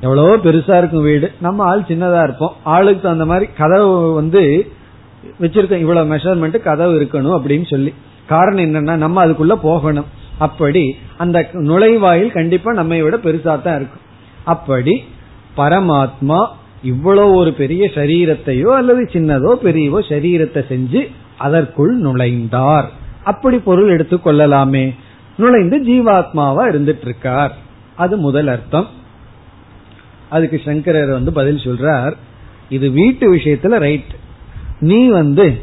எவ்வளவோ 0.00 0.36
பெருசா 0.36 0.78
இருக்கும் 0.78 1.02
வீடு. 1.02 1.32
நம்ம 1.40 1.64
ஆள் 1.64 1.80
சின்னதா 1.80 2.22
இருப்போம். 2.22 2.52
ஆளுக்கு 2.64 3.02
தகுந்த 3.02 3.24
மாதிரி 3.24 3.52
கதவு 3.58 4.14
வந்து 4.14 4.66
வச்சிருக்கோம். 5.40 5.82
இவ்வளவு 5.84 6.14
மெஷர்மெண்ட் 6.14 6.58
கதவு 6.58 7.00
இருக்கணும் 7.00 7.36
அப்படின்னு 7.38 7.66
சொல்லி. 7.66 7.94
காரணம் 8.26 8.64
என்னன்னா 8.64 8.96
நம்ம 8.96 9.26
அதுக்குள்ள 9.26 9.52
போகணும். 9.52 10.04
அப்படி 10.38 10.96
அந்த 11.18 11.48
நுழைவாயில் 11.52 12.32
கண்டிப்பா 12.32 12.72
நம்மை 12.72 13.02
விட 13.02 13.16
பெருசா 13.16 13.62
தான் 13.62 13.76
இருக்கும். 13.76 14.04
அப்படி 14.44 15.04
பரமாத்மா 15.56 16.46
இவ்வளவு 16.82 17.34
ஒரு 17.34 17.52
பெரிய 17.52 17.90
சரீரத்தையோ 17.94 18.66
அல்லது 18.66 19.08
சின்னதோ 19.12 19.54
பெரியவோ 19.54 20.00
சரீரத்தை 20.00 20.62
செஞ்சு 20.68 21.08
அதற்குள் 21.38 22.00
நுழைந்தார். 22.00 22.88
அப்படி 23.24 23.58
பொருள் 23.58 23.96
எடுத்துக்கொள்ளலாமே 23.96 24.94
நுழைந்து 25.36 25.76
ஜீவாத்மாவா 25.78 26.62
இருந்துட்டு 26.70 27.06
இருக்கார் 27.08 27.54
அது 27.96 28.16
முதல் 28.16 28.46
அர்த்தம். 28.46 28.88
அதுக்கு 30.28 30.60
சங்கரர் 30.64 31.10
வந்து 31.10 31.32
பதில் 31.32 31.56
சொல்றார் 31.56 32.12
இது 32.68 32.90
வீட்டு 32.90 33.34
விஷயத்துல 33.34 33.78
ரைட் 33.78 34.12
நீ 34.80 35.08
வந்து 35.08 35.60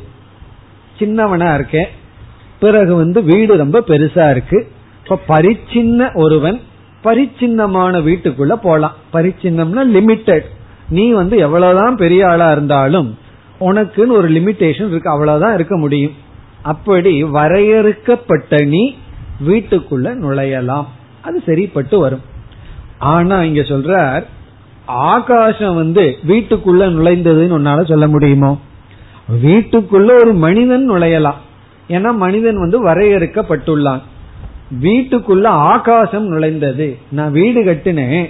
சின்னவனா 1.00 1.54
இருக்க. 1.54 1.88
பிறகு 2.60 2.96
வந்து 2.96 3.24
வீடு 3.24 3.58
ரொம்ப 3.58 3.84
பெருசா 3.88 4.30
இருக்கு. 4.30 4.72
இப்ப 5.04 5.20
பரிச்சின்ன 5.28 6.14
ஒருவன் 6.14 6.60
பரிச்சின்னமான 7.04 7.94
வீட்டுக்குள்ள 8.08 8.54
போலாம். 8.54 8.96
பரிச்சின்னம்னா 9.14 9.84
லிமிட்டெட் 9.96 10.46
நீ 10.90 11.12
வந்து 11.12 11.38
எவ்வளவுதான் 11.38 11.96
பெரிய 11.96 12.28
ஆளா 12.28 12.52
இருந்தாலும் 12.52 13.18
உனக்குன்னு 13.60 14.08
ஒரு 14.08 14.32
லிமிட்டேஷன் 14.32 14.88
இருக்கு 14.88 15.10
அவ்வளவுதான் 15.10 15.53
இருக்க 15.53 15.78
முடியும். 15.78 16.12
அப்படி 16.62 17.24
வரையறுக்கப்பட்ட 17.24 18.64
நீ 18.64 18.95
வீட்டுக்குள்ள 19.47 20.14
நுழையலாம். 20.22 20.86
அது 21.22 21.43
சரிப்பட்டு 21.45 21.99
வரும். 21.99 22.22
ஆனா 22.97 23.43
இங்க 23.43 23.62
சொல்றார் 23.62 24.24
ஆகாசம் 24.86 25.76
வந்து 25.76 26.16
வீட்டுக்குள்ள 26.28 26.82
நுழைந்ததுன்னு 26.82 27.56
உன்னால 27.58 27.88
சொல்ல 27.88 28.08
முடியுமோ? 28.08 28.62
வீட்டுக்குள்ள 29.43 30.16
ஒரு 30.16 30.34
மனிதன் 30.34 30.91
நுழையலாம். 30.91 31.36
ஏன்னா 31.89 32.16
மனிதன் 32.16 32.60
வந்து 32.60 32.86
வரையறுக்கப்பட்டுள்ளான். 32.86 34.01
வீட்டுக்குள்ள 34.82 35.45
ஆகாசம் 35.45 36.32
நுழைந்தது. 36.32 36.97
நான் 37.12 37.32
வீடு 37.32 37.64
கட்டினேன். 37.64 38.30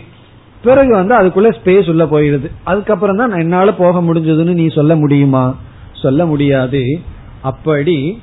பிறகு 0.63 0.95
வந்து 0.95 1.15
அதுக்குள்ள 1.15 1.49
ஸ்பேஸ் 1.57 1.89
உள்ள 1.89 2.03
போயிடுது. 2.03 2.51
அதுக்கப்புறம் 2.63 3.17
தான் 3.17 3.31
என்னால 3.31 3.73
போக 3.73 4.01
முடிஞ்சதுன்னு 4.01 4.53
நீ 4.53 4.67
சொல்ல 4.67 4.95
முடியுமா? 4.95 5.55
சொல்ல 6.01 6.25
முடியாது. 6.25 6.99
அப்படி 7.41 8.21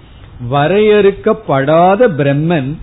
வரையறுக்கப்படாத 0.50 2.08
பிரம்மன் 2.18 2.76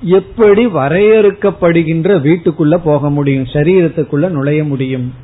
எப்படி 0.00 0.66
வரையறுக்கப்படுகின்ற 0.66 2.20
வீட்டுக்குள்ள 2.20 2.76
போக 2.84 3.10
முடியும்? 3.10 3.44
சரீரத்துக்குள்ள 3.44 4.28
நுழைய 4.28 4.64
முடியும். 4.64 5.14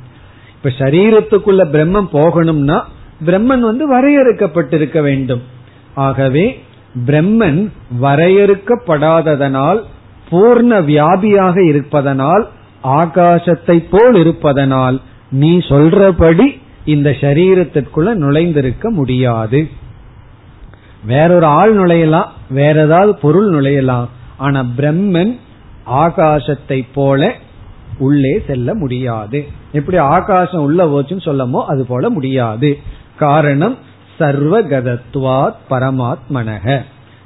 இப்ப 0.55 0.85
சரீரத்துக்குள்ள 0.85 1.63
பிரம்மன் 1.65 2.07
போகணும்னா 2.13 2.81
பிரம்மன் 3.25 3.59
வந்து 3.59 3.93
வரையறுக்கப்பட்டிருக்க 3.95 5.01
வேண்டும். 5.01 5.41
ஆகவே 5.93 6.63
பிரம்மன் 7.05 7.71
வரையறுக்கப்படாததனால் 8.01 9.81
பூர்ண 10.29 10.81
வியாபியாக 10.81 11.67
இருப்பதனால் 11.67 12.47
ஆகாசத்தை 12.83 13.85
போல் 13.89 14.15
இருப்பதனால் 14.15 15.01
நீ 15.31 15.57
சொல்றபடி 15.57 16.61
இந்த 16.85 17.09
சரீரத்திற்குள்ள 17.09 18.13
நுழைந்திருக்க 18.15 18.89
முடியாது. 18.89 19.69
வேறொரு 21.05 21.45
ஆள் 21.45 21.77
நுழையலாம் 21.77 22.25
வேற 22.49 22.83
ஏதாவது 22.83 23.15
பொருள் 23.15 23.49
நுழையலாம். 23.53 24.07
ஆனா 24.37 24.65
பிரம்மன் 24.77 25.39
ஆகாசத்தை 25.91 26.87
போல 26.93 27.33
உள்ளே 27.97 28.43
செல்ல 28.47 28.73
முடியாது. 28.73 29.47
எப்படி 29.71 29.97
ஆகாசம் 29.97 30.61
உள்ள 30.61 30.85
போச்சுன்னு 30.85 31.27
சொல்லமோ 31.27 31.63
அது 31.65 31.85
போல 31.85 32.09
முடியாது. 32.09 32.79
காரணம் 33.17 33.77
சர்வகதத்வாத் 34.19 35.59
பரமாத்மனக. 35.69 36.81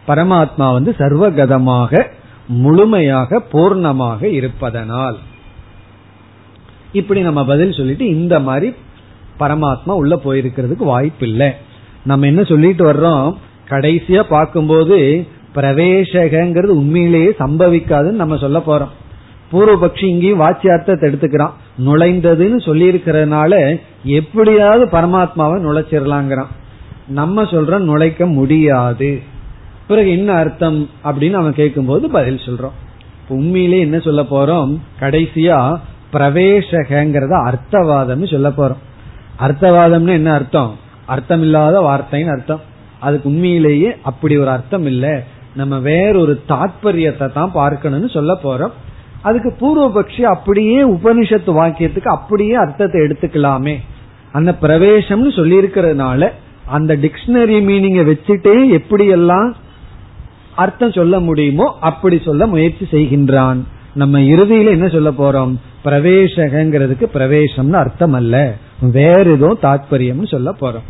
பரமாத்மா 0.08 0.74
வந்து 0.74 0.96
சர்வகதமாக 0.98 2.08
முழுமையாக 2.48 3.44
பூர்ணமாக 3.52 4.24
இருப்பதனால். 4.24 5.18
இப்படி 6.94 7.22
நம்ம 7.22 7.46
பதில் 7.46 7.74
சொல்லிட்டு 7.74 8.06
இந்த 8.06 8.40
மாதிரி 8.40 8.74
பரமாத்மா 9.40 9.92
உள்ள 9.92 10.20
போயிருக்கிறதுக்கு 10.26 10.84
வாய்ப்பு 10.84 11.28
இல்லை 11.28 11.52
நம்ம 12.06 12.26
என்ன 12.26 12.44
சொல்லிட்டு 12.44 12.94
வர்றோம்? 12.94 13.36
கடைசியா 13.70 14.24
பார்க்கும்போது 14.30 15.28
பிரவேசகங்கிறது 15.56 16.74
உண்மையிலேயே 16.82 17.30
சம்பவிக்காதுன்னு 17.40 18.22
நம்ம 18.22 18.38
சொல்ல 18.38 18.60
போறோம். 18.68 18.94
பூர்வபக்ஷி 19.52 20.06
இங்கேயும் 20.06 20.40
வாச்சியார்த்தத்தை 20.40 21.06
எடுத்துக்கிறான். 21.10 21.52
நுழைந்ததுன்னு 21.86 22.62
சொல்லி 22.62 22.90
இருக்கிறதுனால 22.90 23.80
எப்படியாவது 24.04 24.86
பரமாத்மாவை 24.98 25.58
நுழைச்சிடலாங்கிறான். 25.66 26.52
நம்ம 27.08 27.44
சொல்றோம் 27.44 27.80
நுழைக்க 27.80 28.26
முடியாது. 28.26 29.22
பிறகு 29.88 30.10
என்ன 30.10 30.34
அர்த்தம் 30.34 30.90
அப்படின்னு 31.04 31.32
அவன் 31.32 31.54
கேட்கும்போது 31.54 32.10
பதில் 32.10 32.40
சொல்றோம். 32.46 32.78
உண்மையிலே 33.28 33.80
என்ன 33.80 34.00
சொல்ல 34.00 34.22
போறோம்? 34.22 34.78
கடைசியா 35.00 35.80
பிரவேசகங்கிறத 36.14 37.36
அர்த்தவாதம்னு 37.50 38.32
சொல்ல 38.32 38.50
போறோம். 38.50 38.82
அர்த்தவாதம்னு 39.40 40.08
என்ன 40.08 40.34
அர்த்தம்? 40.34 40.76
அர்த்தம் 41.06 41.42
இல்லாத 41.42 41.80
வார்த்தைன்னு 41.80 42.32
அர்த்தம். 42.32 42.62
அதுக்கு 43.00 43.30
உண்மையிலேயே 43.30 43.96
அப்படி 44.04 44.38
ஒரு 44.38 44.50
அர்த்தம் 44.50 44.86
இல்ல. 44.86 45.24
நம்ம 45.56 45.80
வேறொரு 45.80 46.44
தாற்பயத்தை 46.48 47.32
தான் 47.32 47.52
பார்க்கணும்னு 47.52 48.10
சொல்ல 48.10 48.34
போறோம். 48.44 48.72
அதுக்கு 49.22 49.50
பூர்வபக்ஷி 49.60 50.22
அப்படியே 50.22 50.84
உபனிஷத்து 50.84 51.52
வாக்கியத்துக்கு 51.60 52.10
அப்படியே 52.18 52.54
அர்த்தத்தை 52.54 53.02
எடுத்துக்கலாமே. 53.02 53.76
அந்த 54.32 54.52
பிரவேசம்னு 54.62 55.36
சொல்லி 55.36 55.58
இருக்கிறதுனால 55.58 56.32
அந்த 56.68 56.96
டிக்ஷனரி 56.96 57.58
மீனிங்க 57.70 58.02
வச்சுட்டே 58.10 58.70
எப்படி 58.70 59.08
எல்லாம் 59.08 59.56
அர்த்தம் 60.56 60.92
சொல்ல 60.92 61.20
முடியுமோ 61.20 61.78
அப்படி 61.80 62.22
சொல்ல 62.26 62.48
முயற்சி 62.48 62.86
செய்கின்றான். 62.92 63.60
நம்ம 63.94 64.20
இறுதியில 64.20 64.70
என்ன 64.70 64.88
சொல்ல 64.88 65.12
போறோம்? 65.12 65.56
பிரவேசகங்கிறதுக்கு 65.86 67.06
பிரவேசம்னு 67.14 67.72
அர்த்தம் 67.72 68.14
அல்ல 68.14 68.56
வேற 68.82 69.24
ஏதோ 69.32 69.58
தாத்பரியம்னு 69.62 70.28
சொல்ல 70.28 70.56
போறோம். 70.62 70.84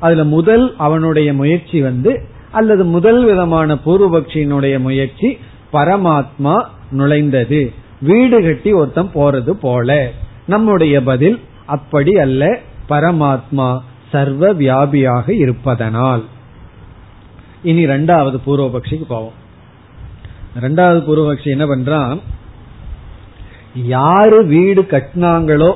அதுல 0.00 0.24
முதல் 0.24 0.74
அவனுடைய 0.76 1.32
முயற்சி 1.32 1.82
வந்து 1.82 2.28
அல்லது 2.50 2.84
முதல் 2.84 3.24
விதமான 3.24 3.74
பூர்வபக்ஷியினுடைய 3.74 4.78
முயற்சி 4.78 5.38
பரமாத்மா 5.72 6.64
நுழைந்தது. 6.92 7.72
வீடு 8.00 8.42
கட்டி 8.42 8.72
ஒருத்தன் 8.72 9.10
போறது 9.14 9.50
போல. 9.50 10.10
நம்முடைய 10.46 11.02
பதில் 11.02 11.40
அப்படி 11.66 12.12
அல்ல 12.12 12.58
பரமாத்மா 12.88 13.78
சர்வ 14.10 14.54
வியாபியாக 14.54 15.30
இருப்பதனால். 15.30 16.24
இனி 17.62 17.86
ரெண்டாவது 17.86 18.38
பூர்வபக்ஷிக்கு 18.46 19.04
போவோம். 19.08 19.44
ரெண்டாவது 20.60 21.00
பூர்வபக்ஷி 21.08 21.44
என்ன 21.44 21.64
பண்றான்? 21.64 22.18
யாரு 23.94 24.38
வீடு 24.54 24.82
கட்டினாங்களோ 24.82 25.70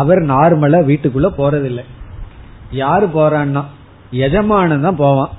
அவர் 0.00 0.20
நார்மலா 0.22 0.80
வீட்டுக்குள்ள 0.90 1.28
போறதில்லை. 1.38 1.84
யாரு 2.72 3.06
போறான்னா 3.06 3.62
எஜமானன் 4.10 4.86
தான் 4.86 5.00
போவான். 5.04 5.32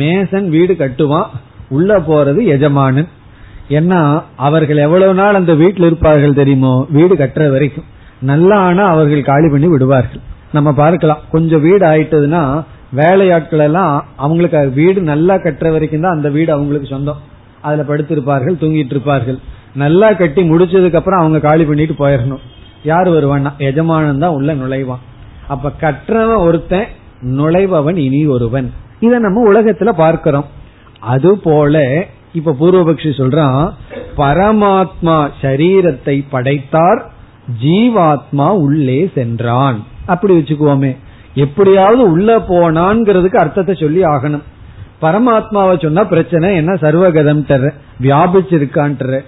மேசன் 0.00 0.48
வீடு 0.48 0.74
கட்டுவான். 0.74 1.28
உள்ள 1.68 1.98
போறது 1.98 2.40
எஜமானன். 2.46 3.08
ஏன்னா 3.68 4.00
அவர்கள் 4.36 4.76
எவ்வளவு 4.76 5.14
நாள் 5.14 5.34
அந்த 5.34 5.54
வீட்டில் 5.54 5.86
இருப்பார்கள் 5.86 6.38
தெரியுமோ 6.40 6.86
வீடு 6.96 7.14
கட்டுற 7.14 7.50
வரைக்கும். 7.50 7.86
நல்லா 8.20 8.56
ஆனா 8.68 8.84
அவர்கள் 8.88 9.28
காலி 9.30 9.48
பண்ணி 9.48 9.66
விடுவார்கள். 9.66 10.22
நம்ம 10.52 10.72
பார்க்கலாம். 10.72 11.22
கொஞ்சம் 11.30 11.60
வீடு 11.60 11.84
ஆயிட்டதுன்னா 11.86 12.42
வேலையாட்கள் 13.00 13.64
எல்லாம் 13.68 14.04
அவங்களுக்கு 14.16 14.70
வீடு 14.70 15.00
நல்லா 15.12 15.34
கட்டுற 15.34 15.72
வரைக்கும் 15.72 16.00
தான் 16.00 16.16
அந்த 16.16 16.28
வீடு 16.28 16.52
அவங்களுக்கு 16.52 16.88
சொந்தம். 16.88 17.20
அதுல 17.62 17.84
படுத்திருப்பார்கள் 17.88 18.60
தூங்கிட்டு 18.60 18.94
இருப்பார்கள். 18.96 19.38
நல்லா 19.76 20.12
கட்டி 20.12 20.42
முடிச்சதுக்கு 20.50 20.96
அப்புறம் 20.96 21.20
அவங்க 21.20 21.38
காலி 21.38 21.64
பண்ணிட்டு 21.64 21.94
போயிடணும் 21.98 22.44
யார் 22.82 23.08
வருவான்னா? 23.08 23.50
எஜமானன் 23.58 24.18
தான் 24.18 24.36
உள்ள 24.36 24.54
நுழைவான். 24.54 25.04
அப்ப 25.48 25.72
கற்றவன் 25.80 26.44
ஒருத்தன் 26.46 26.86
நுழைபவன் 27.22 27.96
இனி 27.96 28.26
ஒருவன். 28.26 28.72
இத 29.00 29.18
நம்ம 29.18 29.52
உலகத்துல 29.52 29.92
பார்க்கிறோம். 29.92 30.46
அது 31.00 31.38
போல 31.38 32.06
இப்ப 32.32 32.56
பூர்வபக்ஷி 32.60 33.10
சொல்றான் 33.20 33.72
பரமாத்மா 34.16 35.16
சரீரத்தை 35.40 36.24
படைத்தார் 36.30 37.00
ஜீவாத்மா 37.64 38.48
உள்ளே 38.64 39.10
சென்றான். 39.14 39.78
அப்படி 40.06 40.34
வச்சுக்குவோமே. 40.36 40.96
எப்படியாவது 41.34 42.02
உள்ள 42.10 42.38
போனான்ங்கிறதுக்கு 42.48 43.36
அர்த்தத்தை 43.36 43.74
சொல்லி 43.74 44.02
ஆகணும். 44.02 44.44
பரமாத்மாவை 45.02 45.82
சொன்னா 45.82 46.04
பிரச்சனை 46.04 46.56
என்ன 46.56 46.74
சர்வகதம் 46.74 47.46
தர்ற 47.48 47.70
வியாபிச்சிருக்கான்ற. 48.00 49.20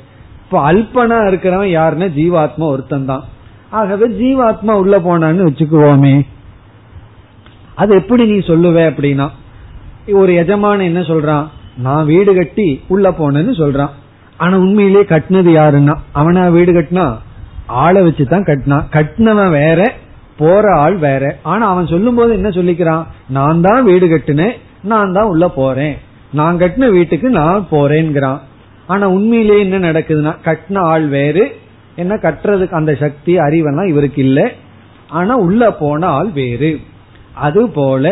இப்ப 0.49 0.73
அல்பனா 0.73 1.17
இருக்கிறவன் 1.29 1.71
யாருன்னா 1.79 2.07
ஜீவாத்மா 2.19 2.67
ஒருத்தன் 2.75 3.05
தான் 3.05 3.25
ஆகவே 3.71 4.07
ஜீவாத்மா 4.07 4.71
உள்ள 4.71 4.99
போனான்னு 4.99 5.47
வச்சுக்குவோமே. 5.49 6.27
அது 7.75 7.95
எப்படி 7.95 8.27
நீ 8.27 8.39
சொல்லுவ 8.39 8.77
அப்படின்னா 8.91 9.31
ஒரு 10.13 10.33
எஜமான 10.33 10.83
என்ன 10.83 11.01
சொல்றான்? 11.01 11.47
நான் 11.77 12.07
வீடு 12.07 12.35
கட்டி 12.35 12.81
உள்ள 12.89 13.11
போனேன்னு 13.11 13.55
சொல்றான். 13.59 13.91
ஆனா 14.37 14.57
உண்மையிலேயே 14.59 15.05
கட்டினது 15.05 15.51
யாருன்னா? 15.61 15.95
அவனா 16.13 16.49
வீடு 16.49 16.73
கட்டினா? 16.73 17.17
ஆளை 17.67 18.03
வச்சுதான் 18.03 18.45
கட்டினான். 18.45 18.89
கட்டினவன் 18.91 19.51
வேற 19.51 19.93
போற 20.37 20.77
ஆள் 20.77 20.97
வேற. 20.97 21.39
ஆனா 21.43 21.69
அவன் 21.69 21.87
சொல்லும் 21.87 22.15
போது 22.15 22.33
என்ன 22.33 22.49
சொல்லிக்கிறான்? 22.49 23.05
நான் 23.29 23.61
தான் 23.61 23.85
வீடு 23.85 24.07
கட்டினேன் 24.07 24.53
நான் 24.83 25.13
தான் 25.13 25.25
உள்ள 25.25 25.49
போறேன். 25.49 25.97
நான் 26.33 26.59
கட்டின 26.59 26.91
வீட்டுக்கு 26.91 27.31
நான் 27.31 27.67
போறேன்கிறான். 27.71 28.41
ஆனா 28.89 29.07
உண்மையிலேயே 29.09 29.63
என்ன 29.67 29.79
நடக்குதுன்னா 29.89 30.33
கட்டின 30.45 30.83
ஆள் 30.93 31.07
வேறு 31.09 31.45
என்ன 31.97 32.15
கட்டுறதுக்கு 32.15 32.79
அந்த 32.81 32.93
சக்தி 32.95 33.33
அறிவெல்லாம் 33.37 33.89
இவருக்கு 33.89 34.21
இல்லை. 34.25 34.47
ஆனா 35.09 35.35
உள்ள 35.47 35.63
போன 35.73 36.07
ஆள் 36.07 36.31
வேறு. 36.31 36.71
அதுபோல 37.47 38.05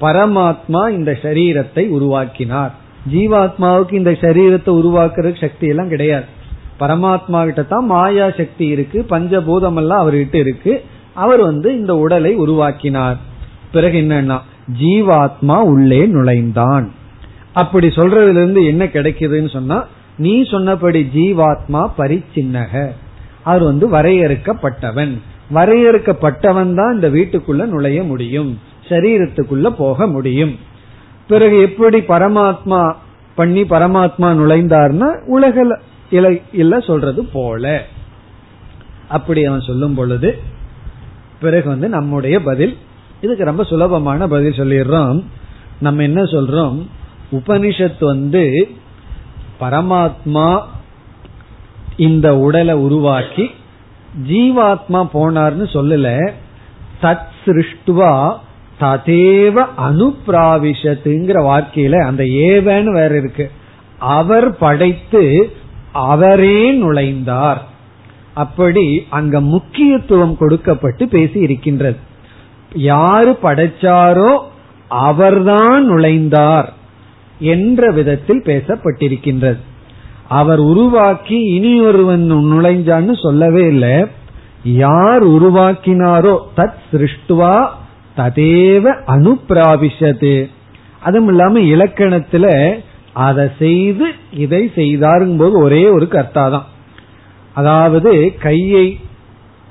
பரமாத்மா 0.00 0.82
இந்த 0.90 1.12
சரீரத்தை 1.22 1.82
உருவாக்கினார். 1.88 2.74
ஜீவாத்மாவுக்கு 3.12 3.92
இந்த 3.92 4.12
சரீரத்தை 4.20 4.70
உருவாக்குறதுக்கு 4.80 5.40
சக்தி 5.40 5.66
எல்லாம் 5.66 5.88
கிடையாது. 5.88 6.26
பரமாத்மா 6.80 7.38
கிட்ட 7.44 7.62
தான் 7.62 7.86
மாயா 7.86 8.26
சக்தி 8.30 8.66
இருக்கு 8.66 8.98
பஞ்சபூதம் 9.10 9.76
எல்லாம் 9.76 10.02
அவர்கிட்ட 10.02 10.36
இருக்கு. 10.44 10.72
அவர் 11.14 11.42
வந்து 11.42 11.68
இந்த 11.78 11.92
உடலை 11.96 12.32
உருவாக்கினார். 12.34 13.18
பிறகு 13.72 13.98
என்னன்னா 14.00 14.38
ஜீவாத்மா 14.80 15.56
உள்ளே 15.72 16.02
நுழைந்தான். 16.06 16.86
அப்படி 17.52 17.88
சொல்றதுல 17.88 18.40
இருந்து 18.42 18.62
என்ன 18.66 18.84
கிடைக்குதுன்னு 18.84 19.50
சொன்னா 19.50 19.78
நீ 20.20 20.32
சொன்னபடி 20.50 21.00
ஜீவாத்மா 21.14 21.82
பரிச்சின்னக. 21.98 22.90
அவர் 23.42 23.62
வந்து 23.62 23.86
வரையறுக்கப்பட்டவன். 23.88 25.12
வரையறுக்கப்பட்டவன் 25.54 26.74
தான் 26.74 26.94
இந்த 26.94 27.08
வீட்டுக்குள்ள 27.08 27.64
நுழைய 27.66 28.02
முடியும். 28.02 28.50
சரீரத்துக்குள்ள 28.88 29.68
போக 29.68 30.06
முடியும். 30.06 30.54
பிறகு 31.28 31.56
எப்படி 31.60 31.98
பரமாத்மா 31.98 32.94
பண்ணி 33.34 33.62
பரமாத்மா 33.62 34.28
நுழைந்தார்னா 34.40 35.24
உலக 35.26 35.80
இல்ல 36.52 36.80
சொல்றது 36.80 37.24
போல. 37.24 37.84
அப்படி 39.08 39.44
அவன் 39.44 39.60
சொல்லும் 39.60 39.94
பொழுது 39.94 40.38
பிறகு 41.40 41.68
வந்து 41.68 41.88
நம்முடைய 41.88 42.42
பதில் 42.42 42.76
இதுக்கு 43.20 43.44
ரொம்ப 43.44 43.64
சுலபமான 43.64 44.28
பதில் 44.28 44.58
சொல்லிடுறோம். 44.58 45.24
நம்ம 45.80 46.02
என்ன 46.02 46.22
சொல்றோம்? 46.22 46.86
உபனிஷத் 47.32 48.04
வந்து 48.04 48.68
பரமாத்மா 49.60 50.60
இந்த 51.96 52.38
உடலை 52.38 52.74
உருவாக்கி 52.74 53.50
ஜீவாத்மா 54.28 55.08
போனார்னு 55.14 55.66
சொல்லல. 55.72 56.30
தத் 57.02 57.28
சிருஷ்டுவா 57.44 58.36
ததேவ 58.80 59.66
அனுப்பிராவிஷத்துங்கிற 59.78 61.38
வார்த்தையில 61.44 62.04
அந்த 62.04 62.24
ஏவன்னு 62.24 62.92
வேற 62.92 63.16
இருக்கு. 63.16 63.50
அவர் 63.98 64.56
படைத்து 64.56 65.52
அவரே 65.92 66.72
நுழைந்தார். 66.72 67.58
அப்படி 68.34 69.06
அங்க 69.10 69.40
முக்கியத்துவம் 69.40 70.36
கொடுக்கப்பட்டு 70.36 71.08
பேசி 71.08 71.40
இருக்கின்றது. 71.40 71.98
யாரு 72.74 73.38
படைச்சாரோ 73.42 74.38
அவர்தான் 74.88 75.90
நுழைந்தார். 75.90 76.72
என்ற 77.40 77.90
விதத்தில் 77.90 78.42
பேசப்பட்டிருக்கின்றது. 78.42 79.60
அவர் 80.28 80.58
உருவாக்கி 80.58 81.38
இனி 81.56 81.80
ஒருவன் 81.80 82.24
நுழைஞ்சான்னு 82.52 83.14
சொல்லவே 83.22 83.66
இல்லை. 83.66 84.06
யார் 84.64 85.22
உருவாக்கினாரோ 85.22 86.34
தத் 86.56 86.80
சிருஷ்டுவா 86.90 87.54
ததேவ 88.16 88.94
அனுப்பிராபிஷது 89.14 90.36
அதுவும் 91.00 91.28
இல்லாம 91.28 91.60
இலக்கணத்துல 91.60 92.46
அதை 93.12 93.48
செய்து 93.58 94.06
இதை 94.30 94.70
செய்தாருங்க 94.74 95.36
போது 95.36 95.56
ஒரே 95.62 95.88
ஒரு 95.88 96.08
கர்த்தா 96.08 96.48
தான் 96.48 96.66
அதாவது 97.52 98.34
கையை 98.38 98.98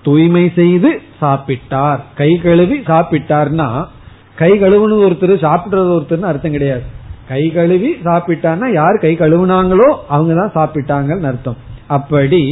தூய்மை 0.02 0.52
செய்து 0.56 1.02
சாப்பிட்டார். 1.22 2.00
கை 2.16 2.32
கழுவி 2.44 2.78
சாப்பிட்டார்னா 2.80 3.68
கை 4.36 4.52
கழுவுன்னு 4.52 5.04
ஒருத்தர் 5.08 5.44
சாப்பிடுறது 5.48 5.92
ஒருத்தர் 5.98 6.32
அர்த்தம் 6.32 6.52
கிடையாது. 6.52 6.86
கை 7.30 7.44
கழுவி 7.50 7.92
சாப்பிட்டான்னா 8.04 8.68
யார் 8.74 9.04
கை 9.04 9.14
கழுவுனாங்களோ 9.20 9.88
அவங்க 10.08 10.34
தான் 10.40 10.56
சாப்பிட்டாங்கன்னு 10.58 11.30
அர்த்தம். 11.32 11.60
அப்படி 11.88 12.44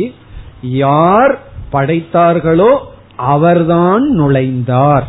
யார் 0.62 1.34
படைத்தார்களோ 1.74 2.72
அவர்தான் 3.16 4.04
நுழைந்தார். 4.20 5.08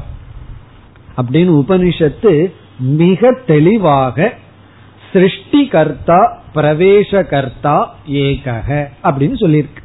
அப்படின்னு 1.20 1.52
உபனிஷத்து 1.62 2.32
மிக 2.78 3.30
தெளிவாக 3.46 4.28
சிருஷ்டி 5.12 5.62
கர்த்தா 5.68 6.20
பிரவேச 6.54 7.20
கர்த்தா 7.28 7.76
ஏகக 8.22 8.68
அப்படின்னு 9.04 9.36
சொல்லியிருக்கு. 9.44 9.82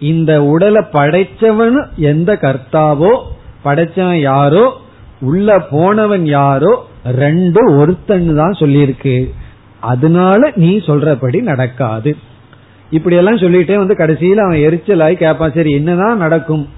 இந்த 0.00 0.32
உடலை 0.44 0.82
படைச்சவன் 0.92 1.78
எந்த 1.96 2.30
கர்த்தாவோ 2.42 3.12
படைச்சவன் 3.64 4.20
யாரோ 4.20 4.64
உள்ள 5.20 5.58
போனவன் 5.70 6.26
யாரோ 6.26 6.72
ரெண்டு 7.12 7.70
ஒருத்தன்னு 7.70 8.34
தான் 8.34 8.52
சொல்லியிருக்கு. 8.52 9.30
அதனால 9.80 10.52
நீ 10.54 10.76
சொல்றபடி 10.76 11.42
நடக்காது. 11.42 12.16
இப்படி 12.90 13.16
எல்லாம் 13.16 13.36
சொல்லிட்டே 13.36 13.74
வந்து 13.74 13.94
கடைசியில 13.94 14.34
அவன் 14.34 14.58
எரிச்சலாய் 14.58 15.14
கேட்பான் 15.14 15.52
சரி 15.52 15.70
என்னதான் 15.70 16.16
நடக்கும்? 16.16 16.68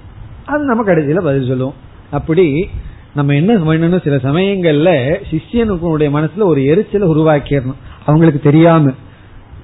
அது 0.45 0.63
நம்ம 0.63 0.83
கடைசியில 0.83 1.19
பதில் 1.19 1.47
சொல்லுவோம். 1.47 1.73
அப்படி 2.09 2.69
நம்ம 3.13 3.33
என்ன 3.33 3.53
பண்ணணும் 3.53 4.03
சில 4.03 4.15
சமயங்கள்ல 4.15 5.15
சிஷியனுடைய 5.29 6.09
மனசுல 6.09 6.43
ஒரு 6.43 6.65
எரிச்சலை 6.65 7.07
உருவாக்கிடணும். 7.07 7.75
அவங்களுக்கு 8.05 8.39
தெரியாம. 8.39 8.91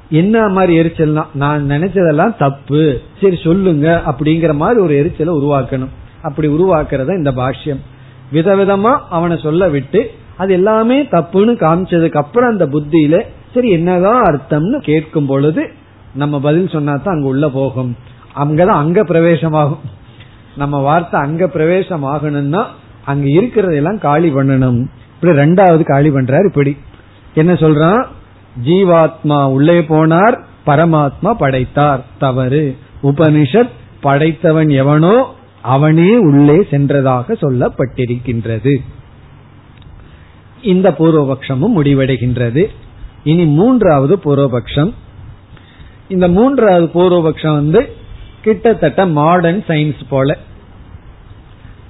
என்ன 0.09 0.47
மாதிரி 0.47 0.79
எரிச்சல்னா 0.79 1.25
நான் 1.33 1.69
நினைச்சதெல்லாம் 1.69 2.37
தப்பு. 2.37 3.01
சரி 3.21 3.39
சொல்லுங்க 3.43 4.01
அப்படிங்கிற 4.05 4.53
மாதிரி 4.53 4.81
ஒரு 4.81 4.95
எரிச்சலை 4.95 5.33
உருவாக்கணும். 5.33 5.89
அப்படி 6.21 6.47
உருவாக்குறத 6.47 7.17
இந்த 7.17 7.31
பாஷ்யம். 7.31 7.79
விதவிதமா 8.33 8.97
அவனை 9.09 9.37
சொல்ல 9.37 9.69
விட்டு 9.69 10.11
அது 10.37 10.53
எல்லாமே 10.53 11.03
தப்புன்னு 11.03 11.55
காமிச்சதுக்கு 11.55 12.15
அப்புறம் 12.15 12.49
அந்த 12.49 12.65
புத்தியில 12.65 13.21
சரி 13.53 13.69
என்னதான் 13.69 14.21
அர்த்தம்னு 14.21 14.77
கேட்கும் 14.81 15.25
பொழுது 15.25 15.71
நம்ம 16.15 16.39
பதில் 16.39 16.67
சொன்னா 16.67 16.95
தான் 16.95 17.15
அங்க 17.15 17.27
உள்ள 17.27 17.49
போகும். 17.49 17.97
அங்கதான் 18.35 18.65
அங்க 18.65 19.03
பிரவேசமாகும். 19.03 19.79
நம்ம 20.57 20.79
வார்த்தை 20.79 21.19
அங்க 21.19 21.47
பிரவேசம் 21.47 22.03
ஆகணும்னா 22.03 22.63
அங்க 23.05 23.27
இருக்கிறதெல்லாம் 23.29 23.97
காலி 23.97 24.33
பண்ணணும். 24.33 24.85
இப்படி 25.13 25.37
ரெண்டாவது 25.37 25.83
காலி 25.83 26.09
பண்றாரு 26.09 26.45
இப்படி. 26.45 26.77
என்ன 27.33 27.53
சொல்றான்? 27.53 28.05
ஜீவாத்மா 28.63 29.47
உள்ளே 29.47 29.79
போனார் 29.79 30.39
பரமாத்மா 30.65 31.31
படைத்தார். 31.31 32.05
தவறு. 32.19 32.77
உபனிஷத் 33.03 33.69
படைத்தவன் 34.01 34.69
எவனோ 34.69 35.33
அவனே 35.61 36.17
உள்ளே 36.17 36.67
சென்றதாக 36.71 37.31
சொல்லப்பட்டிருக்கின்றது. 37.41 38.77
இந்த 40.65 40.91
பூர்வபக்ஷமும் 40.91 41.73
முடிவடைகின்றது. 41.75 42.65
இனி 43.23 43.45
மூன்றாவது 43.45 44.15
பூர்வபக்ஷம். 44.15 44.93
இந்த 46.07 46.27
மூன்றாவது 46.27 46.85
பூர்வபக்ஷம் 46.85 47.53
வந்து 47.53 47.95
கிட்டத்தட்ட 48.41 49.05
மாடர்ன் 49.05 49.63
சயின்ஸ் 49.67 50.03
போல. 50.09 50.37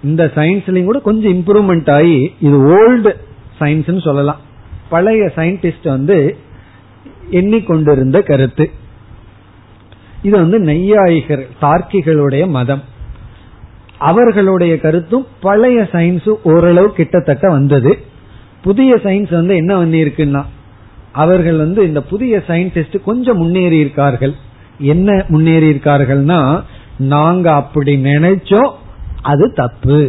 இந்த 0.03 0.31
சயின்ஸ்லயும் 0.35 0.83
கூட 0.83 0.99
கொஞ்சம் 0.99 1.31
இம்ப்ரூவ்மெண்ட் 1.31 1.91
ஆகி 1.91 2.33
இது 2.39 2.57
ஓல்டு 2.77 3.15
சயின்ஸ் 3.59 4.01
சொல்லலாம். 4.01 4.39
பழைய 4.89 5.31
சயின்டிஸ்ட் 5.35 5.87
வந்து 5.89 6.37
எண்ணிக்கொண்டிருந்த 7.31 8.21
கருத்து. 8.21 8.71
இது 10.23 10.37
வந்து 10.37 10.59
நெய்யாயிகர் 10.59 11.47
தார்க்கிகளுடைய 11.61 12.47
மதம். 12.47 12.83
அவர்களுடைய 13.97 14.79
கருத்தும் 14.79 15.27
பழைய 15.39 15.87
சயின்ஸ் 15.91 16.29
ஓரளவு 16.43 16.93
கிட்டத்தட்ட 16.93 17.49
வந்தது. 17.49 18.13
புதிய 18.67 18.91
சயின்ஸ் 19.03 19.33
வந்து 19.39 19.55
என்ன 19.61 19.73
பண்ணிருக்குன்னா 19.81 20.43
அவர்கள் 21.23 21.57
வந்து 21.57 21.81
இந்த 21.87 22.01
புதிய 22.11 22.33
சயின்டிஸ்ட் 22.47 22.95
கொஞ்சம் 23.03 23.37
முன்னேறி 23.37 23.77
இருக்கார்கள். 23.79 24.33
என்ன 24.93 25.09
முன்னேறி 25.33 25.67
இருக்கார்கள்னா 25.73 26.39
நாங்க 27.13 27.47
அப்படி 27.61 27.93
நினைச்சோம் 28.03 28.71
அது 29.31 29.45
தப்பு. 29.55 29.99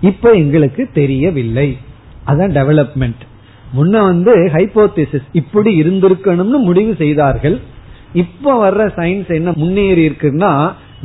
இப்ப 0.00 0.30
எங்களுக்கு 0.42 0.82
தெரியவில்லை. 0.94 1.68
அதான் 2.26 2.54
டெவலப்மெண்ட் 2.58 3.22
முன்ன 3.76 3.96
வந்து 4.10 4.32
ஹைபோதிசிஸ் 4.54 5.26
இப்படி 5.40 5.70
இருந்திருக்கணும்னு 5.82 6.60
முடிவு 6.68 6.92
செய்தார்கள். 6.98 7.56
இப்ப 8.12 8.54
வர்ற 8.62 8.84
சயின்ஸ் 8.98 9.30
என்ன 9.38 9.50
முன்னேறி 9.56 10.02
இருக்குன்னா 10.08 10.52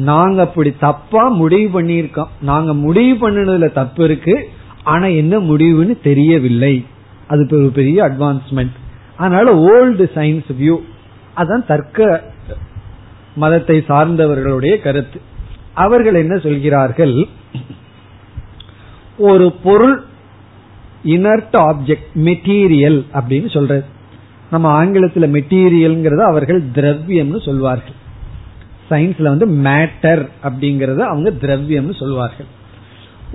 நாங்க 0.09 0.39
அப்படி 0.41 0.71
தப்பா 0.79 1.23
முடிவு 1.41 1.67
பண்ணியிருக்கோம். 1.75 2.31
நாங்க 2.41 2.71
முடிவு 2.85 3.15
பண்ணினதுல 3.21 3.67
தப்பு 3.79 4.03
இருக்கு. 4.03 4.35
ஆனா 4.93 5.07
என்ன 5.21 5.35
முடிவுன்னு 5.49 5.93
தெரியவில்லை. 6.07 6.75
அது 7.27 7.43
ஒரு 7.59 7.69
பெரிய 7.79 7.97
அட்வான்ஸ்மெண்ட் 8.09 8.75
அதனால 9.17 9.47
ஓல்டு 9.69 10.05
சயின்ஸ் 10.17 10.49
வியூ 10.61 10.75
அதான் 11.37 11.65
தர்க்க 11.71 12.23
மதத்தை 13.35 13.77
சார்ந்தவர்களுடைய 13.87 14.73
கருத்து. 14.81 15.19
அவர்கள் 15.83 16.17
என்ன 16.23 16.35
சொல்கிறார்கள்? 16.37 17.15
ஒரு 19.29 19.45
பொருள் 19.65 19.97
இனர்ட் 21.15 21.55
ஆப்ஜெக்ட் 21.63 22.13
மெட்டீரியல் 22.27 22.99
அப்படின்னு 23.19 23.49
சொல்றது. 23.55 23.85
நம்ம 24.51 24.67
ஆங்கிலத்தில் 24.79 25.33
மெட்டீரியல்ங்கிறத 25.33 26.21
அவர்கள் 26.31 26.61
திரவியம்னு 26.75 27.39
சொல்வார்கள். 27.45 27.97
சயின்ஸ்ல 28.89 29.31
வந்து 29.33 29.47
மேட்டர் 29.67 30.23
அப்படிங்கறத 30.47 31.01
அவங்க 31.11 31.29
திரவியம்னு 31.43 31.95
சொல்வார்கள். 32.01 32.49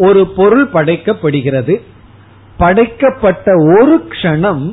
ஒரு 0.01 0.23
பொருள் 0.27 0.67
படைக்கப்படுகிறது. 0.75 1.75
படைக்கப்பட்ட 2.57 3.53
ஒரு 3.79 3.95
க்ஷணம் 4.09 4.65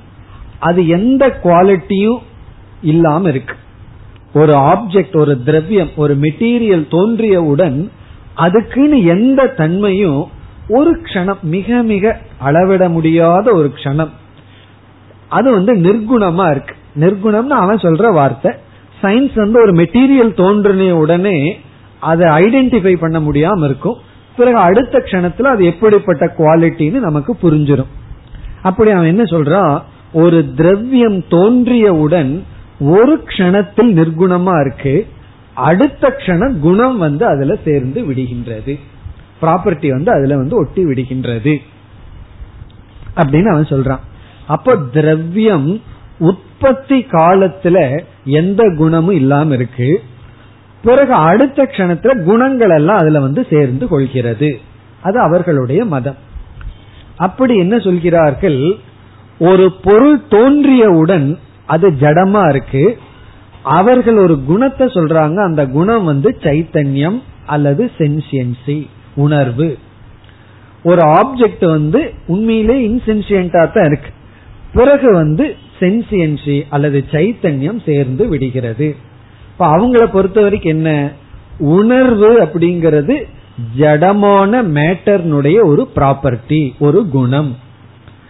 அது 0.59 0.81
எந்த 0.87 1.39
குவாலிட்டியும் 1.43 2.21
இல்லாம 2.81 3.29
இருக்கு. 3.29 3.55
ஒரு 4.33 4.53
ஆப்ஜெக்ட் 4.53 5.17
ஒரு 5.17 5.43
திரவியம் 5.43 5.89
ஒரு 5.95 6.13
மெட்டீரியல் 6.17 6.85
தோன்றியவுடன் 6.91 7.77
அதுக்குன்னு 8.35 9.03
எந்த 9.03 9.47
தன்மையும் 9.47 10.23
ஒரு 10.69 10.91
க்ஷணம் 11.01 11.41
மிக 11.41 11.81
மிக 11.83 12.19
அளவிட 12.37 12.89
முடியாத 12.89 13.53
ஒரு 13.53 13.69
க்ஷணம். 13.75 14.13
அது 15.27 15.51
வந்து 15.51 15.73
நிர்குணமா 15.75 16.45
இருக்கு. 16.51 16.75
நிர்குணம்னு 16.95 17.57
அவன் 17.63 17.83
சொல்ற 17.85 18.13
வார்த்தை. 18.13 18.51
சயின்ஸ் 19.01 19.35
வந்து 19.35 19.61
ஒரு 19.61 19.71
மெட்டீரியல் 19.71 20.33
தோன்றின 20.33 20.95
உடனே 20.95 21.59
அதை 21.99 22.27
ஐடென்டிஃபை 22.43 22.95
பண்ண 22.95 23.19
முடியாம 23.19 23.63
இருக்கும். 23.63 23.97
பிறகு 24.37 24.57
அடுத்த 24.57 24.99
க்ஷணத்துல 24.99 25.41
அது 25.41 25.65
எப்படிப்பட்ட 25.65 26.33
குவாலிட்டின்னு 26.37 26.99
நமக்கு 26.99 27.37
புரிஞ்சிடும் 27.41 27.87
அப்படி 28.61 28.91
அவன் 28.91 29.07
என்ன 29.07 29.23
சொல்றான் 29.23 29.81
ஒரு 30.13 30.53
திரவியம் 30.55 31.17
தோன்றியவுடன் 31.17 32.41
ஒரு 32.79 33.23
க்ஷணத்தில் 33.25 33.93
நிர்குணமா 33.93 34.65
இருக்கு. 34.65 35.07
அடுத்த 35.53 36.09
கணம் 36.09 36.59
குணம் 36.59 36.97
வந்து 36.97 37.25
அதுல 37.25 37.55
சேர்ந்து 37.63 38.01
விடுகின்றது. 38.01 38.79
ப்ராப்பர்ட்டி 39.41 39.89
வந்து 39.89 40.11
அதுல 40.11 40.35
வந்து 40.35 40.57
ஒட்டி 40.57 40.85
விடுகின்றது. 40.85 41.57
அப்படின்னு 43.15 43.45
அவன் 43.45 43.63
சொல்றான். 43.63 43.99
அப்போ 44.47 44.77
திரவியம் 44.77 45.81
உற்பத்தி 46.19 47.05
காலத்துல 47.11 48.01
எந்த 48.25 48.73
குணமும் 48.77 49.15
இல்லாம 49.15 49.53
இருக்கு. 49.53 50.03
பிறகு 50.83 51.13
அடுத்த 51.13 51.63
கணத்துல 51.63 52.23
குணங்கள் 52.23 52.69
எல்லாம் 52.69 52.97
அதுல 52.97 53.19
வந்து 53.19 53.47
சேர்ந்து 53.49 53.87
கொள்கிறது. 53.87 54.59
அது 55.01 55.19
அவர்களுடைய 55.19 55.85
மதம். 55.85 56.15
அப்படி 57.15 57.57
என்ன 57.57 57.79
சொல்கிறார்கள்? 57.79 58.75
ஒரு 59.39 59.71
பொருள் 59.81 60.21
தோன்றியவுடன் 60.29 61.37
அது 61.65 61.91
ஜடமா 61.91 62.49
இருக்கு. 62.49 62.97
அவர்கள் 63.63 64.17
ஒரு 64.17 64.43
குணத்தை 64.43 64.87
சொல்றாங்க 64.87 65.43
அந்த 65.43 65.65
குணம் 65.65 66.03
வந்து 66.03 66.37
சைத்தன்யம் 66.41 67.21
அல்லது 67.45 67.91
சென்சியன்சி 67.97 68.87
உணர்வு. 69.15 69.77
ஒரு 70.83 71.01
ஆப்ஜெக்ட் 71.01 71.69
வந்து 71.69 72.13
உண்மையிலே 72.27 72.87
இன்சென்சியண்டா 72.87 73.71
தான் 73.71 73.85
இருக்கு. 73.85 74.09
பிறகு 74.73 75.13
வந்து 75.13 75.55
சென்சியன்சி 75.79 76.63
அல்லது 76.69 77.03
சைத்தன்யம் 77.11 77.83
சேர்ந்து 77.85 78.27
விடுகிறது. 78.27 78.95
இப்ப 79.57 79.77
அவங்கள 79.77 80.05
பொறுத்த 80.05 80.41
வரைக்கும் 80.41 80.71
என்ன? 80.71 81.11
உணர்வு 81.57 82.41
அப்படிங்கிறது 82.41 83.23
ஜடமான 83.77 84.61
மேட்டர்னுடைய 84.73 85.65
ஒரு 85.65 85.89
ப்ராப்பர்ட்டி 85.95 86.71
ஒரு 86.79 87.09
குணம். 87.09 87.55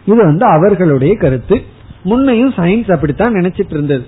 இது 0.05 0.15
வந்து 0.15 0.45
அவர்களுடைய 0.45 1.15
கருத்து. 1.15 1.63
முன்னையும் 2.03 2.53
சயின்ஸ் 2.53 2.91
அப்படித்தான் 2.91 3.33
நினைச்சிட்டு 3.33 3.69
இருந்தது. 3.69 4.05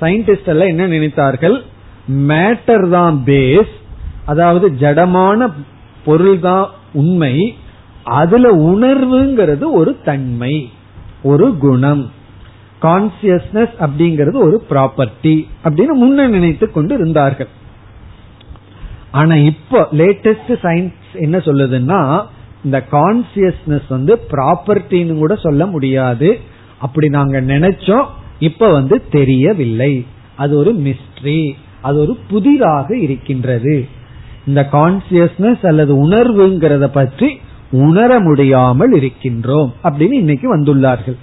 சயின்டிஸ்ட் 0.00 0.44
எல்லாம் 0.44 0.68
என்ன 0.68 0.86
நினைத்தார்கள்? 0.86 1.62
மேட்டர் 2.08 2.88
தான் 2.88 3.22
பேஸ் 3.26 3.74
அதாவது 4.24 4.70
ஜடமான 4.80 5.52
பொருள் 6.04 6.38
தான் 6.38 6.70
உண்மை. 6.92 7.54
அதுல 8.04 8.56
உணர்வுங்கிறது 8.56 9.70
ஒரு 9.70 9.96
தன்மை 10.04 10.70
ஒரு 11.22 11.56
குணம். 11.56 12.10
கான்சியஸ்னஸ் 12.82 13.74
அப்படிங்கிறது 13.84 14.38
ஒரு 14.46 14.64
ப்ராப்பர்ட்டி 14.70 15.36
அப்படின்னு 15.64 15.94
முன்ன 16.02 16.28
நினைத்து 16.28 16.72
கொண்டு 16.72 16.94
இருந்தார்கள் 16.94 17.48
ஆனா 19.10 19.34
இப்போ 19.50 19.88
லேட்டஸ்ட் 19.92 20.52
சயின்ஸ் 20.62 21.12
என்ன 21.14 21.36
சொல்லுதுன்னா 21.38 22.22
இந்த 22.64 22.84
கான்சியஸ்னஸ் 22.90 23.88
வந்து 23.88 24.12
ப்ராப்பர்ட்டின்னு 24.30 25.14
கூட 25.18 25.34
சொல்ல 25.36 25.66
முடியாது. 25.66 26.38
அப்படி 26.78 27.08
நாங்க 27.08 27.40
நினைச்சோம் 27.40 28.06
இப்ப 28.38 28.70
வந்து 28.72 28.96
தெரியவில்லை. 29.10 30.06
அது 30.36 30.56
ஒரு 30.56 30.72
மிஸ்ட்ரி 30.86 31.52
அது 31.82 31.96
ஒரு 32.00 32.18
புதிராக 32.28 32.96
இருக்கின்றது. 32.96 33.86
இந்த 34.46 34.68
கான்சியஸ்னஸ் 34.72 35.66
அல்லது 35.66 36.08
உணர்வுங்கிறத 36.08 36.86
பற்றி 36.92 37.28
உணர 37.70 38.20
முடியாமல் 38.20 38.94
இருக்கின்றோம் 38.94 39.72
அப்படின்னு 39.82 40.12
இன்னைக்கு 40.12 40.56
வந்துள்ளார்கள். 40.56 41.18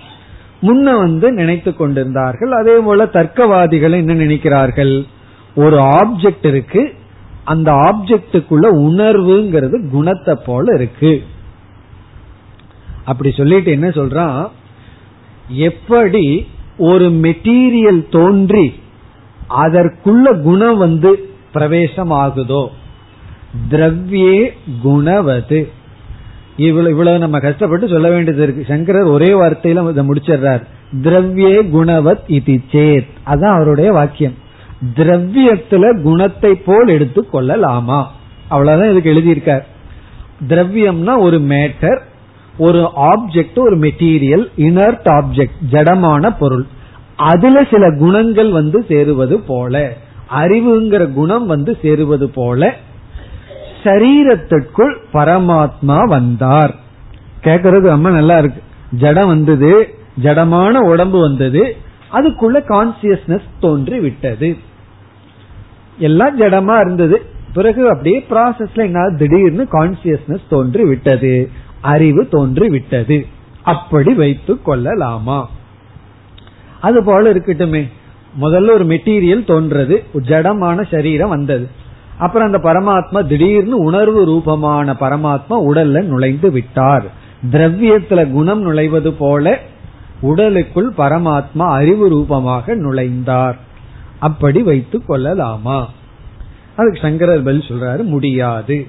முன்ன 0.66 0.98
வந்து 0.98 1.32
நினைத்து 1.32 1.76
கொண்டிருந்தார்கள். 1.76 2.52
அதே 2.52 2.76
போல 2.80 3.06
தர்க்கவாதிகள் 3.06 3.92
என்ன 3.92 4.14
நினைக்கிறார்கள்? 4.14 4.94
ஒரு 5.56 5.78
ஆப்ஜெக்ட் 5.78 6.48
இருக்கு. 6.48 6.94
அந்த 7.44 7.72
ஆப்ஜெக்டுக்குள்ள 7.72 8.68
உணர்வுங்கிறது 8.88 9.78
குணத்தை 9.90 10.36
போல 10.46 10.76
இருக்கு. 10.76 11.24
அப்படி 13.06 13.32
சொல்லிட்டு 13.32 13.72
என்ன 13.72 13.88
சொல்றான் 13.90 14.48
எப்படி 15.48 16.48
ஒரு 16.78 17.10
மெட்டீரியல் 17.10 18.02
தோன்றி 18.10 18.66
அதற்குள்ள 19.64 20.42
குணம் 20.42 20.78
வந்து 20.78 21.12
பிரவேசம் 21.52 22.12
ஆகுதோ 22.12 22.64
திரவியே 23.70 24.40
குணவது. 24.84 25.60
இவ்வளவு 26.58 26.92
இவ்வளவு 26.92 27.20
நம்ம 27.20 27.40
கஷ்டப்பட்டு 27.40 27.88
சொல்ல 27.88 28.10
வேண்டியது 28.10 28.44
இருக்கு. 28.44 28.66
சங்கரர் 28.68 29.04
ஒரே 29.04 29.30
வார்த்தையில 29.30 29.90
இதை 29.90 30.08
முடிச்சிடுறார். 30.08 30.64
திரவியே 31.02 31.70
குணவத் 31.70 32.20
இது 32.28 32.60
சேத். 32.72 33.08
அதான் 33.26 33.56
அவருடைய 33.56 33.92
வாக்கியம். 33.92 34.34
திரவியத்துல 34.96 36.02
குணத்தை 36.02 36.56
போல் 36.56 36.88
எடுத்து 36.88 37.30
கொள்ளலாமா? 37.30 38.12
அவ்வளவுதான் 38.48 38.96
இதுக்கு 38.96 39.14
எழுதியிருக்கார். 39.14 39.64
திரவியம்னா 40.48 41.20
ஒரு 41.20 41.38
மேட்டர் 41.38 42.00
ஒரு 42.58 42.90
ஆப்ஜெக்ட் 42.96 43.56
ஒரு 43.56 43.78
மெட்டீரியல் 43.78 44.48
இனர்ட் 44.56 45.06
ஆப்ஜெக்ட் 45.06 45.72
ஜடமான 45.72 46.36
பொருள். 46.40 46.66
அதுல 47.16 47.64
சில 47.72 47.98
குணங்கள் 47.98 48.52
வந்து 48.52 48.86
சேருவது 48.88 49.40
போல 49.40 49.94
அறிவுங்கிற 50.42 51.14
குணம் 51.14 51.46
வந்து 51.46 51.78
சேருவது 51.82 52.30
போல 52.30 52.76
சரீரத்திற்குள் 53.86 54.96
பரமாத்மா 55.14 56.08
வந்தார். 56.08 56.76
கேட்கறது 57.44 57.88
ரொம்ப 57.88 58.10
நல்லா 58.10 58.38
இருக்கு. 58.38 58.62
ஜடம் 58.92 59.28
வந்தது 59.28 59.72
ஜடமான 60.24 60.74
உடம்பு 60.74 61.20
வந்தது 61.20 61.76
அதுக்குள்ள 62.14 62.58
கான்சியஸ்னஸ் 62.70 63.48
தோன்றி 63.60 64.00
விட்டது 64.00 64.58
எல்லாம் 65.98 66.40
ஜடமா 66.40 66.80
இருந்தது. 66.80 67.26
பிறகு 67.54 67.90
அப்படியே 67.90 68.26
ப்ராசஸ்ல 68.30 68.76
என்ன 68.76 69.16
திடீர்னு 69.18 69.68
கான்சியஸ்னஸ் 69.72 70.50
தோன்றி 70.50 70.84
விட்டது 70.84 71.50
அறிவு 71.82 72.28
தோன்றி 72.28 72.68
விட்டது 72.70 73.26
அப்படி 73.64 74.14
வைத்துக் 74.14 74.66
கொள்ளலாமா? 74.66 75.50
அது 76.82 77.04
போல 77.04 77.34
இருக்கட்டுமே. 77.34 77.84
முதல்ல 78.42 78.72
ஒரு 78.72 78.86
மெட்டீரியல் 78.86 79.48
தோன்றது. 79.52 80.04
ஜடமான 80.14 80.92
சரீரம் 80.92 81.30
வந்தது. 81.30 81.70
அப்புறம் 82.18 82.54
அந்த 82.54 82.70
பரமாத்மா 82.70 83.26
திடீர்னு 83.26 83.78
உணர்வு 83.78 84.26
ரூபமான 84.26 84.92
பரமாத்மா 84.94 85.60
உடல்ல 85.70 86.04
நுழைந்து 86.04 86.52
விட்டார். 86.52 87.06
திரவியத்துல 87.52 88.32
குணம் 88.32 88.62
நுழைவது 88.62 89.08
போல 89.08 89.60
உடலுக்குள் 90.22 90.92
பரமாத்மா 90.98 91.68
அறிவு 91.70 92.10
ரூபமாக 92.10 92.76
நுழைந்தார். 92.76 93.58
அப்படி 94.20 94.64
வைத்துக் 94.64 95.08
கொள்ளலாமா? 95.08 95.90
அதுக்கு 96.76 97.00
சங்கரர் 97.02 97.44
பதில் 97.44 97.64
சொல்றாரு 97.68 98.04
முடியாது. 98.04 98.88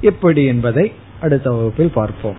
எப்படி 0.00 0.44
என்பதை 0.44 0.92
அடுத்த 1.20 1.50
வகுப்பில் 1.50 1.90
பார்ப்போம். 1.90 2.34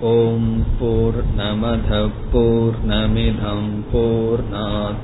ஓம் 0.00 0.64
போர் 0.80 1.20
நமத 1.38 2.08
போர் 2.32 2.74
நமிதம் 2.88 3.70
போர் 3.92 4.42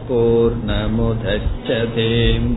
போர் 0.08 0.52
நமுதச்சதேம் 0.66 2.56